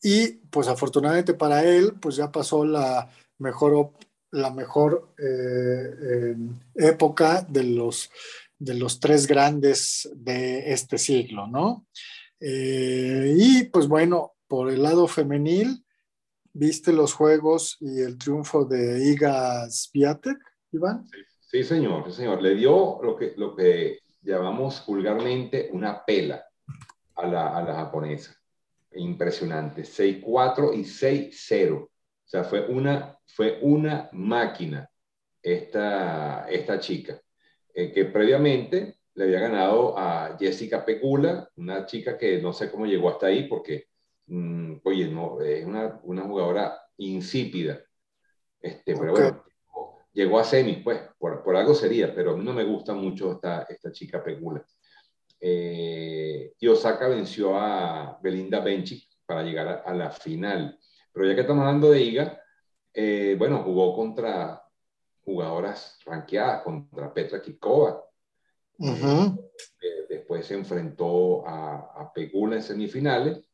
Y 0.02 0.30
pues 0.50 0.70
afortunadamente 0.70 1.34
para 1.34 1.66
él, 1.66 1.96
pues 2.02 2.16
ya 2.16 2.32
pasó 2.32 2.64
la 2.64 3.10
mejor, 3.40 3.92
la 4.32 4.52
mejor 4.52 5.14
eh, 5.20 5.96
eh, 6.02 6.36
época 6.76 7.42
de 7.42 7.66
los, 7.66 8.10
de 8.58 8.76
los 8.76 9.02
tres 9.02 9.28
grandes 9.28 10.10
de 10.16 10.72
este 10.72 10.98
siglo, 10.98 11.46
¿no? 11.46 11.88
Y 12.40 13.66
pues 13.66 13.88
bueno, 13.88 14.34
por 14.48 14.72
el 14.72 14.82
lado 14.82 15.08
femenil, 15.08 15.86
¿viste 16.54 16.94
los 16.94 17.14
juegos 17.14 17.76
y 17.82 18.00
el 18.00 18.18
triunfo 18.18 18.64
de 18.64 19.06
Iga 19.06 19.70
Swiatek, 19.70 20.40
Iván? 20.72 21.06
Sí, 21.40 21.64
señor, 21.64 22.06
sí, 22.08 22.14
señor. 22.14 22.42
Le 22.42 22.56
dio 22.56 23.00
lo 23.02 23.16
que, 23.16 23.34
lo 23.38 23.56
que 23.56 24.00
llamamos 24.22 24.84
vulgarmente 24.86 25.70
una 25.72 26.04
pela 26.06 26.46
a 27.16 27.28
la, 27.28 27.58
a 27.58 27.64
la 27.64 27.76
japonesa 27.76 28.42
impresionante, 28.94 29.84
6-4 29.84 30.74
y 30.74 30.84
6-0. 30.84 31.76
O 31.76 31.90
sea, 32.26 32.44
fue 32.44 32.66
una, 32.68 33.18
fue 33.26 33.60
una 33.62 34.10
máquina 34.14 34.90
esta, 35.42 36.50
esta 36.50 36.80
chica, 36.80 37.20
eh, 37.74 37.92
que 37.92 38.06
previamente 38.06 38.98
le 39.14 39.24
había 39.26 39.40
ganado 39.40 39.98
a 39.98 40.38
Jessica 40.40 40.86
Pecula, 40.86 41.50
una 41.56 41.86
chica 41.86 42.18
que 42.18 42.42
no 42.42 42.54
sé 42.54 42.72
cómo 42.72 42.86
llegó 42.86 43.10
hasta 43.10 43.28
ahí 43.28 43.48
porque, 43.48 43.88
mm, 44.28 44.76
oye, 44.84 45.08
no, 45.08 45.42
es 45.42 45.66
una, 45.66 46.00
una 46.04 46.24
jugadora 46.24 46.82
insípida. 46.98 47.82
Este, 48.62 48.96
Pero 48.96 49.12
bueno, 49.12 49.41
llegó 50.14 50.40
a 50.40 50.44
semi, 50.44 50.78
pues, 50.78 51.02
por, 51.18 51.44
por, 51.44 51.56
algo 51.56 51.74
sería, 51.74 52.14
pero 52.14 52.32
a 52.32 52.38
mí 52.38 52.44
no 52.44 52.54
me 52.54 52.64
gusta 52.64 52.94
mucho 52.94 53.34
esta, 53.34 53.64
esta 53.64 53.92
chica 53.92 54.24
Pecula. 54.24 54.66
Eh, 55.40 56.54
y 56.60 56.68
Osaka 56.68 57.08
venció 57.08 57.58
a 57.58 58.20
Belinda 58.22 58.60
Bencic 58.60 59.10
para 59.26 59.42
llegar 59.42 59.84
a, 59.86 59.94
la 59.94 60.12
final. 60.12 60.78
Pero 61.12 61.26
ya 61.28 61.36
que 61.36 61.42
estamos 61.42 61.66
hablando 61.66 61.90
de 61.92 62.02
Iga, 62.02 62.42
eh, 62.94 63.36
bueno, 63.38 63.64
jugó 63.64 63.96
contra 63.96 64.62
jugadoras 65.24 66.00
ranqueadas, 66.06 66.64
contra 66.64 67.14
Petra 67.14 67.42
Kikova. 67.42 68.04
Eh, 68.80 70.06
después 70.10 70.46
se 70.46 70.56
enfrentó 70.56 71.48
a, 71.48 71.94
a 71.96 72.14
Pegula 72.14 72.56
en 72.56 72.64
semifinales, 72.64 73.48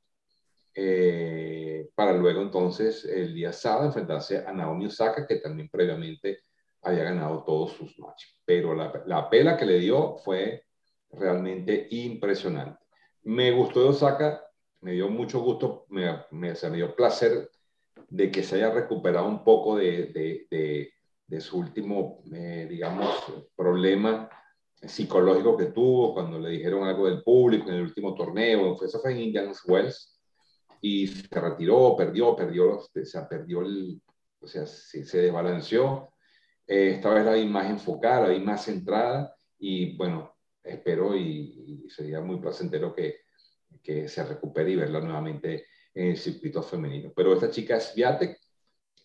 para 1.95 2.13
luego 2.13 2.41
entonces 2.41 3.03
el 3.03 3.33
día 3.33 3.51
sábado 3.51 3.87
enfrentarse 3.87 4.45
a 4.45 4.53
Naomi 4.53 4.85
Osaka, 4.85 5.25
que 5.25 5.37
también 5.37 5.69
previamente 5.69 6.41
había 6.87 7.03
ganado 7.03 7.43
todos 7.43 7.73
sus 7.73 7.97
matches. 7.99 8.41
Pero 8.45 8.73
la, 8.73 9.03
la 9.05 9.29
pela 9.29 9.57
que 9.57 9.65
le 9.65 9.79
dio 9.79 10.17
fue 10.17 10.63
realmente 11.11 11.87
impresionante. 11.91 12.79
Me 13.23 13.51
gustó 13.51 13.83
de 13.83 13.89
Osaka, 13.89 14.43
me 14.81 14.93
dio 14.93 15.09
mucho 15.09 15.39
gusto, 15.41 15.85
me, 15.89 16.23
me, 16.31 16.55
se 16.55 16.69
me 16.69 16.77
dio 16.77 16.95
placer 16.95 17.49
de 18.09 18.31
que 18.31 18.43
se 18.43 18.55
haya 18.55 18.71
recuperado 18.71 19.27
un 19.27 19.43
poco 19.43 19.77
de, 19.77 20.07
de, 20.49 20.91
de, 21.27 21.41
su 21.41 21.59
último, 21.59 22.23
eh, 22.33 22.67
digamos, 22.69 23.23
problema 23.55 24.29
psicológico 24.81 25.57
que 25.57 25.65
tuvo 25.65 26.13
cuando 26.13 26.39
le 26.39 26.51
dijeron 26.51 26.83
algo 26.83 27.07
del 27.07 27.23
público 27.23 27.69
en 27.69 27.75
el 27.75 27.81
último 27.81 28.13
torneo. 28.13 28.77
Eso 28.81 28.99
fue 28.99 29.11
en 29.11 29.19
Indians 29.19 29.61
Wells 29.65 30.19
y 30.81 31.07
se 31.07 31.39
retiró, 31.39 31.95
perdió, 31.97 32.35
perdió, 32.35 32.77
o 32.77 32.87
sea, 33.03 33.27
perdió 33.27 33.61
el, 33.61 34.01
o 34.39 34.47
sea, 34.47 34.65
se, 34.65 35.03
se 35.03 35.21
desbalanceó. 35.23 36.13
Eh, 36.67 36.91
esta 36.95 37.13
vez 37.13 37.25
la 37.25 37.33
vi 37.33 37.45
más 37.45 37.69
enfocada, 37.69 38.27
la 38.27 38.33
vi 38.33 38.41
más 38.41 38.65
centrada 38.65 39.33
y 39.57 39.95
bueno, 39.95 40.35
espero 40.61 41.15
y, 41.15 41.87
sería 41.89 42.19
muy 42.21 42.39
placentero 42.39 42.93
que, 42.93 43.21
que, 43.81 44.09
se 44.09 44.23
recupere 44.25 44.71
y 44.71 44.75
verla 44.75 44.99
nuevamente 44.99 45.67
en 45.93 46.07
el 46.09 46.17
circuito 46.17 46.61
femenino. 46.61 47.13
Pero 47.15 47.33
esta 47.33 47.49
chica 47.49 47.77
es 47.77 47.93
Viatek, 47.95 48.37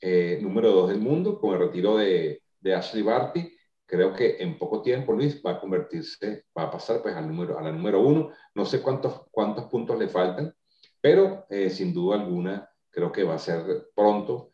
eh, 0.00 0.38
número 0.42 0.72
dos 0.72 0.88
del 0.88 0.98
mundo, 0.98 1.38
con 1.40 1.54
el 1.54 1.60
retiro 1.60 1.96
de, 1.96 2.42
Ashley 2.74 3.02
Barty. 3.02 3.56
Creo 3.86 4.14
que 4.14 4.36
en 4.40 4.58
poco 4.58 4.82
tiempo, 4.82 5.12
Luis, 5.12 5.40
va 5.44 5.52
a 5.52 5.60
convertirse, 5.60 6.46
va 6.56 6.64
a 6.64 6.70
pasar 6.70 7.02
pues 7.02 7.14
al 7.14 7.28
número, 7.28 7.58
a 7.58 7.62
la 7.62 7.72
número 7.72 8.00
uno. 8.00 8.30
No 8.54 8.64
sé 8.64 8.82
cuántos, 8.82 9.22
cuántos 9.30 9.66
puntos 9.66 9.98
le 9.98 10.08
faltan, 10.08 10.54
pero 11.00 11.46
eh, 11.50 11.70
sin 11.70 11.92
duda 11.94 12.16
alguna 12.16 12.68
creo 12.90 13.12
que 13.12 13.24
va 13.24 13.34
a 13.34 13.38
ser 13.38 13.90
pronto 13.94 14.50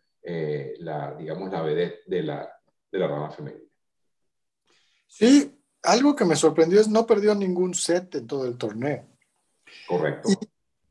la, 0.80 1.14
digamos, 1.14 1.50
la 1.50 1.62
vedette 1.62 2.02
de 2.06 2.22
la, 2.22 2.57
de 2.90 2.98
la 2.98 3.08
rama 3.08 3.30
femenina. 3.30 3.64
Sí, 5.06 5.58
algo 5.82 6.14
que 6.14 6.24
me 6.24 6.36
sorprendió 6.36 6.80
es 6.80 6.88
no 6.88 7.06
perdió 7.06 7.34
ningún 7.34 7.74
set 7.74 8.14
en 8.16 8.26
todo 8.26 8.46
el 8.46 8.56
torneo. 8.56 9.06
Correcto. 9.86 10.28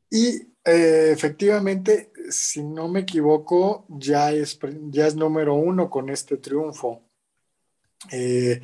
Y, 0.09 0.37
eh, 0.63 1.11
efectivamente, 1.11 2.11
si 2.29 2.63
no 2.63 2.87
me 2.87 3.01
equivoco, 3.01 3.85
ya 3.89 4.31
es, 4.31 4.57
ya 4.89 5.07
es 5.07 5.15
número 5.15 5.55
uno 5.55 5.89
con 5.89 6.09
este 6.09 6.37
triunfo. 6.37 7.03
Eh, 8.11 8.61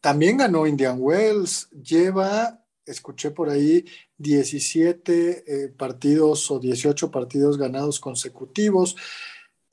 también 0.00 0.36
ganó 0.36 0.66
Indian 0.66 0.98
Wells, 1.00 1.70
lleva, 1.70 2.62
escuché 2.84 3.30
por 3.30 3.48
ahí, 3.48 3.84
17 4.18 5.44
eh, 5.46 5.68
partidos 5.68 6.50
o 6.50 6.58
18 6.58 7.10
partidos 7.10 7.56
ganados 7.56 7.98
consecutivos. 7.98 8.96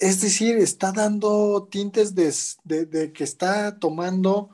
Es 0.02 0.20
decir, 0.20 0.58
está 0.58 0.92
dando 0.92 1.68
tintes 1.70 2.16
de, 2.16 2.34
de 2.86 3.14
que 3.14 3.24
está 3.24 3.78
tomando 3.80 4.50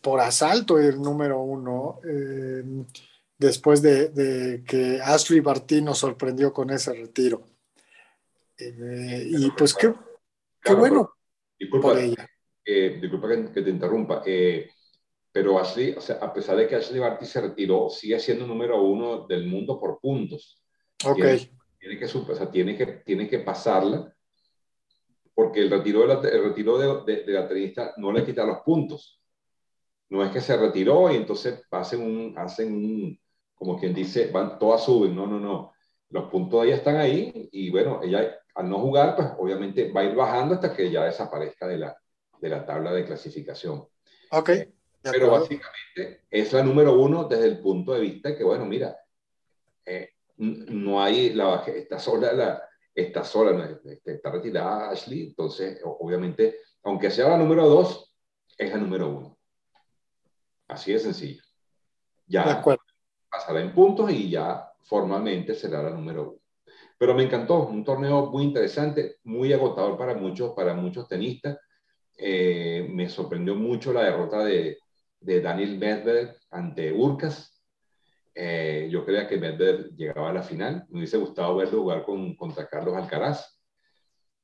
por 0.00 0.20
asalto 0.20 0.78
el 0.78 1.00
número 1.00 1.40
uno, 1.40 2.00
eh, 2.08 2.62
después 3.38 3.82
de, 3.82 4.62
que 4.66 5.00
Ashley 5.02 5.40
Barty 5.40 5.82
nos 5.82 5.98
sorprendió 5.98 6.52
con 6.52 6.70
ese 6.70 6.92
retiro. 6.92 7.44
Eh, 8.58 9.26
y 9.30 9.50
pues 9.50 9.74
qué, 9.74 9.92
qué 10.62 10.74
bueno. 10.74 11.10
Disculpa, 11.58 11.94
eh, 12.64 12.98
disculpa 13.00 13.28
que, 13.52 13.62
te 13.62 13.70
interrumpa, 13.70 14.22
pero 15.32 15.58
Ashley, 15.58 15.94
o 15.96 16.00
sea, 16.00 16.16
a 16.16 16.32
pesar 16.32 16.56
de 16.56 16.68
que 16.68 16.76
Ashley 16.76 17.00
Barty 17.00 17.26
se 17.26 17.40
retiró, 17.40 17.88
sigue 17.88 18.18
siendo 18.20 18.46
número 18.46 18.82
uno 18.82 19.26
del 19.26 19.46
mundo 19.46 19.80
por 19.80 19.98
puntos. 20.00 20.62
Ok. 21.04 21.24
Tiene, 21.78 21.98
que, 21.98 22.04
o 22.04 22.34
sea, 22.34 22.50
tiene, 22.50 22.76
que, 22.76 22.86
tiene 23.04 23.28
que 23.28 23.40
pasarla 23.40 24.13
porque 25.34 25.60
el 25.60 25.70
retiro 25.70 26.00
de 26.02 26.06
la, 26.06 26.28
el 26.28 26.44
retiro 26.44 27.04
de, 27.04 27.24
de 27.24 27.32
la 27.32 27.48
tenista 27.48 27.94
no 27.96 28.12
le 28.12 28.24
quita 28.24 28.46
los 28.46 28.58
puntos 28.58 29.20
no 30.14 30.24
es 30.24 30.30
que 30.30 30.40
se 30.40 30.56
retiró 30.56 31.10
y 31.10 31.16
entonces 31.16 31.62
hacen 31.70 32.02
un, 32.02 32.38
hacen 32.38 32.72
un, 32.72 33.20
como 33.54 33.78
quien 33.78 33.94
dice, 33.94 34.30
van, 34.30 34.58
todas 34.58 34.84
suben, 34.84 35.14
no, 35.14 35.26
no, 35.26 35.40
no. 35.40 35.72
Los 36.10 36.30
puntos 36.30 36.62
de 36.62 36.68
ella 36.68 36.76
están 36.76 36.96
ahí 36.96 37.48
y 37.50 37.70
bueno, 37.70 38.00
ella 38.02 38.38
al 38.54 38.68
no 38.68 38.78
jugar, 38.78 39.16
pues 39.16 39.28
obviamente 39.38 39.90
va 39.90 40.02
a 40.02 40.04
ir 40.04 40.14
bajando 40.14 40.54
hasta 40.54 40.74
que 40.74 40.90
ya 40.90 41.04
desaparezca 41.04 41.66
de 41.66 41.78
la, 41.78 41.96
de 42.40 42.48
la 42.48 42.64
tabla 42.64 42.92
de 42.92 43.04
clasificación. 43.04 43.84
Ok. 44.30 44.50
Pero 45.02 45.32
básicamente 45.32 46.22
es 46.30 46.52
la 46.52 46.62
número 46.62 46.94
uno 46.94 47.24
desde 47.24 47.46
el 47.46 47.58
punto 47.58 47.92
de 47.92 48.00
vista 48.00 48.36
que, 48.36 48.44
bueno, 48.44 48.64
mira, 48.64 48.96
eh, 49.84 50.10
no 50.36 51.02
hay, 51.02 51.30
la, 51.34 51.64
está 51.66 51.98
sola, 51.98 52.32
la, 52.32 52.62
está 52.94 53.24
sola, 53.24 53.80
este, 53.84 54.14
está 54.14 54.30
retirada 54.30 54.90
Ashley, 54.90 55.28
entonces 55.28 55.80
obviamente, 55.84 56.60
aunque 56.82 57.10
sea 57.10 57.30
la 57.30 57.38
número 57.38 57.68
dos, 57.68 58.14
es 58.56 58.70
la 58.70 58.76
número 58.76 59.08
uno. 59.08 59.38
Así 60.68 60.92
de 60.92 60.98
sencillo. 60.98 61.42
Ya 62.26 62.62
pasará 63.28 63.60
en 63.60 63.74
puntos 63.74 64.10
y 64.10 64.30
ya 64.30 64.70
formalmente 64.82 65.54
será 65.54 65.82
la 65.82 65.90
número 65.90 66.30
uno. 66.30 66.40
Pero 66.96 67.14
me 67.14 67.24
encantó, 67.24 67.66
un 67.66 67.84
torneo 67.84 68.30
muy 68.30 68.44
interesante, 68.44 69.16
muy 69.24 69.52
agotador 69.52 69.98
para 69.98 70.14
muchos, 70.14 70.52
para 70.54 70.74
muchos 70.74 71.08
tenistas. 71.08 71.58
Eh, 72.16 72.86
me 72.90 73.08
sorprendió 73.08 73.56
mucho 73.56 73.92
la 73.92 74.04
derrota 74.04 74.44
de, 74.44 74.78
de 75.20 75.40
Daniel 75.40 75.78
Medvedev 75.78 76.36
ante 76.50 76.92
Urcas. 76.92 77.53
Eh, 78.34 78.88
yo 78.90 79.04
creía 79.04 79.28
que 79.28 79.38
Medvedev 79.38 79.94
llegaba 79.96 80.30
a 80.30 80.34
la 80.34 80.42
final. 80.42 80.86
Me 80.88 80.98
hubiese 80.98 81.18
gustado 81.18 81.56
verlo 81.56 81.80
jugar 81.80 82.02
con, 82.02 82.34
contra 82.36 82.68
Carlos 82.68 82.96
Alcaraz. 82.96 83.58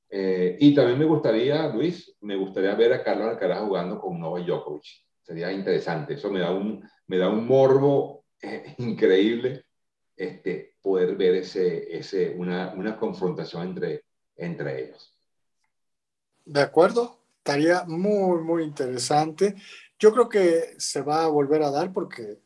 Eh, 0.09 0.57
y 0.59 0.74
también 0.74 0.99
me 0.99 1.05
gustaría, 1.05 1.68
Luis, 1.68 2.16
me 2.20 2.36
gustaría 2.36 2.74
ver 2.74 2.93
a 2.93 3.03
Carlos 3.03 3.28
Alcaraz 3.28 3.61
jugando 3.61 4.01
con 4.01 4.18
Novak 4.18 4.45
Djokovic 4.45 5.11
sería 5.30 5.53
interesante. 5.53 6.14
Eso 6.14 6.28
me 6.28 6.41
da 6.41 6.51
un, 6.51 6.82
me 7.07 7.16
da 7.16 7.28
un 7.28 7.47
morbo 7.47 8.24
eh, 8.43 8.74
increíble 8.78 9.64
este, 10.16 10.74
poder 10.82 11.16
ver 11.16 11.36
ese, 11.36 11.97
ese, 11.97 12.34
una, 12.36 12.72
una 12.74 12.99
confrontación 12.99 13.68
entre, 13.68 14.05
entre 14.36 14.84
ellos. 14.84 15.16
De 16.45 16.61
acuerdo, 16.61 17.20
estaría 17.38 17.84
muy, 17.84 18.43
muy 18.43 18.64
interesante. 18.64 19.55
Yo 20.01 20.12
creo 20.12 20.28
que 20.28 20.74
se 20.78 21.03
va 21.03 21.24
a 21.24 21.28
volver 21.28 21.62
a 21.62 21.70
dar 21.70 21.93
porque 21.93 22.38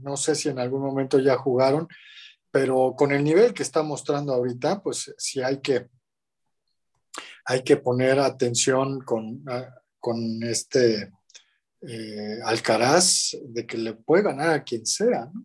no 0.00 0.16
sé 0.16 0.34
si 0.34 0.48
en 0.48 0.58
algún 0.58 0.82
momento 0.82 1.18
ya 1.18 1.36
jugaron, 1.36 1.88
pero 2.50 2.94
con 2.96 3.12
el 3.12 3.22
nivel 3.22 3.52
que 3.52 3.62
está 3.62 3.82
mostrando 3.82 4.32
ahorita, 4.32 4.82
pues 4.82 5.14
sí 5.18 5.42
hay 5.42 5.60
que, 5.60 5.88
hay 7.44 7.62
que 7.62 7.76
poner 7.76 8.18
atención 8.18 9.00
con, 9.00 9.44
con 9.98 10.42
este 10.42 11.12
eh, 11.80 12.38
Alcaraz 12.44 13.36
de 13.42 13.66
que 13.66 13.78
le 13.78 13.94
puede 13.94 14.24
ganar 14.24 14.50
a 14.50 14.64
quien 14.64 14.84
sea. 14.84 15.30
¿no? 15.32 15.44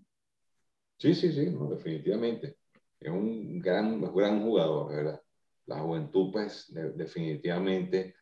Sí, 0.98 1.14
sí, 1.14 1.32
sí, 1.34 1.54
definitivamente. 1.70 2.58
Es 3.00 3.12
un 3.12 3.60
gran, 3.60 4.02
gran 4.14 4.42
jugador, 4.42 4.96
¿verdad? 4.96 5.22
La 5.66 5.80
juventud, 5.80 6.32
pues, 6.32 6.74
definitivamente 6.96 8.16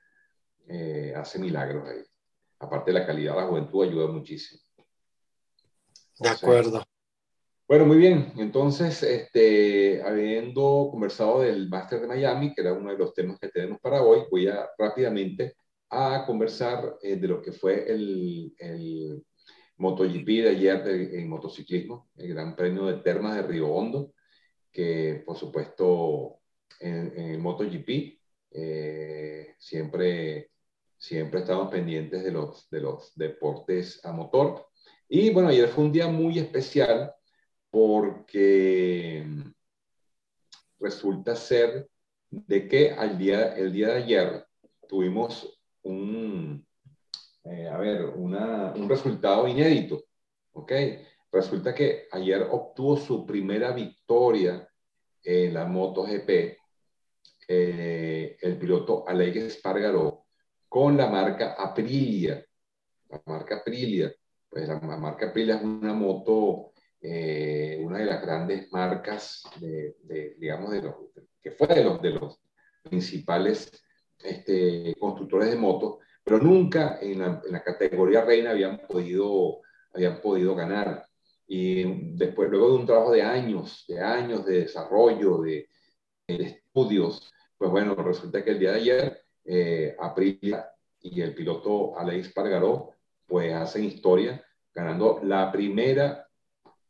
eh, 0.67 1.13
hace 1.15 1.37
milagros 1.39 1.87
ahí. 1.87 2.03
Aparte 2.59 2.91
de 2.91 2.99
la 2.99 3.05
calidad, 3.05 3.35
la 3.35 3.47
juventud 3.47 3.83
ayuda 3.83 4.07
muchísimo. 4.07 4.61
De 6.21 6.29
acuerdo. 6.29 6.83
Bueno, 7.67 7.85
muy 7.85 7.97
bien. 7.97 8.33
Entonces, 8.37 9.01
este, 9.01 10.01
habiendo 10.03 10.89
conversado 10.91 11.41
del 11.41 11.69
Máster 11.69 12.01
de 12.01 12.07
Miami, 12.07 12.53
que 12.53 12.61
era 12.61 12.73
uno 12.73 12.91
de 12.91 12.97
los 12.97 13.13
temas 13.13 13.39
que 13.39 13.47
tenemos 13.47 13.79
para 13.79 14.01
hoy, 14.03 14.23
voy 14.29 14.47
a 14.47 14.69
rápidamente 14.77 15.55
a 15.89 16.25
conversar 16.25 16.97
eh, 17.01 17.15
de 17.15 17.27
lo 17.27 17.41
que 17.41 17.51
fue 17.51 17.89
el, 17.91 18.53
el 18.57 19.23
MotoGP 19.77 20.27
de 20.27 20.49
ayer 20.49 20.87
en 21.15 21.27
motociclismo, 21.27 22.09
el 22.17 22.29
Gran 22.29 22.55
Premio 22.55 22.85
de 22.85 23.01
Termas 23.01 23.35
de 23.35 23.43
Río 23.43 23.67
Hondo, 23.67 24.13
que 24.71 25.23
por 25.25 25.37
supuesto 25.37 26.39
en, 26.79 27.17
el 27.17 27.39
MotoGP 27.39 28.19
eh, 28.51 29.55
siempre, 29.57 30.51
siempre 30.97 31.39
estamos 31.39 31.71
pendientes 31.71 32.23
de 32.23 32.31
los, 32.31 32.69
de 32.69 32.81
los 32.81 33.13
deportes 33.15 34.03
a 34.05 34.11
motor. 34.11 34.67
Y 35.13 35.29
bueno, 35.29 35.49
ayer 35.49 35.67
fue 35.67 35.83
un 35.83 35.91
día 35.91 36.07
muy 36.07 36.39
especial 36.39 37.13
porque 37.69 39.27
resulta 40.79 41.35
ser 41.35 41.89
de 42.29 42.65
que 42.69 42.91
al 42.91 43.17
día, 43.17 43.53
el 43.57 43.73
día 43.73 43.89
de 43.89 44.03
ayer 44.03 44.45
tuvimos 44.87 45.59
un, 45.81 46.65
eh, 47.43 47.67
a 47.67 47.77
ver, 47.77 48.05
un 48.05 48.87
resultado 48.87 49.49
inédito, 49.49 50.01
¿ok? 50.53 50.71
Resulta 51.29 51.75
que 51.75 52.07
ayer 52.09 52.47
obtuvo 52.49 52.95
su 52.95 53.25
primera 53.25 53.73
victoria 53.73 54.65
en 55.23 55.53
la 55.53 55.65
MotoGP 55.65 56.57
eh, 57.49 58.37
el 58.39 58.57
piloto 58.57 59.03
Alex 59.05 59.35
Espargaró 59.35 60.27
con 60.69 60.95
la 60.95 61.09
marca 61.09 61.55
Aprilia. 61.59 62.45
La 63.09 63.21
marca 63.25 63.57
Aprilia, 63.57 64.15
pues 64.51 64.67
la, 64.67 64.79
marca 64.79 65.29
Aprilia 65.29 65.55
es 65.55 65.63
una 65.63 65.93
moto, 65.93 66.73
eh, 67.01 67.81
una 67.81 67.97
de 67.97 68.05
las 68.05 68.21
grandes 68.21 68.71
marcas 68.71 69.43
de, 69.59 69.95
digamos, 70.37 70.71
de 70.71 70.83
los, 70.83 70.95
que 71.41 71.51
fue 71.51 71.67
de 71.67 71.83
los, 71.83 72.01
de 72.01 72.09
los 72.11 72.39
principales 72.83 73.71
este, 74.19 74.93
constructores 74.99 75.49
de 75.49 75.55
motos 75.55 75.97
pero 76.23 76.39
nunca 76.39 76.99
en 77.01 77.19
la, 77.19 77.63
categoría 77.63 78.23
reina 78.23 78.51
habían 78.51 78.79
podido, 78.87 79.61
habían 79.93 80.21
podido 80.21 80.55
ganar. 80.55 81.05
Y 81.47 82.15
después, 82.15 82.49
luego 82.49 82.69
de 82.69 82.75
un 82.75 82.85
trabajo 82.85 83.11
de 83.11 83.23
años, 83.23 83.85
de 83.87 83.99
años 83.99 84.45
de 84.45 84.61
desarrollo, 84.61 85.41
de, 85.41 85.67
estudios, 86.27 87.29
pues 87.57 87.69
bueno, 87.69 87.93
resulta 87.95 88.43
que 88.43 88.51
el 88.51 88.59
día 88.59 88.71
de 88.71 88.77
ayer, 88.77 89.21
eh, 89.43 89.95
Aprilia 89.99 90.65
y 91.01 91.19
el 91.19 91.35
piloto 91.35 91.97
Alex 91.97 92.31
Pargaró, 92.31 92.91
pues 93.31 93.53
hacen 93.53 93.85
historia, 93.85 94.45
ganando 94.73 95.21
la 95.23 95.51
primera 95.51 96.27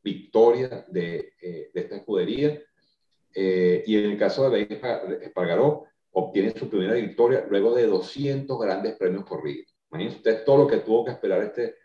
victoria 0.04 0.86
de, 0.90 1.34
eh, 1.42 1.72
de 1.74 1.82
esta 1.82 1.98
escudería. 1.98 2.60
Eh, 3.34 3.84
y 3.86 3.98
en 3.98 4.12
el 4.12 4.18
caso 4.18 4.50
de 4.50 4.64
Alex 4.64 4.84
Espargaró, 5.22 5.86
obtiene 6.14 6.52
su 6.52 6.70
primera 6.70 6.96
victoria 6.96 7.46
luego 7.50 7.74
de 7.76 7.86
200 7.88 8.60
grandes 8.60 8.98
premios 8.98 9.26
corridos. 9.26 9.74
Imagínense 9.92 10.18
usted 10.18 10.44
todo 10.44 10.64
lo 10.64 10.68
que 10.68 10.78
tuvo 10.78 11.06
que 11.06 11.12
esperar 11.12 11.44
este, 11.44 11.76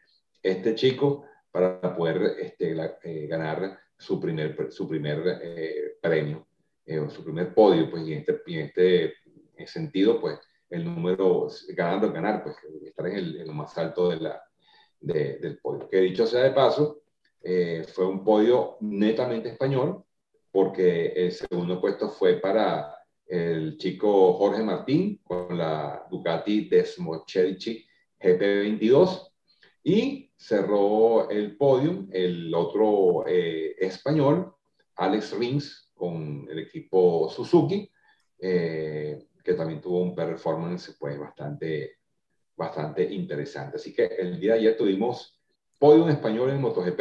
este 0.42 0.74
chico 0.74 1.24
para 1.50 1.96
poder 1.96 2.36
este, 2.40 2.76
eh, 3.04 3.26
ganar 3.26 3.78
su 3.96 4.20
primer, 4.20 4.70
su 4.70 4.88
primer 4.88 5.40
eh, 5.42 5.96
premio, 6.00 6.46
eh, 6.84 7.04
su 7.08 7.24
primer 7.24 7.54
podio, 7.54 7.90
pues, 7.90 8.06
y 8.06 8.12
en 8.12 8.18
este, 8.20 8.42
en 8.46 8.66
este 8.66 9.66
sentido, 9.66 10.20
pues, 10.20 10.38
el 10.68 10.84
número, 10.84 11.48
ganando, 11.68 12.12
ganar, 12.12 12.42
pues, 12.42 12.56
estar 12.84 13.06
en, 13.06 13.16
el, 13.16 13.40
en 13.40 13.46
lo 13.46 13.54
más 13.54 13.76
alto 13.78 14.10
de 14.10 14.16
la, 14.20 14.42
del 15.00 15.58
podio. 15.58 15.88
Que 15.88 16.00
dicho 16.00 16.26
sea 16.26 16.42
de 16.42 16.50
paso, 16.50 17.02
fue 17.92 18.06
un 18.06 18.24
podio 18.24 18.76
netamente 18.80 19.50
español, 19.50 20.04
porque 20.50 21.08
el 21.08 21.32
segundo 21.32 21.80
puesto 21.80 22.08
fue 22.08 22.34
para 22.34 22.96
el 23.26 23.76
chico 23.76 24.34
Jorge 24.34 24.62
Martín 24.62 25.20
con 25.22 25.58
la 25.58 26.06
Ducati 26.10 26.68
Desmocherici 26.68 27.84
GP22 28.20 29.32
y 29.82 30.30
cerró 30.36 31.28
el 31.30 31.56
podio 31.56 32.06
el 32.10 32.54
otro 32.54 33.24
eh, 33.26 33.74
español, 33.78 34.54
Alex 34.96 35.36
Rins, 35.38 35.90
con 35.94 36.46
el 36.50 36.58
equipo 36.58 37.28
Suzuki, 37.28 37.90
eh, 38.38 39.28
que 39.42 39.54
también 39.54 39.80
tuvo 39.80 40.02
un 40.02 40.14
performance 40.14 40.96
pues, 40.98 41.18
bastante, 41.18 41.98
bastante 42.56 43.02
interesante. 43.04 43.76
Así 43.76 43.94
que 43.94 44.06
el 44.06 44.40
día 44.40 44.54
de 44.54 44.60
ayer 44.60 44.76
tuvimos 44.76 45.38
podio 45.78 46.04
en 46.04 46.10
español 46.10 46.50
en 46.50 46.60
MotoGP 46.60 47.00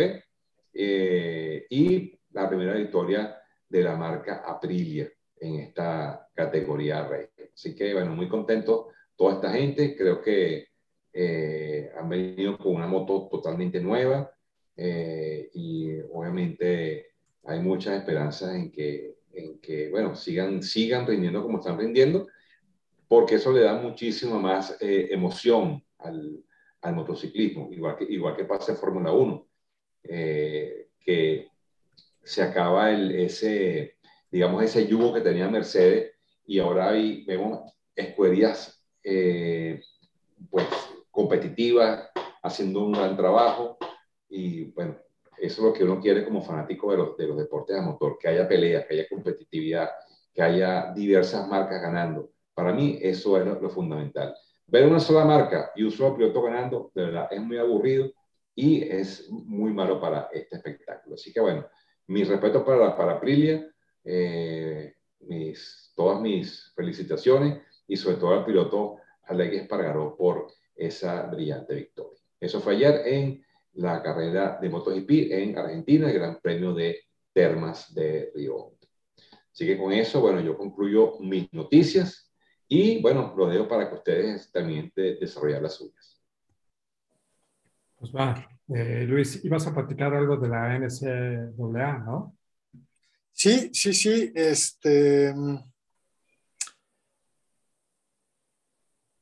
eh, 0.73 1.65
y 1.69 2.19
la 2.31 2.49
primera 2.49 2.73
victoria 2.73 3.37
de 3.69 3.83
la 3.83 3.95
marca 3.95 4.43
Aprilia 4.45 5.09
en 5.39 5.55
esta 5.59 6.27
categoría 6.33 7.07
rey. 7.07 7.27
Así 7.53 7.73
que, 7.75 7.93
bueno, 7.93 8.13
muy 8.15 8.27
contento 8.27 8.89
toda 9.15 9.35
esta 9.35 9.51
gente. 9.51 9.95
Creo 9.95 10.21
que 10.21 10.67
eh, 11.13 11.91
han 11.97 12.09
venido 12.09 12.57
con 12.57 12.75
una 12.75 12.87
moto 12.87 13.29
totalmente 13.31 13.79
nueva 13.79 14.29
eh, 14.75 15.49
y 15.53 15.97
obviamente 16.11 17.07
hay 17.45 17.59
muchas 17.61 17.99
esperanzas 17.99 18.53
en 18.55 18.71
que, 18.71 19.15
en 19.31 19.59
que 19.59 19.89
bueno, 19.89 20.15
sigan, 20.15 20.61
sigan 20.61 21.07
rindiendo 21.07 21.41
como 21.41 21.59
están 21.59 21.77
rindiendo, 21.77 22.27
porque 23.07 23.35
eso 23.35 23.51
le 23.51 23.61
da 23.61 23.75
muchísimo 23.75 24.39
más 24.39 24.77
eh, 24.81 25.07
emoción 25.11 25.83
al, 25.99 26.43
al, 26.81 26.95
motociclismo, 26.95 27.69
igual 27.71 27.97
que, 27.97 28.05
igual 28.05 28.35
que 28.35 28.45
pasa 28.45 28.71
en 28.71 28.77
Fórmula 28.77 29.11
1, 29.11 29.47
que 30.03 31.47
se 32.23 32.41
acaba 32.43 32.91
el, 32.91 33.11
ese 33.11 33.95
digamos, 34.35 34.63
ese 34.63 34.85
yugo 34.85 35.13
que 35.13 35.21
tenía 35.21 35.47
Mercedes 35.47 36.11
y 36.45 36.59
ahora 36.59 36.91
vemos 36.91 37.73
escuderías 37.95 38.83
eh, 39.01 39.81
pues, 40.49 40.67
competitivas, 41.09 42.09
haciendo 42.43 42.83
un 42.83 42.91
gran 42.91 43.15
trabajo 43.15 43.77
y 44.27 44.65
bueno, 44.71 44.97
eso 45.37 45.61
es 45.61 45.67
lo 45.67 45.71
que 45.71 45.85
uno 45.85 46.01
quiere 46.01 46.25
como 46.25 46.41
fanático 46.41 46.91
de 46.91 46.97
los, 46.97 47.15
de 47.15 47.27
los 47.27 47.37
deportes 47.37 47.77
a 47.77 47.81
motor, 47.81 48.17
que 48.19 48.27
haya 48.27 48.45
peleas, 48.45 48.85
que 48.85 48.95
haya 48.95 49.07
competitividad, 49.07 49.89
que 50.33 50.41
haya 50.41 50.91
diversas 50.93 51.47
marcas 51.47 51.81
ganando. 51.81 52.31
Para 52.55 52.73
mí 52.73 52.97
eso 53.01 53.37
es 53.37 53.45
lo, 53.45 53.69
fundamental. 53.69 54.33
Ver 54.67 54.87
una 54.87 54.99
sola 54.99 55.25
marca 55.25 55.71
y 55.75 55.83
un 55.83 55.91
solo 55.91 56.15
piloto 56.15 56.41
ganando, 56.41 56.91
de 56.95 57.05
verdad, 57.05 57.27
es 57.29 57.41
muy 57.41 57.57
aburrido 57.57 58.11
y 58.55 58.81
es 58.81 59.29
muy 59.29 59.73
malo 59.73 59.99
para 59.99 60.29
este 60.33 60.55
espectáculo. 60.55 61.15
Así 61.15 61.31
que 61.31 61.41
bueno, 61.41 61.67
mi 62.07 62.23
respeto 62.23 62.63
para, 62.63 62.95
para 62.95 63.13
Aprilia, 63.13 63.69
eh, 64.03 64.95
mis, 65.19 65.91
todas 65.95 66.21
mis 66.21 66.71
felicitaciones 66.75 67.61
y 67.87 67.97
sobre 67.97 68.17
todo 68.17 68.33
al 68.33 68.45
piloto 68.45 68.97
Alex 69.23 69.55
Espargaró 69.57 70.15
por 70.15 70.47
esa 70.75 71.23
brillante 71.23 71.75
victoria. 71.75 72.19
Eso 72.39 72.61
fue 72.61 72.75
ayer 72.75 73.01
en 73.05 73.45
la 73.73 74.01
carrera 74.01 74.57
de 74.61 74.69
MotoGP 74.69 75.09
en 75.31 75.57
Argentina, 75.57 76.07
el 76.07 76.13
Gran 76.13 76.39
Premio 76.41 76.73
de 76.73 77.01
Termas 77.33 77.93
de 77.93 78.31
Río 78.33 78.71
Así 79.51 79.65
que 79.65 79.77
con 79.77 79.93
eso, 79.93 80.19
bueno, 80.19 80.41
yo 80.41 80.57
concluyo 80.57 81.17
mis 81.19 81.51
noticias 81.53 82.29
y 82.75 83.01
bueno, 83.01 83.33
lo 83.37 83.47
dejo 83.47 83.67
para 83.67 83.87
que 83.87 83.95
ustedes 83.95 84.51
también 84.51 84.91
desarrollen 84.95 85.63
las 85.63 85.75
suyas. 85.75 86.21
Pues 87.97 88.11
va, 88.11 88.47
eh, 88.67 89.05
Luis, 89.07 89.43
ibas 89.45 89.65
a 89.67 89.73
platicar 89.73 90.13
algo 90.13 90.35
de 90.35 90.49
la 90.49 90.77
NCAA, 90.77 91.99
¿no? 91.99 92.37
Sí, 93.31 93.69
sí, 93.73 93.93
sí. 93.93 94.31
Este, 94.35 95.33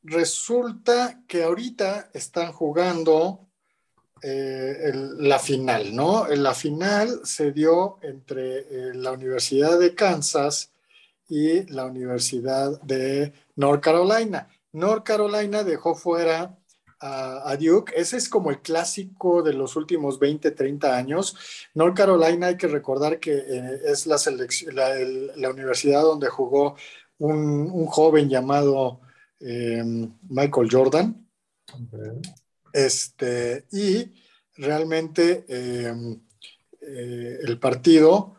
resulta 0.01 1.23
que 1.27 1.43
ahorita 1.43 2.09
están 2.11 2.51
jugando 2.51 3.49
eh, 4.23 4.91
la 5.17 5.37
final, 5.37 5.95
¿no? 5.95 6.27
La 6.27 6.55
final 6.55 7.21
se 7.23 7.51
dio 7.51 7.99
entre 8.01 8.59
eh, 8.59 8.93
la 8.95 9.11
Universidad 9.11 9.77
de 9.79 9.93
Kansas 9.93 10.71
y 11.27 11.63
la 11.71 11.85
Universidad 11.85 12.81
de 12.81 13.33
North 13.55 13.81
Carolina. 13.81 14.47
North 14.71 15.03
Carolina 15.03 15.63
dejó 15.63 15.95
fuera 15.95 16.57
a, 16.99 17.57
Duke. 17.57 17.93
Ese 17.95 18.17
es 18.17 18.29
como 18.29 18.49
el 18.49 18.61
clásico 18.61 19.43
de 19.43 19.53
los 19.53 19.75
últimos 19.75 20.19
20, 20.19 20.51
30 20.51 20.95
años. 20.95 21.35
North 21.73 21.97
Carolina, 21.97 22.47
hay 22.47 22.57
que 22.57 22.67
recordar 22.67 23.19
que 23.19 23.33
eh, 23.33 23.79
es 23.85 24.07
la, 24.07 24.17
la, 25.35 25.49
universidad 25.49 26.01
donde 26.01 26.29
jugó 26.29 26.75
un, 27.17 27.85
joven 27.87 28.29
llamado 28.29 29.01
em, 29.39 30.13
Michael 30.29 30.69
Jordan. 30.71 31.27
Este, 32.71 33.65
y 33.71 34.13
realmente 34.55 35.45
em, 35.47 36.21
eh, 36.81 37.39
el 37.43 37.59
partido 37.59 38.37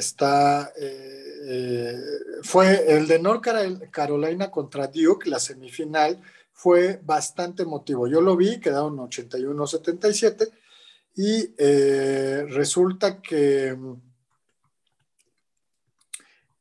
está, 0.00 0.72
eh, 0.78 1.98
fue 2.42 2.96
el 2.96 3.06
de 3.06 3.18
North 3.18 3.44
Carolina 3.90 4.50
contra 4.50 4.86
Duke, 4.88 5.28
la 5.28 5.38
semifinal, 5.38 6.20
fue 6.52 7.00
bastante 7.02 7.62
emotivo. 7.62 8.06
Yo 8.06 8.20
lo 8.20 8.36
vi, 8.36 8.58
quedaron 8.60 8.96
81-77 8.96 10.50
y 11.16 11.54
eh, 11.58 12.46
resulta 12.48 13.20
que 13.20 13.76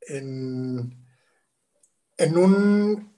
en, 0.08 1.06
en 2.18 2.38
un 2.38 3.16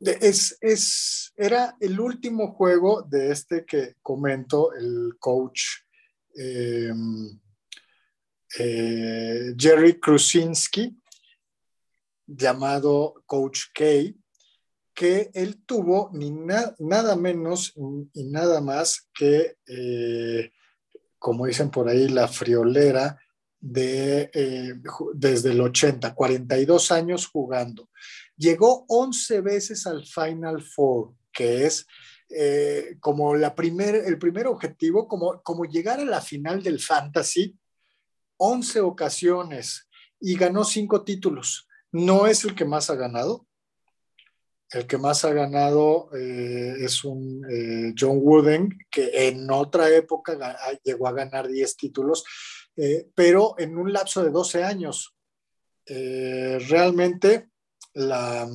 Es, 0.00 0.58
es, 0.60 1.32
era 1.36 1.76
el 1.80 1.98
último 1.98 2.52
juego 2.52 3.02
de 3.02 3.30
este 3.30 3.64
que 3.64 3.94
comento, 4.02 4.74
el 4.74 5.16
coach 5.18 5.62
eh, 8.58 9.54
Jerry 9.56 9.98
Krusinski, 9.98 10.96
llamado 12.26 13.22
Coach 13.26 13.60
K, 13.74 13.84
que 14.94 15.30
él 15.34 15.64
tuvo 15.66 16.10
nada 16.78 17.16
menos 17.16 17.74
y 18.12 18.24
nada 18.24 18.60
más 18.60 19.08
que, 19.12 19.56
eh, 19.66 20.52
como 21.18 21.46
dicen 21.46 21.70
por 21.70 21.88
ahí, 21.88 22.08
la 22.08 22.28
friolera 22.28 23.18
de, 23.60 24.30
eh, 24.32 24.74
desde 25.14 25.50
el 25.50 25.60
80, 25.60 26.14
42 26.14 26.92
años 26.92 27.26
jugando. 27.26 27.90
Llegó 28.36 28.84
11 28.88 29.40
veces 29.40 29.86
al 29.86 30.06
Final 30.06 30.62
Four, 30.62 31.14
que 31.32 31.66
es 31.66 31.86
como 33.00 33.36
la 33.36 33.54
primer, 33.54 33.94
el 33.94 34.18
primer 34.18 34.48
objetivo, 34.48 35.06
como, 35.06 35.40
como 35.42 35.64
llegar 35.66 36.00
a 36.00 36.04
la 36.04 36.20
final 36.20 36.62
del 36.62 36.80
Fantasy, 36.80 37.56
11 38.36 38.80
ocasiones 38.80 39.88
y 40.20 40.36
ganó 40.36 40.64
5 40.64 41.04
títulos. 41.04 41.68
No 41.92 42.26
es 42.26 42.44
el 42.44 42.54
que 42.54 42.64
más 42.64 42.90
ha 42.90 42.94
ganado. 42.94 43.46
El 44.70 44.86
que 44.86 44.98
más 44.98 45.24
ha 45.24 45.32
ganado 45.32 46.08
eh, 46.16 46.74
es 46.80 47.04
un 47.04 47.46
eh, 47.48 47.94
John 47.96 48.18
Wooden, 48.20 48.76
que 48.90 49.28
en 49.28 49.50
otra 49.50 49.88
época 49.90 50.56
llegó 50.82 51.06
a 51.06 51.12
ganar 51.12 51.46
10 51.46 51.76
títulos, 51.76 52.24
pero 53.14 53.54
en 53.58 53.78
un 53.78 53.92
lapso 53.92 54.24
de 54.24 54.30
12 54.30 54.64
años. 54.64 55.14
realmente 55.86 57.50
la, 57.92 58.48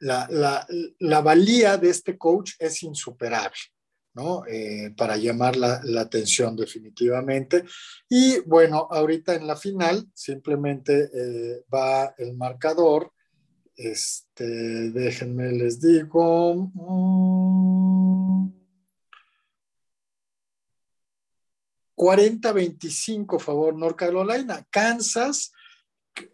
la, 0.00 1.20
valía 1.20 1.76
de 1.76 1.90
este 1.90 2.16
coach 2.16 2.52
es 2.58 2.82
insuperable. 2.82 3.58
Eh, 4.48 4.92
para 4.96 5.16
llamar 5.16 5.56
la, 5.56 5.80
atención 6.00 6.56
definitivamente. 6.56 7.64
Y 8.08 8.40
bueno, 8.40 8.88
ahorita 8.90 9.34
en 9.34 9.46
la 9.46 9.56
final 9.56 10.08
simplemente 10.14 11.10
eh, 11.14 11.64
va 11.72 12.14
el 12.18 12.36
marcador. 12.36 13.12
Este, 13.76 14.90
déjenme 14.90 15.52
les 15.52 15.80
digo. 15.80 16.70
40-25 21.96 23.36
mm, 23.36 23.40
favor 23.40 23.74
North 23.76 23.96
Carolina. 23.96 24.66
Kansas 24.70 25.52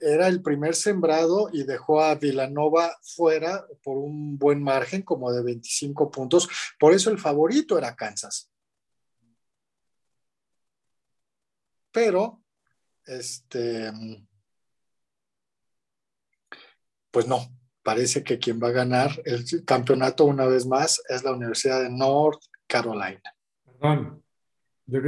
era 0.01 0.29
el 0.29 0.43
primer 0.43 0.75
sembrado 0.75 1.49
y 1.53 1.65
dejó 1.65 2.03
a 2.03 2.15
Villanova 2.15 2.97
fuera 3.03 3.67
por 3.83 3.99
un 3.99 4.39
buen 4.39 4.63
margen, 4.63 5.03
como 5.03 5.33
de 5.33 5.43
25 5.43 6.11
puntos. 6.11 6.49
Por 6.79 6.93
eso 6.93 7.11
el 7.11 7.19
favorito 7.19 7.79
era 7.79 7.95
Kansas. 7.95 8.51
Pero, 11.91 12.43
este, 13.07 13.93
pues 17.11 17.29
no, 17.29 17.47
parece 17.85 18.25
que 18.25 18.39
quien 18.39 18.61
va 18.61 18.69
a 18.69 18.73
ganar 18.73 19.11
el 19.25 19.45
campeonato 19.65 20.25
una 20.25 20.47
vez 20.47 20.67
más 20.67 21.01
es 21.09 21.23
la 21.23 21.33
Universidad 21.33 21.83
de 21.83 21.91
North 21.91 22.43
Carolina. 22.67 23.23
Perdón, 23.65 24.25
yo 24.87 25.01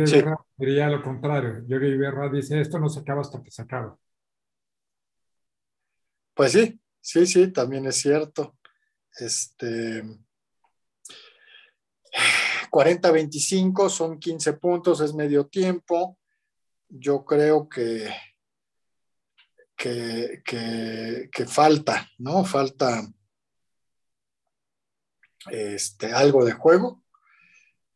diría 0.57 0.89
lo 0.89 1.03
contrario. 1.03 1.64
Yo 1.66 1.77
Iberra 1.79 2.29
dice, 2.29 2.61
esto 2.61 2.79
no 2.79 2.89
se 2.89 3.01
acaba 3.01 3.22
hasta 3.22 3.43
que 3.43 3.51
se 3.51 3.62
acaba. 3.62 3.99
Pues 6.37 6.53
sí, 6.53 6.78
sí, 7.01 7.26
sí, 7.26 7.51
también 7.51 7.87
es 7.87 7.97
cierto. 7.97 8.59
Este 9.18 10.03
40-25 12.70 13.89
son 13.89 14.18
15 14.18 14.53
puntos, 14.53 15.01
es 15.01 15.14
medio 15.14 15.47
tiempo. 15.47 16.18
Yo 16.91 17.24
creo 17.24 17.70
que, 17.70 18.14
que, 19.74 21.47
falta, 21.47 22.07
¿no? 22.18 22.45
Falta 22.45 23.03
este, 25.51 26.12
algo 26.12 26.45
de 26.45 26.53
juego, 26.53 27.03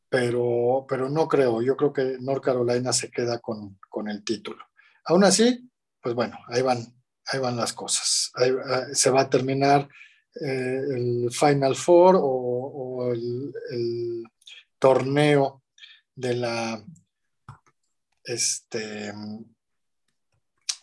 pero, 0.09 0.87
pero 0.89 1.11
no 1.11 1.29
creo. 1.29 1.61
Yo 1.61 1.77
creo 1.77 1.93
que 1.93 2.17
North 2.21 2.43
Carolina 2.43 2.95
se 2.95 3.11
queda 3.11 3.39
con, 3.39 3.79
con 3.91 4.09
el 4.09 4.25
título. 4.25 4.65
Aún 5.05 5.25
así, 5.25 5.71
pues 6.01 6.15
bueno, 6.15 6.39
ahí 6.49 6.63
van 6.63 7.00
ahí 7.27 7.39
van 7.39 7.57
las 7.57 7.73
cosas. 7.73 8.31
Ah, 8.35 8.87
se 8.93 9.11
va 9.11 9.23
a 9.23 9.31
terminar 9.31 9.89
eh, 10.41 10.81
el 10.97 11.29
Final 11.31 11.75
Four 11.77 12.19
o, 12.21 13.13
el, 13.13 14.25
torneo 14.79 15.63
de 16.15 16.35
la 16.35 16.83
este 18.25 19.13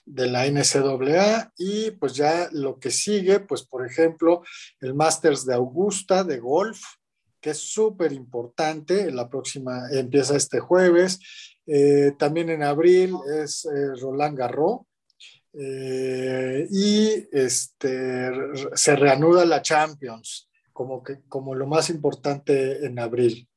de 0.05 0.27
la 0.27 0.45
NCAA 0.45 1.51
y 1.57 1.91
pues 1.91 2.13
ya 2.13 2.47
lo 2.51 2.79
que 2.79 2.91
sigue, 2.91 3.39
pues 3.39 3.63
por 3.63 3.85
ejemplo, 3.85 4.43
el 4.79 4.93
Masters 4.93 5.45
de 5.45 5.55
Augusta 5.55 6.23
de 6.23 6.39
golf, 6.39 6.79
que 7.41 7.49
es 7.49 7.57
súper 7.59 8.13
importante, 8.13 9.11
la 9.11 9.27
próxima 9.27 9.89
empieza 9.91 10.37
este 10.37 10.59
jueves, 10.59 11.19
eh, 11.65 12.13
también 12.17 12.49
en 12.49 12.63
abril 12.63 13.15
es 13.41 13.65
eh, 13.65 13.95
Roland 13.99 14.37
Garros, 14.37 14.81
eh, 15.59 16.67
y 16.69 17.27
este, 17.31 18.31
se 18.73 18.95
reanuda 18.95 19.45
la 19.45 19.61
Champions 19.61 20.49
como, 20.71 21.01
que, 21.03 21.21
como 21.27 21.55
lo 21.55 21.65
más 21.65 21.89
importante 21.89 22.85
en 22.85 22.99
abril. 22.99 23.47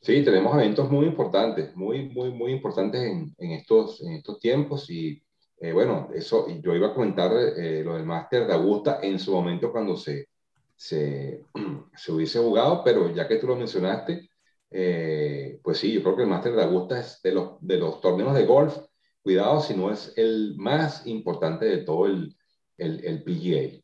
Sí, 0.00 0.24
tenemos 0.24 0.54
eventos 0.54 0.90
muy 0.90 1.06
importantes, 1.06 1.74
muy, 1.76 2.08
muy, 2.08 2.32
muy 2.32 2.52
importantes 2.52 3.00
en, 3.00 3.34
en 3.38 3.52
estos, 3.52 4.02
en 4.02 4.14
estos 4.14 4.40
tiempos 4.40 4.90
y 4.90 5.22
eh, 5.62 5.72
bueno, 5.72 6.10
eso, 6.12 6.48
yo 6.60 6.74
iba 6.74 6.88
a 6.88 6.94
comentar 6.94 7.30
eh, 7.32 7.84
lo 7.84 7.94
del 7.94 8.04
máster 8.04 8.48
de 8.48 8.52
Augusta 8.52 8.98
en 9.00 9.20
su 9.20 9.32
momento 9.32 9.70
cuando 9.70 9.96
se, 9.96 10.28
se, 10.74 11.44
se 11.96 12.12
hubiese 12.12 12.40
jugado, 12.40 12.82
pero 12.84 13.14
ya 13.14 13.28
que 13.28 13.36
tú 13.36 13.46
lo 13.46 13.54
mencionaste, 13.54 14.28
eh, 14.72 15.60
pues 15.62 15.78
sí, 15.78 15.92
yo 15.92 16.02
creo 16.02 16.16
que 16.16 16.22
el 16.22 16.28
Master 16.28 16.54
de 16.54 16.62
Augusta 16.62 17.00
es 17.00 17.20
de 17.22 17.32
los, 17.32 17.56
de 17.60 17.78
los 17.78 18.00
torneos 18.00 18.34
de 18.34 18.46
golf, 18.46 18.76
cuidado 19.22 19.60
si 19.60 19.74
no 19.74 19.90
es 19.90 20.12
el 20.16 20.54
más 20.56 21.06
importante 21.06 21.64
de 21.66 21.78
todo 21.78 22.06
el, 22.06 22.36
el, 22.76 23.22
PGA. 23.22 23.80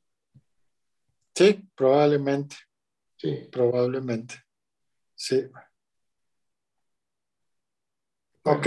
Sí, 1.34 1.68
probablemente. 1.74 2.56
Sí. 3.16 3.48
Probablemente. 3.50 4.34
Sí. 5.14 5.44
Ok. 8.42 8.66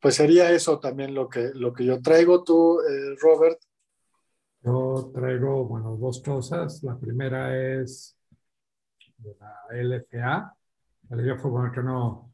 Pues 0.00 0.14
sería 0.14 0.50
eso 0.52 0.78
también 0.78 1.14
lo 1.14 1.28
que, 1.28 1.50
lo 1.54 1.72
que 1.72 1.84
yo 1.84 2.00
traigo. 2.00 2.42
Tú, 2.44 2.80
eh, 2.80 3.16
Robert. 3.20 3.60
Yo 4.62 5.10
traigo, 5.14 5.64
bueno, 5.66 5.96
dos 5.96 6.22
cosas. 6.22 6.82
La 6.82 6.98
primera 6.98 7.80
es 7.80 8.17
de 9.18 9.36
la 9.40 9.66
LFA, 9.70 10.56
de 11.02 11.34
Fútbol 11.36 11.62
Americano 11.62 12.32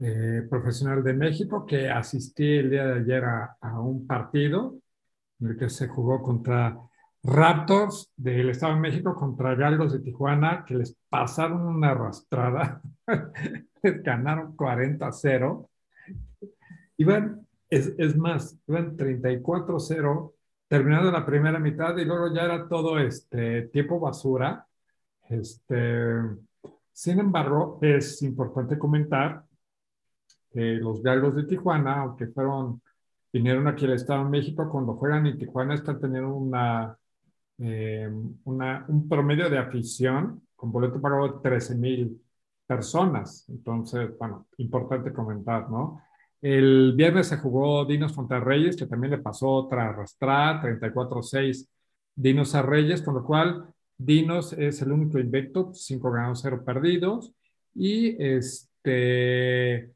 eh, 0.00 0.46
Profesional 0.48 1.02
de 1.02 1.12
México, 1.12 1.66
que 1.66 1.90
asistí 1.90 2.58
el 2.58 2.70
día 2.70 2.86
de 2.86 3.00
ayer 3.00 3.24
a, 3.24 3.80
un 3.80 4.06
partido 4.06 4.76
en 5.40 5.48
el 5.48 5.56
que 5.56 5.68
se 5.68 5.88
jugó 5.88 6.22
contra 6.22 6.76
Raptors 7.22 8.12
del 8.16 8.50
Estado 8.50 8.74
de 8.74 8.80
México 8.80 9.14
contra 9.14 9.54
Galgos 9.54 9.92
de 9.92 10.00
Tijuana, 10.00 10.64
que 10.64 10.74
les 10.76 10.96
pasaron 11.08 11.62
una 11.62 11.90
arrastrada, 11.90 12.80
les 13.82 14.02
ganaron 14.02 14.56
40-0. 14.56 15.68
Iban, 16.96 17.46
es, 17.68 17.92
es 17.98 18.16
más, 18.16 18.56
iban 18.66 18.96
34-0 18.96 20.32
terminando 20.68 21.10
la 21.10 21.26
primera 21.26 21.58
mitad 21.58 21.96
y 21.96 22.04
luego 22.04 22.32
ya 22.32 22.42
era 22.42 22.68
todo 22.68 22.98
este 22.98 23.62
tiempo 23.62 23.98
basura 23.98 24.67
este, 25.28 26.06
sin 26.92 27.20
embargo, 27.20 27.78
es 27.82 28.22
importante 28.22 28.78
comentar 28.78 29.44
que 30.52 30.74
los 30.74 31.02
galgos 31.02 31.36
de 31.36 31.44
Tijuana, 31.44 32.00
aunque 32.02 32.26
fueron, 32.28 32.82
vinieron 33.32 33.68
aquí 33.68 33.84
al 33.84 33.92
Estado 33.92 34.24
de 34.24 34.30
México, 34.30 34.68
cuando 34.70 34.94
juegan 34.94 35.26
en 35.26 35.38
Tijuana 35.38 35.74
están 35.74 36.00
teniendo 36.00 36.34
una, 36.34 36.96
eh, 37.58 38.10
una 38.44 38.84
un 38.88 39.08
promedio 39.08 39.48
de 39.50 39.58
afición 39.58 40.42
con 40.56 40.72
boleto 40.72 41.00
pagado 41.00 41.28
de 41.28 41.40
13 41.42 41.74
mil 41.76 42.22
personas. 42.66 43.48
Entonces, 43.48 44.16
bueno, 44.18 44.46
importante 44.58 45.12
comentar, 45.12 45.70
¿no? 45.70 46.02
El 46.40 46.94
viernes 46.96 47.28
se 47.28 47.38
jugó 47.38 47.84
Dinos 47.84 48.12
contra 48.12 48.40
Reyes, 48.40 48.76
que 48.76 48.86
también 48.86 49.12
le 49.12 49.18
pasó 49.18 49.48
otra 49.48 49.88
arrastrada, 49.88 50.62
34-6 50.62 51.68
Dinos 52.14 52.54
a 52.54 52.62
Reyes, 52.62 53.02
con 53.02 53.14
lo 53.14 53.24
cual 53.24 53.74
Dinos 53.98 54.52
es 54.52 54.80
el 54.80 54.92
único 54.92 55.18
invicto, 55.18 55.72
5 55.74 56.10
ganados, 56.10 56.40
0 56.42 56.62
perdidos. 56.64 57.34
Y 57.74 58.16
este, 58.22 59.92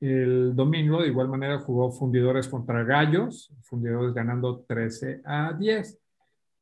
el 0.00 0.54
domingo, 0.54 1.00
de 1.02 1.08
igual 1.08 1.28
manera, 1.28 1.58
jugó 1.58 1.90
Fundidores 1.90 2.46
contra 2.46 2.84
Gallos, 2.84 3.50
Fundidores 3.62 4.14
ganando 4.14 4.64
13 4.68 5.22
a 5.24 5.54
10. 5.54 5.98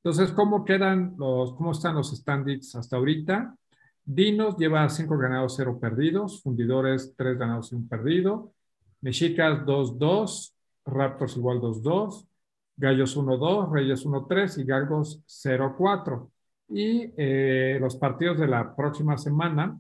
Entonces, 0.03 0.31
¿cómo 0.31 0.65
quedan 0.65 1.17
los, 1.19 1.55
cómo 1.55 1.73
están 1.73 1.97
los 1.97 2.17
standings 2.17 2.77
hasta 2.77 2.97
ahorita? 2.97 3.57
Dinos 4.05 4.57
lleva 4.57 4.89
5 4.89 5.19
ganados, 5.19 5.55
0 5.57 5.79
perdidos. 5.81 6.41
Fundidores, 6.41 7.15
3 7.17 7.37
ganados 7.37 7.73
y 7.73 7.75
1 7.75 7.89
perdido. 7.89 8.53
Mexicas, 9.01 9.67
2-2. 9.67 10.53
Raptors 10.85 11.37
igual 11.37 11.61
2-2. 11.61 12.29
Gallos 12.77 13.17
1-2, 13.17 13.73
Reyes 13.73 14.07
1-3 14.07 14.59
y 14.59 14.65
Galgos 14.65 15.23
0-4. 15.27 16.31
Y 16.69 17.13
eh, 17.17 17.79
los 17.81 17.97
partidos 17.97 18.39
de 18.39 18.49
la 18.49 18.75
próxima 18.75 19.17
semana. 19.19 19.79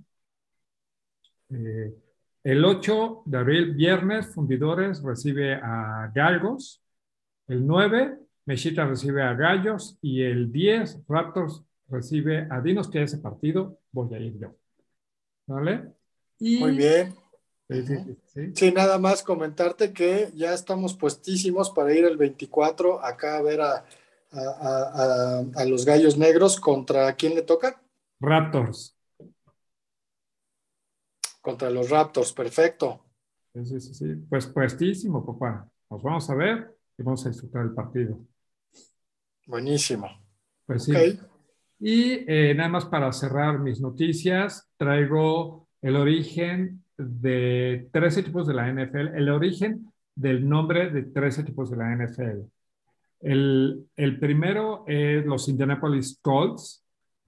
Eh, 1.50 1.94
el 2.44 2.64
8 2.64 3.22
de 3.26 3.38
abril, 3.38 3.74
viernes, 3.74 4.32
Fundidores 4.32 5.02
recibe 5.02 5.54
a 5.54 6.10
Galgos. 6.14 6.82
El 7.48 7.66
9, 7.66 8.18
Mexicas 8.44 8.88
recibe 8.88 9.22
a 9.22 9.34
Gallos. 9.34 9.98
Y 10.00 10.22
el 10.22 10.52
10, 10.52 11.02
Raptors 11.08 11.64
recibe 11.88 12.46
a 12.50 12.60
Dinos, 12.60 12.88
que 12.88 13.02
ese 13.02 13.18
partido 13.18 13.78
voy 13.92 14.14
a 14.14 14.18
ir 14.18 14.38
yo. 14.38 14.54
¿Vale? 15.46 15.92
Muy 16.38 16.76
bien. 16.76 17.14
Sí, 18.54 18.70
nada 18.70 18.98
más 18.98 19.24
comentarte 19.24 19.92
que 19.92 20.30
ya 20.34 20.54
estamos 20.54 20.94
puestísimos 20.94 21.70
para 21.70 21.92
ir 21.92 22.04
el 22.04 22.16
24 22.16 23.04
acá 23.04 23.38
a 23.38 23.42
ver 23.42 23.60
a, 23.60 23.84
a, 24.32 25.64
los 25.66 25.84
gallos 25.84 26.16
negros. 26.16 26.60
¿Contra 26.60 27.14
quién 27.14 27.34
le 27.34 27.42
toca? 27.42 27.80
Raptors. 28.20 28.96
Contra 31.40 31.70
los 31.70 31.90
Raptors, 31.90 32.32
perfecto. 32.32 33.04
Sí, 33.54 33.80
sí, 33.80 33.94
sí. 33.94 34.14
Pues 34.28 34.46
puestísimo, 34.46 35.24
papá. 35.24 35.68
Nos 35.90 36.02
vamos 36.02 36.28
a 36.28 36.34
ver 36.34 36.76
y 36.98 37.02
vamos 37.02 37.24
a 37.24 37.30
disfrutar 37.30 37.62
el 37.62 37.72
partido. 37.72 38.18
Buenísimo. 39.46 40.08
Pues 40.66 40.84
sí. 40.84 40.92
Y 41.78 42.24
eh, 42.26 42.54
nada 42.54 42.68
más 42.68 42.86
para 42.86 43.12
cerrar 43.12 43.60
mis 43.60 43.80
noticias, 43.80 44.68
traigo 44.76 45.68
el 45.82 45.96
origen 45.96 46.82
de 46.96 47.88
tres 47.92 48.16
equipos 48.16 48.46
de 48.46 48.54
la 48.54 48.68
NFL, 48.72 49.14
el 49.14 49.28
origen 49.28 49.92
del 50.14 50.48
nombre 50.48 50.90
de 50.90 51.02
tres 51.02 51.38
equipos 51.38 51.70
de 51.70 51.76
la 51.76 51.94
NFL. 51.94 52.40
El, 53.20 53.86
el 53.96 54.18
primero 54.18 54.84
es 54.86 55.24
los 55.24 55.48
Indianapolis 55.48 56.18
Colts, 56.22 56.84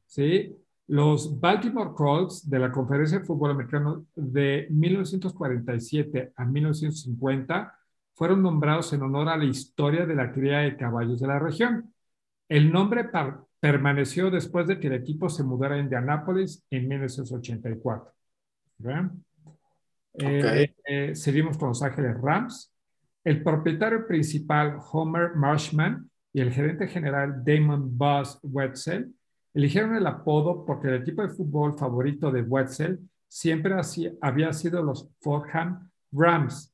¿sí? 0.07 0.55
Los 0.89 1.39
Baltimore 1.39 1.91
Colts 1.95 2.49
de 2.49 2.59
la 2.59 2.73
Conferencia 2.73 3.19
de 3.19 3.25
Fútbol 3.25 3.51
Americano 3.51 4.07
de 4.15 4.69
1947 4.71 6.33
a 6.35 6.45
1950 6.47 7.75
fueron 8.15 8.43
nombrados 8.43 8.93
en 8.95 9.03
honor 9.03 9.29
a 9.29 9.37
la 9.37 9.45
historia 9.45 10.07
de 10.07 10.15
la 10.15 10.33
cría 10.33 10.59
de 10.59 10.77
caballos 10.77 11.21
de 11.21 11.27
la 11.29 11.39
región. 11.39 11.93
El 12.49 12.73
nombre 12.73 13.09
permaneció 13.61 14.31
después 14.31 14.67
de 14.67 14.81
que 14.81 14.89
el 14.89 14.95
equipo 14.95 15.29
se 15.29 15.45
mudara 15.45 15.77
a 15.77 15.79
Indianápolis 15.79 16.65
en 16.71 16.89
1984. 16.89 18.13
Eh, 20.15 20.75
eh, 20.85 21.15
seguimos 21.15 21.59
con 21.59 21.69
Los 21.69 21.83
Ángeles 21.83 22.17
Rams. 22.21 22.73
El 23.25 23.43
propietario 23.43 24.07
principal, 24.07 24.79
Homer 24.93 25.35
Marshman, 25.35 26.09
y 26.33 26.41
el 26.41 26.53
gerente 26.53 26.87
general, 26.87 27.43
Damon 27.45 27.97
Buzz 27.97 28.39
Wetzel, 28.43 29.13
eligieron 29.55 29.97
el 29.97 30.07
apodo 30.07 30.65
porque 30.65 30.89
el 30.89 31.03
equipo 31.03 31.23
de 31.23 31.31
fútbol 31.31 31.77
favorito 31.77 32.31
de 32.31 32.43
Wetzel 32.43 33.01
siempre 33.27 33.75
había 34.21 34.53
sido 34.53 34.83
los 34.83 35.09
Fordham 35.21 35.91
Rams. 36.13 36.73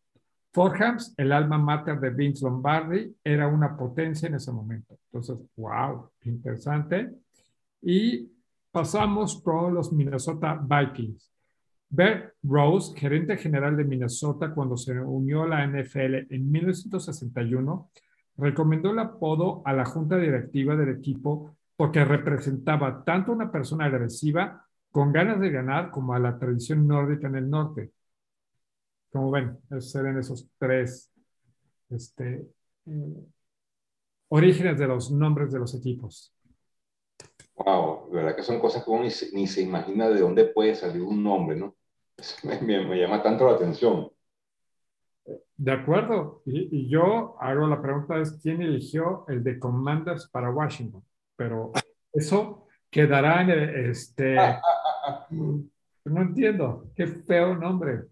Fordham, 0.53 0.99
el 1.17 1.33
alma 1.33 1.59
mater 1.59 1.99
de 1.99 2.11
Vince 2.11 2.45
Lombardi, 2.45 3.17
era 3.25 3.49
una 3.49 3.77
potencia 3.77 4.29
en 4.29 4.37
ese 4.37 4.53
momento. 4.53 4.99
Entonces, 5.07 5.37
wow, 5.57 6.11
interesante. 6.23 7.11
Y 7.83 8.31
pasamos 8.71 9.41
con 9.43 9.75
los 9.75 9.93
Minnesota 9.93 10.61
Vikings. 10.63 11.34
Bert 11.95 12.35
Rose, 12.43 12.99
gerente 12.99 13.37
general 13.37 13.77
de 13.77 13.85
Minnesota 13.85 14.53
cuando 14.53 14.77
se 14.77 14.99
unió 14.99 15.45
a 15.45 15.49
la 15.49 15.65
NFL 15.65 16.27
en 16.29 16.51
1961, 16.51 17.91
recomendó 18.37 18.91
el 18.91 18.99
apodo 18.99 19.63
a 19.65 19.73
la 19.73 19.85
junta 19.85 20.17
directiva 20.17 20.75
del 20.75 20.89
equipo 20.89 21.57
porque 21.77 22.05
representaba 22.05 23.05
tanto 23.05 23.31
a 23.31 23.37
una 23.37 23.53
persona 23.53 23.85
agresiva 23.85 24.67
con 24.91 25.13
ganas 25.13 25.39
de 25.39 25.51
ganar 25.51 25.93
como 25.93 26.15
a 26.15 26.19
la 26.19 26.37
tradición 26.37 26.85
nórdica 26.87 27.29
en 27.29 27.37
el 27.37 27.49
norte. 27.49 27.93
Como 29.13 29.31
ven, 29.31 29.57
serían 29.79 30.19
esos 30.19 30.49
tres 30.59 31.13
este, 31.91 32.49
eh, 32.87 33.25
orígenes 34.29 34.81
de 34.81 34.89
los 34.89 35.13
nombres 35.13 35.53
de 35.53 35.61
los 35.61 35.77
equipos. 35.77 36.35
Wow, 37.55 38.11
de 38.11 38.17
verdad 38.17 38.35
que 38.35 38.43
son 38.43 38.59
cosas 38.59 38.83
que 38.83 38.91
uno 38.91 39.05
ni 39.05 39.47
se, 39.47 39.63
imagina 39.63 40.09
de 40.09 40.21
dónde 40.21 40.47
puede 40.47 40.75
salir 40.75 41.03
un 41.03 41.23
nombre, 41.23 41.57
¿no? 41.57 41.77
Me, 42.63 42.99
llama 42.99 43.23
tanto 43.23 43.47
la 43.47 43.57
atención. 43.57 44.11
De 45.57 45.73
acuerdo. 45.73 46.43
Y, 46.47 46.69
y, 46.77 46.89
yo 46.89 47.37
hago 47.41 47.67
la 47.67 47.81
pregunta 47.81 48.19
es, 48.19 48.33
¿quién 48.43 48.63
eligió 48.63 49.25
el 49.29 49.43
de 49.43 49.59
Commanders 49.59 50.29
para 50.29 50.51
Washington? 50.51 51.05
Pero 51.37 51.73
eso 52.13 52.67
quedará 52.91 53.43
en 53.43 53.51
este... 53.91 54.37
no 55.31 56.23
entiendo. 56.23 56.91
Qué 56.95 57.07
feo 57.07 57.55
nombre. 57.55 58.05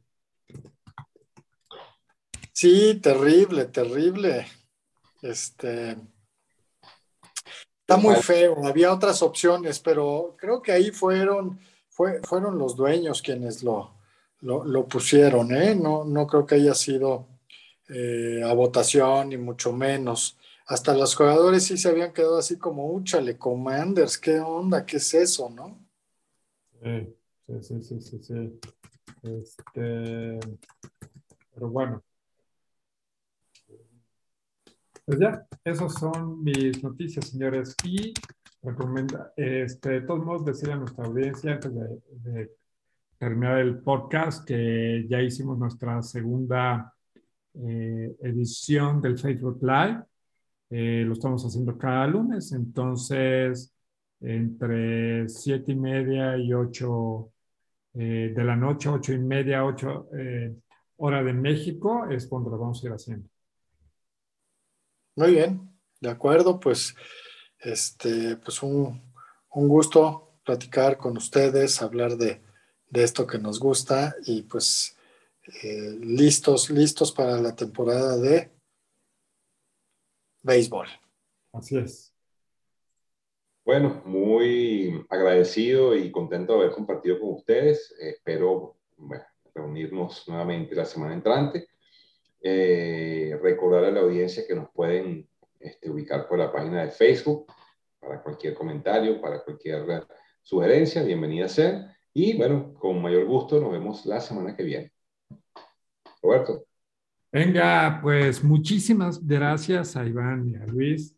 Sí, 2.53 3.01
terrible, 3.01 3.67
terrible. 3.67 4.47
Este 5.23 5.97
está 7.93 7.97
muy 7.97 8.17
feo. 8.17 8.67
Había 8.67 8.93
otras 8.93 9.23
opciones, 9.23 9.81
pero 9.81 10.37
creo 10.39 10.63
que 10.63 10.73
ahí 10.73 10.91
fueron, 10.91 11.59
fue, 11.93 12.21
fueron 12.23 12.59
los 12.59 12.75
dueños 12.75 13.21
quienes 13.21 13.63
lo, 13.63 13.93
lo, 14.41 14.89
pusieron, 14.89 15.55
¿eh? 15.55 15.75
No, 15.75 16.05
no 16.05 16.27
creo 16.27 16.47
que 16.47 16.55
haya 16.55 16.75
sido 16.75 17.27
eh, 17.89 18.43
a 18.45 18.53
votación, 18.55 19.29
ni 19.29 19.37
mucho 19.37 19.73
menos. 19.73 20.39
Hasta 20.67 20.97
los 20.97 21.15
jugadores 21.15 21.65
sí 21.65 21.77
se 21.77 21.91
habían 21.91 22.13
quedado 22.13 22.39
así 22.39 22.57
como, 22.57 22.87
úchale, 22.87 23.37
Commanders, 23.37 24.17
¿qué 24.17 24.41
onda? 24.41 24.87
¿Qué 24.87 24.97
es 24.97 25.13
eso, 25.13 25.51
no? 25.51 25.79
Sí, 26.83 27.15
sí, 27.61 27.83
sí, 27.83 28.01
sí, 28.01 28.19
sí. 28.23 28.61
Este, 29.23 30.41
pero 31.55 31.69
bueno, 31.69 32.03
pues 35.05 35.19
ya, 35.21 35.47
esas 35.65 35.93
son 35.95 36.43
mis 36.43 36.83
noticias, 36.83 37.29
señores. 37.29 37.77
Y 37.85 38.15
recomienda, 38.63 39.33
este, 39.37 39.91
de 39.91 40.01
todos 40.03 40.25
modos, 40.25 40.45
decirle 40.45 40.75
a 40.75 40.77
nuestra 40.77 41.05
audiencia 41.05 41.53
antes 41.53 41.73
de, 41.75 42.51
terminar 43.19 43.59
el 43.59 43.79
podcast 43.79 44.45
que 44.45 45.07
ya 45.09 45.23
hicimos 45.23 45.57
nuestra 45.57 46.03
segunda 46.03 46.93
eh, 47.55 48.17
edición 48.21 49.01
del 49.01 49.17
Facebook 49.17 49.61
Live. 49.63 50.03
Eh, 50.71 51.05
lo 51.07 51.13
estamos 51.13 51.45
haciendo 51.45 51.79
cada 51.79 52.05
lunes, 52.09 52.51
entonces 52.51 53.73
entre 54.21 55.29
siete 55.29 55.71
y 55.71 55.77
media 55.77 56.37
y 56.37 56.53
ocho 56.53 57.31
eh, 57.95 58.33
de 58.35 58.45
la 58.45 58.57
noche, 58.57 58.89
ocho 58.89 59.13
y 59.13 59.21
media, 59.21 59.65
ocho 59.65 60.09
hora 60.97 61.23
de 61.23 61.33
México, 61.33 62.07
es 62.11 62.27
cuando 62.27 62.51
lo 62.51 62.59
vamos 62.59 62.83
a 62.83 62.87
ir 62.89 62.93
haciendo. 62.93 63.29
Muy 65.15 65.33
bien, 65.33 65.71
de 66.01 66.11
acuerdo, 66.11 66.59
pues, 66.59 66.97
este, 67.63 68.37
pues 68.37 68.63
un, 68.63 69.01
gusto 69.51 70.39
platicar 70.45 70.99
con 70.99 71.17
ustedes, 71.17 71.81
hablar 71.83 72.17
de, 72.17 72.41
esto 72.93 73.27
que 73.27 73.39
nos 73.39 73.59
gusta 73.59 74.15
y 74.27 74.43
pues 74.43 74.97
eh, 75.63 75.97
listos, 76.01 76.69
listos 76.69 77.11
para 77.11 77.41
la 77.41 77.57
temporada 77.57 78.19
de 78.19 78.51
béisbol. 80.43 80.89
Así 81.53 81.79
es. 81.79 82.13
Bueno, 83.65 84.03
muy 84.05 85.07
agradecido 85.09 85.97
y 85.97 86.11
contento 86.11 86.53
de 86.53 86.65
haber 86.65 86.75
compartido 86.75 87.19
con 87.19 87.31
ustedes. 87.31 87.95
espero 87.99 88.77
reunirnos 89.55 90.29
nuevamente 90.29 90.75
la 90.75 90.85
semana 90.85 91.15
entrante 91.15 91.69
eh, 92.45 93.39
recordar 93.41 93.85
a 93.85 93.91
la 93.93 94.01
audiencia 94.01 94.45
que 94.47 94.55
nos 94.57 94.69
pueden 94.71 95.29
este, 95.63 95.91
ubicar 95.91 96.29
por 96.29 96.39
la 96.39 96.53
página 96.53 96.85
de 96.85 96.91
Facebook 96.91 97.47
para 98.01 98.23
cualquier 98.23 98.55
comentario, 98.55 99.21
para 99.21 99.43
cualquier 99.43 100.07
sugerencia, 100.43 101.03
bienvenida 101.03 101.49
sea. 101.49 101.97
Y 102.13 102.37
bueno, 102.37 102.75
con 102.75 103.01
mayor 103.01 103.25
gusto 103.27 103.61
nos 103.61 103.73
vemos 103.73 104.05
la 104.07 104.21
semana 104.21 104.57
que 104.57 104.65
viene. 104.65 104.93
Roberto. 106.23 106.67
Venga, 107.31 107.99
pues 108.03 108.45
muchísimas 108.45 109.25
gracias 109.27 109.97
a 109.97 110.07
Iván 110.07 110.51
y 110.51 110.57
a 110.57 110.67
Luis. 110.67 111.17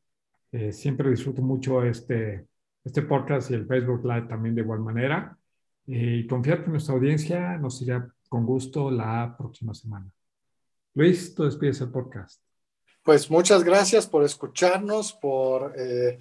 Eh, 0.52 0.72
siempre 0.72 1.10
disfruto 1.10 1.42
mucho 1.42 1.82
este, 1.82 2.46
este 2.84 3.02
podcast 3.02 3.50
y 3.50 3.54
el 3.54 3.66
Facebook 3.66 4.04
Live 4.04 4.28
también 4.28 4.54
de 4.54 4.60
igual 4.60 4.80
manera. 4.80 5.36
Eh, 5.86 6.20
y 6.22 6.26
confiar 6.26 6.62
que 6.62 6.70
nuestra 6.70 6.94
audiencia 6.94 7.58
nos 7.58 7.78
siga 7.78 8.08
con 8.28 8.46
gusto 8.46 8.90
la 8.90 9.34
próxima 9.36 9.74
semana. 9.74 10.08
Luis, 10.94 11.34
tú 11.34 11.44
despides 11.44 11.80
el 11.80 11.90
podcast. 11.90 12.43
Pues 13.04 13.30
muchas 13.30 13.64
gracias 13.64 14.06
por 14.06 14.24
escucharnos, 14.24 15.12
por 15.12 15.74
eh, 15.76 16.18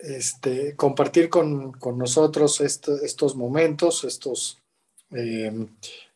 este, 0.00 0.74
compartir 0.74 1.30
con, 1.30 1.72
nosotros 1.96 2.60
estos 2.60 3.36
momentos, 3.36 4.02
estos, 4.02 4.60
em, 5.12 5.68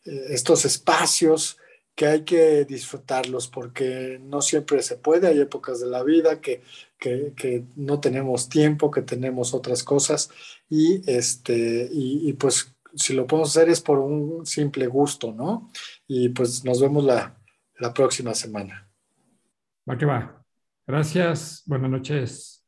estos 0.04 0.64
espacios 0.64 1.56
que 1.94 2.06
hay 2.06 2.24
que 2.24 2.64
disfrutarlos 2.64 3.46
porque 3.46 4.18
no 4.20 4.42
siempre 4.42 4.82
se 4.82 4.96
puede, 4.96 5.28
hay 5.28 5.40
épocas 5.40 5.78
de 5.78 5.86
la 5.86 6.02
vida 6.02 6.40
que, 6.40 6.62
no 7.76 8.00
tenemos 8.00 8.48
tiempo, 8.48 8.90
que 8.90 9.02
tenemos 9.02 9.54
otras 9.54 9.84
cosas 9.84 10.30
y, 10.68 11.08
este, 11.08 11.88
y, 11.92 12.32
pues 12.32 12.74
si 12.96 13.12
lo 13.14 13.26
podemos 13.28 13.56
hacer 13.56 13.68
es 13.70 13.80
por 13.80 14.00
un 14.00 14.44
simple 14.46 14.88
gusto, 14.88 15.30
¿no? 15.32 15.70
Y 16.08 16.30
pues 16.30 16.64
nos 16.64 16.80
vemos 16.80 17.04
la, 17.04 17.38
la 17.78 17.94
próxima 17.94 18.34
semana. 18.34 18.85
Va 19.88 19.96
que 19.96 20.06
va. 20.06 20.44
Gracias. 20.86 21.62
Buenas 21.66 21.90
noches. 21.90 22.64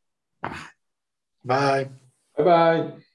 Bye. 1.43 1.91
Bye 2.37 2.45
bye. 2.45 3.08